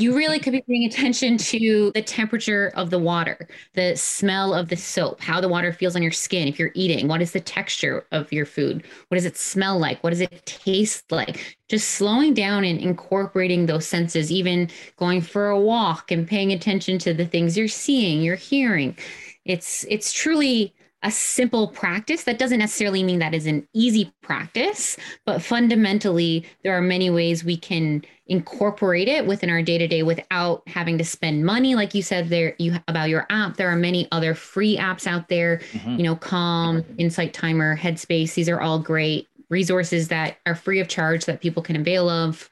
you 0.00 0.16
really 0.16 0.38
could 0.38 0.52
be 0.52 0.62
paying 0.62 0.84
attention 0.84 1.36
to 1.36 1.92
the 1.94 2.00
temperature 2.00 2.72
of 2.74 2.90
the 2.90 2.98
water, 2.98 3.48
the 3.74 3.94
smell 3.96 4.54
of 4.54 4.68
the 4.68 4.76
soap, 4.76 5.20
how 5.20 5.40
the 5.40 5.48
water 5.48 5.72
feels 5.72 5.94
on 5.94 6.02
your 6.02 6.10
skin. 6.10 6.48
If 6.48 6.58
you're 6.58 6.72
eating, 6.74 7.06
what 7.06 7.20
is 7.20 7.32
the 7.32 7.40
texture 7.40 8.06
of 8.10 8.32
your 8.32 8.46
food? 8.46 8.82
What 9.08 9.16
does 9.16 9.26
it 9.26 9.36
smell 9.36 9.78
like? 9.78 10.02
What 10.02 10.10
does 10.10 10.22
it 10.22 10.46
taste 10.46 11.12
like? 11.12 11.58
Just 11.68 11.90
slowing 11.90 12.32
down 12.32 12.64
and 12.64 12.80
incorporating 12.80 13.66
those 13.66 13.86
senses, 13.86 14.32
even 14.32 14.70
going 14.96 15.20
for 15.20 15.48
a 15.48 15.60
walk 15.60 16.10
and 16.10 16.26
paying 16.26 16.52
attention 16.52 16.98
to 17.00 17.12
the 17.12 17.26
things 17.26 17.58
you're 17.58 17.68
seeing, 17.68 18.22
you're 18.22 18.36
hearing. 18.36 18.96
It's 19.44 19.84
it's 19.88 20.12
truly 20.12 20.74
a 21.02 21.10
simple 21.10 21.68
practice. 21.68 22.24
That 22.24 22.38
doesn't 22.38 22.58
necessarily 22.58 23.02
mean 23.02 23.18
that 23.20 23.34
is 23.34 23.46
an 23.46 23.66
easy 23.72 24.12
practice, 24.22 24.96
but 25.24 25.42
fundamentally, 25.42 26.44
there 26.62 26.76
are 26.76 26.82
many 26.82 27.10
ways 27.10 27.42
we 27.44 27.56
can 27.56 28.04
incorporate 28.26 29.08
it 29.08 29.26
within 29.26 29.50
our 29.50 29.62
day 29.62 29.78
to 29.78 29.88
day 29.88 30.02
without 30.02 30.62
having 30.68 30.98
to 30.98 31.04
spend 31.04 31.44
money. 31.44 31.74
Like 31.74 31.94
you 31.94 32.02
said 32.02 32.28
there, 32.28 32.54
you 32.58 32.76
about 32.86 33.08
your 33.08 33.26
app. 33.30 33.56
There 33.56 33.68
are 33.68 33.76
many 33.76 34.08
other 34.12 34.34
free 34.34 34.76
apps 34.76 35.06
out 35.06 35.28
there. 35.28 35.58
Mm-hmm. 35.72 35.96
You 35.96 36.02
know, 36.04 36.16
Calm, 36.16 36.84
Insight 36.98 37.32
Timer, 37.34 37.76
Headspace. 37.76 38.34
These 38.34 38.48
are 38.48 38.60
all 38.60 38.78
great 38.78 39.26
resources 39.48 40.08
that 40.08 40.38
are 40.46 40.54
free 40.54 40.80
of 40.80 40.88
charge 40.88 41.24
that 41.24 41.40
people 41.40 41.62
can 41.62 41.76
avail 41.76 42.08
of. 42.08 42.48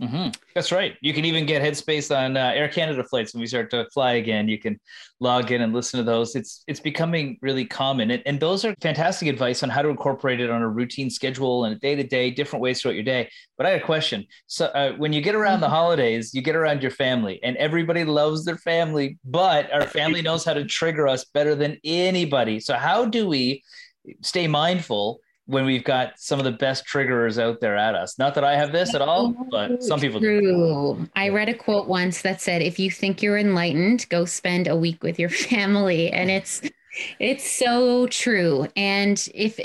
Mm-hmm. 0.00 0.30
That's 0.54 0.72
right. 0.72 0.96
You 1.02 1.12
can 1.12 1.26
even 1.26 1.44
get 1.44 1.60
Headspace 1.60 2.16
on 2.16 2.34
uh, 2.36 2.52
Air 2.54 2.68
Canada 2.68 3.04
flights 3.04 3.34
when 3.34 3.42
we 3.42 3.46
start 3.46 3.70
to 3.72 3.86
fly 3.92 4.12
again. 4.12 4.48
You 4.48 4.58
can 4.58 4.80
log 5.20 5.52
in 5.52 5.60
and 5.60 5.74
listen 5.74 5.98
to 5.98 6.04
those. 6.04 6.34
It's 6.34 6.64
it's 6.66 6.80
becoming 6.80 7.38
really 7.42 7.66
common, 7.66 8.10
and, 8.10 8.22
and 8.24 8.40
those 8.40 8.64
are 8.64 8.74
fantastic 8.80 9.28
advice 9.28 9.62
on 9.62 9.68
how 9.68 9.82
to 9.82 9.90
incorporate 9.90 10.40
it 10.40 10.48
on 10.48 10.62
a 10.62 10.68
routine 10.68 11.10
schedule 11.10 11.66
and 11.66 11.76
a 11.76 11.78
day 11.78 11.94
to 11.96 12.02
day, 12.02 12.30
different 12.30 12.62
ways 12.62 12.80
throughout 12.80 12.94
your 12.94 13.04
day. 13.04 13.28
But 13.58 13.66
I 13.66 13.70
had 13.70 13.82
a 13.82 13.84
question. 13.84 14.24
So 14.46 14.66
uh, 14.66 14.92
when 14.92 15.12
you 15.12 15.20
get 15.20 15.34
around 15.34 15.60
the 15.60 15.66
mm-hmm. 15.66 15.74
holidays, 15.74 16.32
you 16.32 16.40
get 16.40 16.56
around 16.56 16.80
your 16.80 16.92
family, 16.92 17.38
and 17.42 17.58
everybody 17.58 18.04
loves 18.04 18.46
their 18.46 18.56
family, 18.56 19.18
but 19.24 19.70
our 19.70 19.86
family 19.86 20.22
knows 20.22 20.46
how 20.46 20.54
to 20.54 20.64
trigger 20.64 21.08
us 21.08 21.26
better 21.26 21.54
than 21.54 21.76
anybody. 21.84 22.58
So 22.58 22.74
how 22.74 23.04
do 23.04 23.28
we 23.28 23.62
stay 24.22 24.46
mindful? 24.46 25.20
When 25.50 25.66
we've 25.66 25.82
got 25.82 26.12
some 26.16 26.38
of 26.38 26.44
the 26.44 26.52
best 26.52 26.86
triggerers 26.86 27.42
out 27.42 27.60
there 27.60 27.76
at 27.76 27.96
us. 27.96 28.18
Not 28.18 28.34
that 28.36 28.44
I 28.44 28.56
have 28.56 28.70
this 28.70 28.94
at 28.94 29.02
all, 29.02 29.34
but 29.50 29.82
some 29.82 29.98
people 29.98 30.20
True. 30.20 30.40
do. 30.40 31.08
I 31.16 31.28
read 31.28 31.48
a 31.48 31.54
quote 31.54 31.88
once 31.88 32.22
that 32.22 32.40
said, 32.40 32.62
"If 32.62 32.78
you 32.78 32.90
think 32.90 33.20
you're 33.20 33.36
enlightened, 33.36 34.08
go 34.08 34.24
spend 34.24 34.68
a 34.68 34.76
week 34.76 35.02
with 35.02 35.18
your 35.18 35.28
family." 35.50 36.10
And 36.10 36.30
it's 36.30 36.62
it's 37.18 37.50
so 37.50 38.06
true. 38.06 38.68
And 38.76 39.28
if 39.34 39.58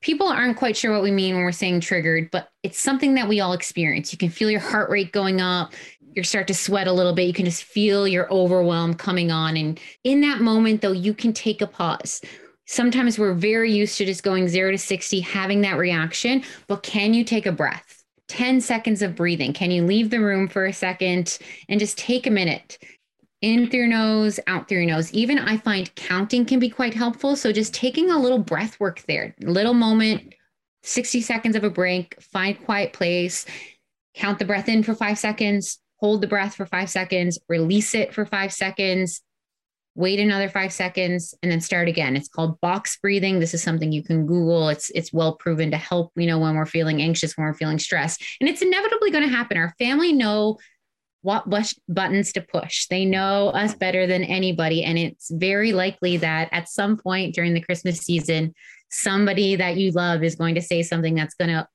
people 0.00 0.28
aren't 0.28 0.56
quite 0.56 0.76
sure 0.76 0.92
what 0.92 1.02
we 1.02 1.10
mean 1.10 1.34
when 1.34 1.44
we're 1.44 1.52
saying 1.52 1.80
triggered, 1.80 2.30
but 2.30 2.48
it's 2.62 2.78
something 2.78 3.14
that 3.14 3.28
we 3.28 3.40
all 3.40 3.52
experience. 3.52 4.12
You 4.12 4.18
can 4.18 4.30
feel 4.30 4.50
your 4.50 4.60
heart 4.60 4.90
rate 4.90 5.12
going 5.12 5.40
up. 5.40 5.72
You 6.14 6.22
start 6.22 6.46
to 6.48 6.54
sweat 6.54 6.86
a 6.86 6.92
little 6.92 7.14
bit. 7.14 7.26
You 7.26 7.32
can 7.32 7.46
just 7.46 7.64
feel 7.64 8.06
your 8.06 8.30
overwhelm 8.32 8.94
coming 8.94 9.30
on. 9.30 9.56
And 9.56 9.80
in 10.04 10.20
that 10.20 10.40
moment, 10.40 10.82
though, 10.82 10.92
you 10.92 11.14
can 11.14 11.32
take 11.32 11.62
a 11.62 11.66
pause 11.66 12.20
sometimes 12.72 13.18
we're 13.18 13.34
very 13.34 13.70
used 13.70 13.98
to 13.98 14.06
just 14.06 14.22
going 14.22 14.48
zero 14.48 14.70
to 14.70 14.78
60, 14.78 15.20
having 15.20 15.60
that 15.60 15.76
reaction. 15.76 16.42
But 16.68 16.82
can 16.82 17.12
you 17.12 17.22
take 17.22 17.44
a 17.44 17.52
breath? 17.52 18.02
10 18.28 18.62
seconds 18.62 19.02
of 19.02 19.14
breathing. 19.14 19.52
Can 19.52 19.70
you 19.70 19.84
leave 19.84 20.08
the 20.08 20.20
room 20.20 20.48
for 20.48 20.64
a 20.64 20.72
second 20.72 21.38
and 21.68 21.78
just 21.78 21.98
take 21.98 22.26
a 22.26 22.30
minute? 22.30 22.78
In 23.42 23.68
through 23.68 23.80
your 23.80 23.88
nose, 23.88 24.40
out 24.46 24.68
through 24.68 24.78
your 24.78 24.86
nose. 24.86 25.12
Even 25.12 25.38
I 25.38 25.58
find 25.58 25.94
counting 25.96 26.46
can 26.46 26.60
be 26.60 26.70
quite 26.70 26.94
helpful. 26.94 27.36
So 27.36 27.52
just 27.52 27.74
taking 27.74 28.10
a 28.10 28.18
little 28.18 28.38
breath 28.38 28.80
work 28.80 29.02
there, 29.02 29.34
little 29.40 29.74
moment, 29.74 30.34
60 30.82 31.20
seconds 31.20 31.56
of 31.56 31.64
a 31.64 31.70
break, 31.70 32.20
find 32.22 32.58
quiet 32.64 32.92
place, 32.92 33.44
count 34.14 34.38
the 34.38 34.44
breath 34.44 34.68
in 34.68 34.82
for 34.82 34.94
five 34.94 35.18
seconds, 35.18 35.78
hold 35.96 36.20
the 36.22 36.26
breath 36.26 36.54
for 36.54 36.64
five 36.64 36.88
seconds, 36.88 37.38
release 37.48 37.94
it 37.94 38.14
for 38.14 38.24
five 38.24 38.52
seconds, 38.52 39.20
wait 39.94 40.18
another 40.18 40.48
five 40.48 40.72
seconds 40.72 41.34
and 41.42 41.52
then 41.52 41.60
start 41.60 41.88
again. 41.88 42.16
It's 42.16 42.28
called 42.28 42.60
box 42.60 42.96
breathing. 42.96 43.40
This 43.40 43.54
is 43.54 43.62
something 43.62 43.92
you 43.92 44.02
can 44.02 44.26
google. 44.26 44.68
It's 44.68 44.90
it's 44.90 45.12
well 45.12 45.36
proven 45.36 45.70
to 45.70 45.76
help 45.76 46.12
you 46.16 46.26
know 46.26 46.38
when 46.38 46.54
we're 46.54 46.66
feeling 46.66 47.02
anxious 47.02 47.36
when 47.36 47.46
we're 47.46 47.54
feeling 47.54 47.78
stressed. 47.78 48.24
And 48.40 48.48
it's 48.48 48.62
inevitably 48.62 49.10
going 49.10 49.24
to 49.24 49.34
happen. 49.34 49.56
Our 49.56 49.74
family 49.78 50.12
know 50.12 50.58
what 51.20 51.44
buttons 51.88 52.32
to 52.32 52.40
push. 52.40 52.86
They 52.88 53.04
know 53.04 53.50
us 53.50 53.74
better 53.74 54.08
than 54.08 54.24
anybody. 54.24 54.82
And 54.82 54.98
it's 54.98 55.30
very 55.30 55.72
likely 55.72 56.16
that 56.16 56.48
at 56.50 56.68
some 56.68 56.96
point 56.96 57.34
during 57.34 57.54
the 57.54 57.60
christmas 57.60 58.00
season 58.00 58.54
somebody 58.90 59.56
that 59.56 59.76
you 59.76 59.90
love 59.92 60.22
is 60.22 60.34
going 60.34 60.54
to 60.54 60.60
say 60.60 60.82
something 60.82 61.14
that's 61.14 61.34
going 61.34 61.48
to 61.50 61.66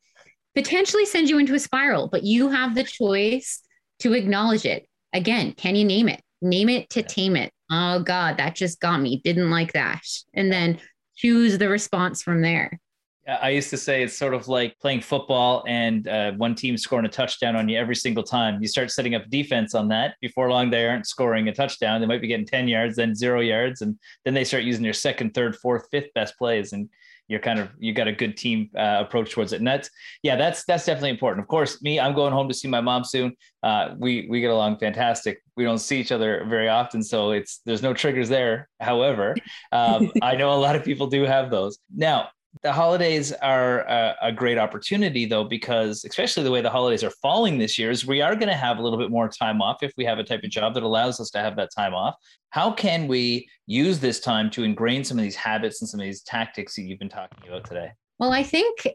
potentially 0.53 1.05
send 1.05 1.29
you 1.29 1.37
into 1.37 1.55
a 1.55 1.59
spiral. 1.59 2.07
But 2.09 2.23
you 2.23 2.49
have 2.49 2.75
the 2.75 2.83
choice 2.83 3.61
to 3.99 4.13
acknowledge 4.13 4.65
it. 4.65 4.87
Again 5.13 5.53
can 5.53 5.75
you 5.75 5.85
name 5.85 6.09
it? 6.09 6.21
Name 6.41 6.69
it 6.69 6.89
to 6.91 7.03
tame 7.03 7.35
it 7.35 7.51
oh 7.69 8.01
God, 8.01 8.37
that 8.37 8.55
just 8.55 8.79
got 8.79 9.01
me. 9.01 9.21
Didn't 9.23 9.49
like 9.49 9.73
that. 9.73 10.01
And 10.33 10.51
then 10.51 10.79
choose 11.15 11.57
the 11.57 11.69
response 11.69 12.21
from 12.21 12.41
there. 12.41 12.79
I 13.27 13.49
used 13.49 13.69
to 13.71 13.77
say 13.77 14.03
it's 14.03 14.17
sort 14.17 14.33
of 14.33 14.47
like 14.47 14.79
playing 14.79 15.01
football 15.01 15.65
and 15.67 16.07
uh, 16.07 16.31
one 16.33 16.55
team 16.55 16.77
scoring 16.77 17.05
a 17.05 17.09
touchdown 17.09 17.57
on 17.57 17.67
you 17.67 17.77
every 17.77 17.95
single 17.95 18.23
time. 18.23 18.61
You 18.61 18.69
start 18.69 18.89
setting 18.89 19.15
up 19.15 19.29
defense 19.29 19.75
on 19.75 19.89
that. 19.89 20.15
Before 20.21 20.49
long, 20.49 20.69
they 20.69 20.87
aren't 20.87 21.07
scoring 21.07 21.49
a 21.49 21.53
touchdown. 21.53 21.99
They 21.99 22.07
might 22.07 22.21
be 22.21 22.27
getting 22.27 22.45
10 22.45 22.69
yards, 22.69 22.95
then 22.95 23.13
zero 23.13 23.41
yards. 23.41 23.81
And 23.81 23.99
then 24.23 24.33
they 24.33 24.45
start 24.45 24.63
using 24.63 24.81
their 24.81 24.93
second, 24.93 25.33
third, 25.33 25.57
fourth, 25.57 25.89
fifth 25.91 26.13
best 26.15 26.37
plays. 26.37 26.71
And 26.71 26.87
you're 27.27 27.39
kind 27.39 27.59
of 27.59 27.69
you 27.77 27.93
got 27.93 28.07
a 28.07 28.11
good 28.11 28.37
team 28.37 28.69
uh, 28.77 28.97
approach 29.05 29.31
towards 29.31 29.53
it. 29.53 29.57
And 29.57 29.67
that's 29.67 29.89
yeah 30.23 30.35
that's 30.35 30.63
that's 30.65 30.85
definitely 30.85 31.11
important. 31.11 31.43
Of 31.43 31.47
course 31.47 31.81
me 31.81 31.99
i'm 31.99 32.13
going 32.13 32.33
home 32.33 32.47
to 32.47 32.53
see 32.53 32.67
my 32.67 32.81
mom 32.81 33.03
soon. 33.03 33.35
Uh, 33.63 33.95
we 33.97 34.27
we 34.29 34.41
get 34.41 34.51
along 34.51 34.77
fantastic. 34.77 35.39
We 35.55 35.63
don't 35.63 35.79
see 35.79 35.99
each 35.99 36.11
other 36.11 36.45
very 36.47 36.69
often 36.69 37.03
so 37.03 37.31
it's 37.31 37.61
there's 37.65 37.81
no 37.81 37.93
triggers 37.93 38.29
there. 38.29 38.69
However 38.79 39.35
um, 39.71 40.11
i 40.21 40.35
know 40.35 40.51
a 40.53 40.59
lot 40.59 40.75
of 40.75 40.83
people 40.83 41.07
do 41.07 41.23
have 41.23 41.51
those. 41.51 41.79
Now 41.95 42.29
the 42.63 42.71
holidays 42.71 43.31
are 43.33 43.81
a, 43.81 44.15
a, 44.23 44.31
great 44.31 44.57
opportunity 44.57 45.25
though 45.25 45.43
because 45.43 46.03
especially 46.05 46.43
the 46.43 46.51
way 46.51 46.61
the 46.61 46.69
holidays 46.69 47.03
are 47.03 47.11
falling 47.21 47.57
this 47.57 47.77
year 47.77 47.91
is 47.91 48.05
we 48.05 48.21
are 48.21 48.35
going 48.35 48.47
to 48.47 48.55
have 48.55 48.77
a 48.77 48.81
little 48.81 48.97
bit 48.97 49.11
more 49.11 49.29
time 49.29 49.61
off 49.61 49.83
if 49.83 49.93
we 49.97 50.05
have 50.05 50.17
a 50.17 50.23
type 50.23 50.43
of 50.43 50.49
job 50.49 50.73
that 50.73 50.83
allows 50.83 51.19
us 51.19 51.29
to 51.31 51.39
have 51.39 51.55
that 51.55 51.69
time 51.75 51.93
off. 51.93 52.15
How 52.49 52.71
can 52.71 53.07
we 53.07 53.47
use 53.67 53.99
this 53.99 54.19
time 54.19 54.49
to 54.51 54.63
ingrain 54.63 55.03
some 55.03 55.17
of 55.17 55.23
these 55.23 55.35
habits 55.35 55.81
and 55.81 55.89
some 55.89 55.99
of 55.99 56.05
these 56.05 56.21
tactics 56.23 56.75
that 56.75 56.83
you've 56.83 56.99
been 56.99 57.09
talking 57.09 57.47
about 57.47 57.65
today? 57.65 57.91
Well 58.19 58.31
i 58.31 58.43
think 58.43 58.87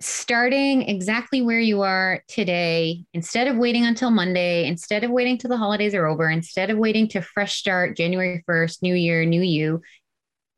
starting 0.00 0.82
exactly 0.82 1.42
where 1.42 1.58
you 1.58 1.82
are 1.82 2.22
today 2.28 3.04
instead 3.14 3.48
of 3.48 3.56
waiting 3.56 3.84
until 3.84 4.12
monday 4.12 4.64
instead 4.64 5.02
of 5.02 5.10
waiting 5.10 5.36
till 5.36 5.50
the 5.50 5.56
holidays 5.56 5.92
are 5.92 6.06
over 6.06 6.30
instead 6.30 6.70
of 6.70 6.78
waiting 6.78 7.08
to 7.08 7.20
fresh 7.20 7.56
start 7.56 7.96
january 7.96 8.44
1st 8.48 8.80
new 8.80 8.94
year 8.94 9.24
new 9.24 9.42
you 9.42 9.82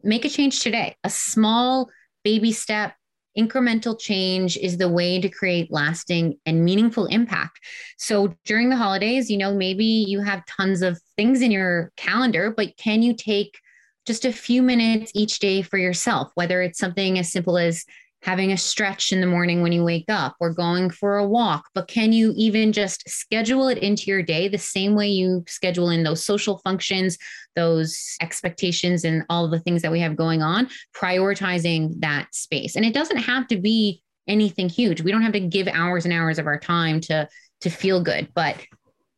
make 0.02 0.24
a 0.24 0.28
change 0.28 0.60
today. 0.60 0.96
A 1.04 1.10
small 1.10 1.90
baby 2.24 2.52
step, 2.52 2.94
incremental 3.38 3.98
change 3.98 4.56
is 4.56 4.76
the 4.76 4.88
way 4.88 5.20
to 5.20 5.28
create 5.28 5.72
lasting 5.72 6.36
and 6.46 6.64
meaningful 6.64 7.06
impact. 7.06 7.60
So 7.96 8.34
during 8.44 8.70
the 8.70 8.76
holidays, 8.76 9.30
you 9.30 9.38
know, 9.38 9.54
maybe 9.54 9.84
you 9.84 10.20
have 10.20 10.44
tons 10.46 10.82
of 10.82 11.00
things 11.16 11.42
in 11.42 11.50
your 11.50 11.92
calendar, 11.96 12.52
but 12.56 12.76
can 12.76 13.02
you 13.02 13.14
take 13.14 13.58
just 14.06 14.24
a 14.24 14.32
few 14.32 14.62
minutes 14.62 15.12
each 15.14 15.38
day 15.38 15.62
for 15.62 15.78
yourself, 15.78 16.32
whether 16.34 16.62
it's 16.62 16.78
something 16.78 17.18
as 17.18 17.30
simple 17.30 17.58
as 17.58 17.84
having 18.22 18.52
a 18.52 18.56
stretch 18.56 19.12
in 19.12 19.20
the 19.20 19.26
morning 19.26 19.62
when 19.62 19.72
you 19.72 19.82
wake 19.82 20.04
up 20.08 20.36
or 20.40 20.52
going 20.52 20.90
for 20.90 21.16
a 21.16 21.26
walk, 21.26 21.64
but 21.74 21.88
can 21.88 22.12
you 22.12 22.32
even 22.36 22.72
just 22.72 23.08
schedule 23.08 23.68
it 23.68 23.78
into 23.78 24.04
your 24.10 24.22
day 24.22 24.46
the 24.46 24.58
same 24.58 24.94
way 24.94 25.08
you 25.08 25.42
schedule 25.48 25.90
in 25.90 26.02
those 26.02 26.24
social 26.24 26.58
functions, 26.58 27.16
those 27.56 28.16
expectations, 28.20 29.04
and 29.04 29.24
all 29.30 29.48
the 29.48 29.60
things 29.60 29.80
that 29.82 29.92
we 29.92 30.00
have 30.00 30.16
going 30.16 30.42
on, 30.42 30.68
prioritizing 30.94 31.92
that 32.00 32.34
space? 32.34 32.76
And 32.76 32.84
it 32.84 32.94
doesn't 32.94 33.16
have 33.18 33.46
to 33.48 33.56
be 33.56 34.02
anything 34.28 34.68
huge. 34.68 35.00
We 35.00 35.10
don't 35.10 35.22
have 35.22 35.32
to 35.32 35.40
give 35.40 35.66
hours 35.68 36.04
and 36.04 36.12
hours 36.12 36.38
of 36.38 36.46
our 36.46 36.58
time 36.58 37.00
to 37.02 37.28
to 37.62 37.70
feel 37.70 38.02
good, 38.02 38.28
but 38.34 38.56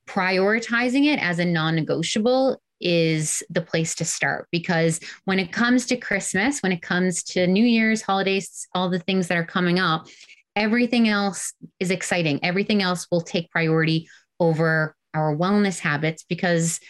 prioritizing 0.09 1.07
it 1.07 1.22
as 1.22 1.38
a 1.38 1.44
non-negotiable 1.44 2.61
is 2.82 3.42
the 3.50 3.62
place 3.62 3.94
to 3.96 4.04
start. 4.04 4.48
Because 4.50 5.00
when 5.24 5.38
it 5.38 5.52
comes 5.52 5.86
to 5.86 5.96
Christmas, 5.96 6.60
when 6.60 6.72
it 6.72 6.82
comes 6.82 7.22
to 7.24 7.46
New 7.46 7.64
Year's, 7.64 8.02
holidays, 8.02 8.66
all 8.74 8.90
the 8.90 8.98
things 8.98 9.28
that 9.28 9.38
are 9.38 9.46
coming 9.46 9.78
up, 9.78 10.06
everything 10.56 11.08
else 11.08 11.54
is 11.80 11.90
exciting. 11.90 12.40
Everything 12.44 12.82
else 12.82 13.06
will 13.10 13.20
take 13.20 13.50
priority 13.50 14.08
over 14.40 14.94
our 15.14 15.36
wellness 15.36 15.78
habits 15.78 16.24
because 16.24 16.80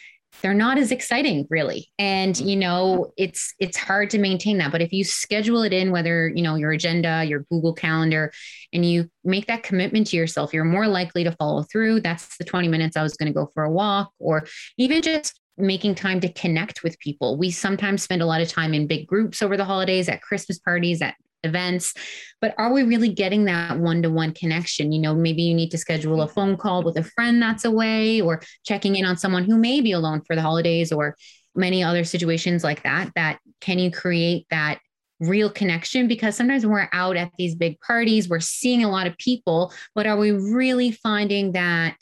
they're 0.40 0.55
not 0.55 0.78
as 0.78 0.90
exciting 0.90 1.47
really. 1.51 1.90
And 1.99 2.38
you 2.38 2.57
know 2.57 3.12
it's 3.16 3.55
it's 3.59 3.76
hard 3.76 4.11
to 4.11 4.18
maintain 4.18 4.59
that. 4.59 4.72
But 4.72 4.80
if 4.80 4.93
you 4.93 5.05
schedule 5.05 5.62
it 5.62 5.72
in 5.72 5.93
whether 5.93 6.28
you 6.28 6.43
know 6.43 6.55
your 6.55 6.72
agenda 6.72 7.24
your 7.24 7.40
google 7.51 7.74
calendar 7.74 8.32
and 8.72 8.84
you 8.84 9.11
make 9.24 9.47
that 9.47 9.62
commitment 9.62 10.07
to 10.09 10.16
yourself 10.16 10.55
you're 10.55 10.64
more 10.64 10.88
likely 10.88 11.24
to 11.24 11.32
follow 11.32 11.62
through. 11.62 12.01
That's 12.01 12.36
the 12.38 12.45
20 12.45 12.68
minutes 12.68 12.97
i 12.97 13.03
was 13.03 13.16
going 13.16 13.32
to 13.32 13.38
go 13.38 13.51
for 13.53 13.64
a 13.64 13.70
walk 13.70 14.12
or 14.18 14.47
even 14.78 15.03
just 15.03 15.38
making 15.59 15.95
time 15.95 16.21
to 16.21 16.33
connect 16.33 16.83
with 16.83 16.99
people. 16.99 17.37
We 17.37 17.51
sometimes 17.51 18.03
spend 18.03 18.23
a 18.23 18.27
lot 18.27 18.41
of 18.41 18.49
time 18.49 18.75
in 18.75 18.87
big 18.87 19.07
groups 19.07 19.43
over 19.43 19.57
the 19.57 19.65
holidays, 19.65 20.09
at 20.09 20.23
Christmas 20.23 20.59
parties, 20.59 21.03
at 21.03 21.15
events, 21.45 21.95
but 22.41 22.55
are 22.59 22.73
we 22.73 22.83
really 22.83 23.09
getting 23.09 23.45
that 23.47 23.79
one 23.79 24.03
to 24.03 24.11
one 24.11 24.33
connection? 24.33 24.93
You 24.93 25.01
know, 25.01 25.15
maybe 25.15 25.43
you 25.43 25.55
need 25.55 25.71
to 25.71 25.79
schedule 25.79 26.23
a 26.23 26.29
phone 26.29 26.57
call 26.57 26.83
with 26.83 26.97
a 26.97 27.03
friend 27.03 27.43
that's 27.43 27.65
away 27.65 28.21
or 28.21 28.43
checking 28.65 28.97
in 28.97 29.05
on 29.05 29.17
someone 29.17 29.45
who 29.45 29.59
may 29.59 29.81
be 29.81 29.93
alone 29.93 30.23
for 30.27 30.37
the 30.37 30.43
holidays 30.43 30.93
or 30.93 31.17
many 31.55 31.83
other 31.83 32.05
situations 32.05 32.65
like 32.65 32.83
that. 32.85 33.11
That 33.17 33.41
can 33.61 33.79
you 33.79 33.91
create 33.91 34.47
that 34.51 34.79
real 35.21 35.51
connection? 35.51 36.09
Because 36.09 36.37
sometimes 36.37 36.65
we're 36.65 36.89
out 36.93 37.17
at 37.17 37.33
these 37.39 37.55
big 37.55 37.79
parties, 37.81 38.29
we're 38.29 38.41
seeing 38.41 38.85
a 38.85 38.91
lot 38.91 39.07
of 39.07 39.19
people, 39.19 39.73
but 39.95 40.07
are 40.07 40.17
we 40.17 40.31
really 40.31 40.93
finding 40.93 41.53
that? 41.53 41.97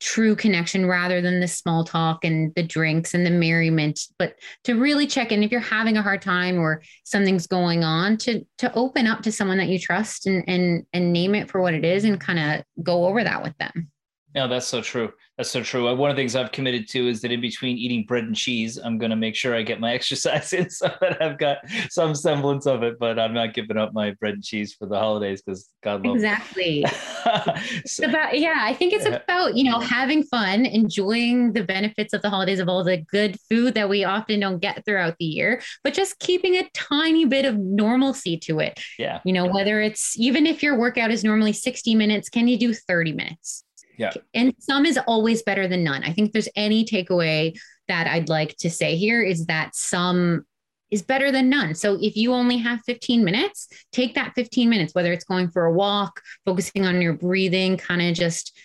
True 0.00 0.36
connection 0.36 0.86
rather 0.86 1.20
than 1.20 1.40
the 1.40 1.48
small 1.48 1.84
talk 1.84 2.24
and 2.24 2.54
the 2.54 2.62
drinks 2.62 3.14
and 3.14 3.26
the 3.26 3.30
merriment. 3.30 4.00
But 4.18 4.34
to 4.64 4.74
really 4.74 5.06
check 5.06 5.32
in 5.32 5.42
if 5.42 5.50
you're 5.50 5.60
having 5.60 5.96
a 5.96 6.02
hard 6.02 6.22
time 6.22 6.58
or 6.58 6.82
something's 7.04 7.46
going 7.46 7.84
on 7.84 8.16
to 8.18 8.44
to 8.58 8.72
open 8.74 9.06
up 9.06 9.22
to 9.22 9.32
someone 9.32 9.58
that 9.58 9.68
you 9.68 9.78
trust 9.78 10.26
and 10.26 10.44
and 10.48 10.86
and 10.92 11.12
name 11.12 11.34
it 11.34 11.50
for 11.50 11.60
what 11.60 11.74
it 11.74 11.84
is 11.84 12.04
and 12.04 12.20
kind 12.20 12.38
of 12.38 12.84
go 12.84 13.06
over 13.06 13.24
that 13.24 13.42
with 13.42 13.56
them 13.58 13.90
no, 14.34 14.46
that's 14.46 14.66
so 14.66 14.82
true. 14.82 15.12
That's 15.38 15.50
so 15.50 15.62
true. 15.62 15.94
One 15.96 16.10
of 16.10 16.16
the 16.16 16.20
things 16.20 16.36
I've 16.36 16.52
committed 16.52 16.88
to 16.88 17.08
is 17.08 17.22
that 17.22 17.32
in 17.32 17.40
between 17.40 17.78
eating 17.78 18.04
bread 18.04 18.24
and 18.24 18.36
cheese, 18.36 18.76
I'm 18.76 18.98
going 18.98 19.10
to 19.10 19.16
make 19.16 19.34
sure 19.34 19.54
I 19.54 19.62
get 19.62 19.80
my 19.80 19.94
exercise 19.94 20.52
in 20.52 20.68
so 20.68 20.90
that 21.00 21.22
I've 21.22 21.38
got 21.38 21.58
some 21.88 22.14
semblance 22.14 22.66
of 22.66 22.82
it. 22.82 22.98
But 22.98 23.18
I'm 23.18 23.32
not 23.32 23.54
giving 23.54 23.76
up 23.76 23.94
my 23.94 24.10
bread 24.12 24.34
and 24.34 24.44
cheese 24.44 24.74
for 24.74 24.86
the 24.86 24.98
holidays 24.98 25.40
because 25.40 25.70
God 25.82 26.04
loves 26.04 26.22
exactly. 26.22 26.84
so, 26.84 27.42
it's 27.56 28.02
about 28.02 28.38
yeah. 28.38 28.58
I 28.58 28.74
think 28.74 28.92
it's 28.92 29.06
about 29.06 29.56
you 29.56 29.64
know 29.64 29.80
having 29.80 30.24
fun, 30.24 30.66
enjoying 30.66 31.52
the 31.52 31.64
benefits 31.64 32.12
of 32.12 32.20
the 32.20 32.30
holidays 32.30 32.60
of 32.60 32.68
all 32.68 32.84
the 32.84 32.98
good 32.98 33.38
food 33.48 33.74
that 33.74 33.88
we 33.88 34.04
often 34.04 34.40
don't 34.40 34.58
get 34.58 34.84
throughout 34.84 35.16
the 35.18 35.24
year, 35.24 35.62
but 35.84 35.94
just 35.94 36.18
keeping 36.18 36.56
a 36.56 36.68
tiny 36.74 37.24
bit 37.24 37.46
of 37.46 37.56
normalcy 37.56 38.36
to 38.38 38.58
it. 38.58 38.78
Yeah. 38.98 39.20
You 39.24 39.32
know 39.32 39.46
whether 39.46 39.80
it's 39.80 40.18
even 40.18 40.46
if 40.46 40.62
your 40.62 40.76
workout 40.76 41.10
is 41.10 41.24
normally 41.24 41.52
60 41.52 41.94
minutes, 41.94 42.28
can 42.28 42.46
you 42.46 42.58
do 42.58 42.74
30 42.74 43.12
minutes? 43.12 43.64
Yeah. 43.98 44.12
And 44.32 44.54
some 44.60 44.86
is 44.86 44.98
always 45.06 45.42
better 45.42 45.68
than 45.68 45.84
none. 45.84 46.04
I 46.04 46.12
think 46.12 46.32
there's 46.32 46.48
any 46.56 46.84
takeaway 46.84 47.58
that 47.88 48.06
I'd 48.06 48.28
like 48.28 48.56
to 48.58 48.70
say 48.70 48.96
here 48.96 49.22
is 49.22 49.46
that 49.46 49.74
some 49.74 50.44
is 50.90 51.02
better 51.02 51.30
than 51.30 51.50
none. 51.50 51.74
So 51.74 51.98
if 52.00 52.16
you 52.16 52.32
only 52.32 52.56
have 52.58 52.80
15 52.86 53.24
minutes, 53.24 53.68
take 53.92 54.14
that 54.14 54.32
15 54.34 54.70
minutes, 54.70 54.94
whether 54.94 55.12
it's 55.12 55.24
going 55.24 55.50
for 55.50 55.66
a 55.66 55.72
walk, 55.72 56.22
focusing 56.46 56.86
on 56.86 57.02
your 57.02 57.12
breathing, 57.12 57.76
kind 57.76 58.00
of 58.00 58.14
just 58.14 58.56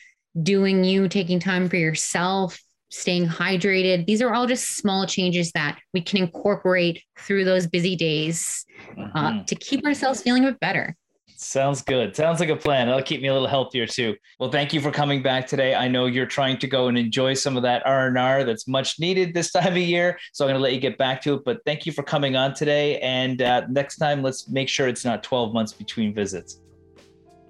doing 0.42 0.84
you, 0.84 1.10
taking 1.10 1.40
time 1.40 1.68
for 1.68 1.76
yourself, 1.76 2.60
staying 2.90 3.28
hydrated. 3.28 4.06
These 4.06 4.22
are 4.22 4.34
all 4.34 4.48
just 4.48 4.78
small 4.78 5.06
changes 5.06 5.52
that 5.54 5.80
we 5.94 6.02
can 6.02 6.20
incorporate 6.20 7.04
through 7.20 7.44
those 7.44 7.68
busy 7.68 7.96
days 7.96 8.66
uh, 8.98 9.02
mm-hmm. 9.04 9.44
to 9.46 9.56
keep 9.56 9.86
ourselves 9.86 10.22
feeling 10.22 10.46
a 10.46 10.52
bit 10.52 10.60
better. 10.60 10.96
Sounds 11.44 11.82
good. 11.82 12.16
Sounds 12.16 12.40
like 12.40 12.50
a 12.50 12.56
plan. 12.56 12.88
That'll 12.88 13.04
keep 13.04 13.22
me 13.22 13.28
a 13.28 13.34
little 13.34 13.48
healthier 13.48 13.86
too. 13.86 14.16
Well, 14.40 14.50
thank 14.50 14.74
you 14.74 14.80
for 14.80 14.92
coming 14.92 15.22
back 15.22 15.46
today. 15.46 15.76
I 15.76 15.88
know 15.88 16.06
you're 16.06 16.26
trying 16.26 16.58
to 16.60 16.68
go 16.68 16.88
and 16.88 16.98
enjoy 16.98 17.34
some 17.34 17.58
of 17.58 17.64
that 17.64 17.86
R&R 17.86 18.44
that's 18.44 18.68
much 18.68 19.00
needed 19.00 19.34
this 19.34 19.52
time 19.54 19.74
of 19.74 19.78
year. 19.78 20.18
So 20.32 20.46
I'm 20.46 20.50
going 20.50 20.60
to 20.60 20.64
let 20.64 20.74
you 20.74 20.80
get 20.80 20.98
back 20.98 21.22
to 21.24 21.36
it, 21.36 21.44
but 21.44 21.60
thank 21.66 21.86
you 21.86 21.92
for 21.92 22.04
coming 22.04 22.36
on 22.36 22.54
today. 22.54 23.00
And 23.00 23.42
uh, 23.42 23.66
next 23.70 23.98
time, 23.98 24.24
let's 24.24 24.48
make 24.48 24.70
sure 24.70 24.88
it's 24.88 25.06
not 25.06 25.22
12 25.24 25.54
months 25.54 25.74
between 25.74 26.14
visits. 26.14 26.62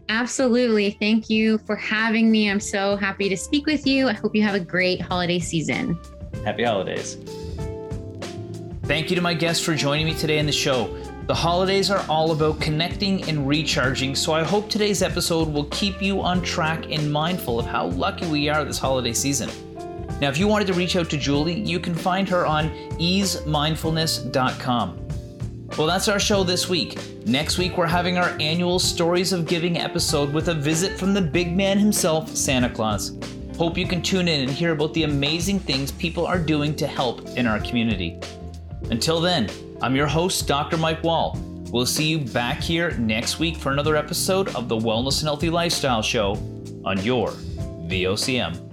Absolutely. 0.09 0.91
Thank 0.99 1.29
you 1.29 1.59
for 1.59 1.75
having 1.75 2.29
me. 2.31 2.49
I'm 2.49 2.59
so 2.59 2.95
happy 2.95 3.29
to 3.29 3.37
speak 3.37 3.65
with 3.65 3.87
you. 3.87 4.09
I 4.09 4.13
hope 4.13 4.35
you 4.35 4.43
have 4.43 4.55
a 4.55 4.59
great 4.59 5.01
holiday 5.01 5.39
season. 5.39 5.97
Happy 6.43 6.63
holidays. 6.63 7.15
Thank 8.83 9.09
you 9.09 9.15
to 9.15 9.21
my 9.21 9.33
guests 9.33 9.63
for 9.63 9.75
joining 9.75 10.05
me 10.05 10.13
today 10.13 10.39
in 10.39 10.45
the 10.45 10.51
show. 10.51 10.93
The 11.25 11.33
holidays 11.33 11.89
are 11.89 12.05
all 12.09 12.33
about 12.33 12.59
connecting 12.59 13.23
and 13.29 13.47
recharging, 13.47 14.13
so 14.13 14.33
I 14.33 14.43
hope 14.43 14.69
today's 14.69 15.01
episode 15.01 15.47
will 15.47 15.63
keep 15.65 16.01
you 16.01 16.21
on 16.21 16.41
track 16.41 16.91
and 16.91 17.09
mindful 17.09 17.61
of 17.61 17.65
how 17.65 17.85
lucky 17.87 18.27
we 18.27 18.49
are 18.49 18.65
this 18.65 18.77
holiday 18.77 19.13
season. 19.13 19.49
Now, 20.19 20.27
if 20.27 20.37
you 20.37 20.49
wanted 20.49 20.67
to 20.67 20.73
reach 20.73 20.97
out 20.97 21.09
to 21.11 21.17
Julie, 21.17 21.61
you 21.61 21.79
can 21.79 21.95
find 21.95 22.27
her 22.27 22.45
on 22.45 22.71
easemindfulness.com. 22.99 25.07
Well, 25.77 25.87
that's 25.87 26.09
our 26.09 26.19
show 26.19 26.43
this 26.43 26.67
week. 26.67 26.99
Next 27.25 27.57
week, 27.57 27.77
we're 27.77 27.85
having 27.85 28.17
our 28.17 28.35
annual 28.41 28.77
Stories 28.77 29.31
of 29.31 29.47
Giving 29.47 29.77
episode 29.77 30.33
with 30.33 30.49
a 30.49 30.53
visit 30.53 30.99
from 30.99 31.13
the 31.13 31.21
big 31.21 31.55
man 31.55 31.79
himself, 31.79 32.35
Santa 32.35 32.69
Claus. 32.69 33.17
Hope 33.57 33.77
you 33.77 33.87
can 33.87 34.01
tune 34.01 34.27
in 34.27 34.41
and 34.41 34.49
hear 34.49 34.73
about 34.73 34.93
the 34.93 35.03
amazing 35.03 35.61
things 35.61 35.89
people 35.89 36.25
are 36.25 36.37
doing 36.37 36.75
to 36.75 36.85
help 36.85 37.25
in 37.37 37.47
our 37.47 37.61
community. 37.61 38.19
Until 38.91 39.21
then, 39.21 39.49
I'm 39.83 39.97
your 39.97 40.07
host, 40.07 40.47
Dr. 40.47 40.77
Mike 40.77 41.03
Wall. 41.03 41.37
We'll 41.69 41.85
see 41.85 42.05
you 42.05 42.19
back 42.19 42.61
here 42.61 42.91
next 42.91 43.37
week 43.37 43.57
for 43.57 43.73
another 43.73 43.97
episode 43.97 44.55
of 44.55 44.69
the 44.69 44.77
Wellness 44.77 45.19
and 45.19 45.27
Healthy 45.27 45.49
Lifestyle 45.49 46.01
Show 46.01 46.37
on 46.85 47.03
your 47.03 47.31
VOCM. 47.89 48.72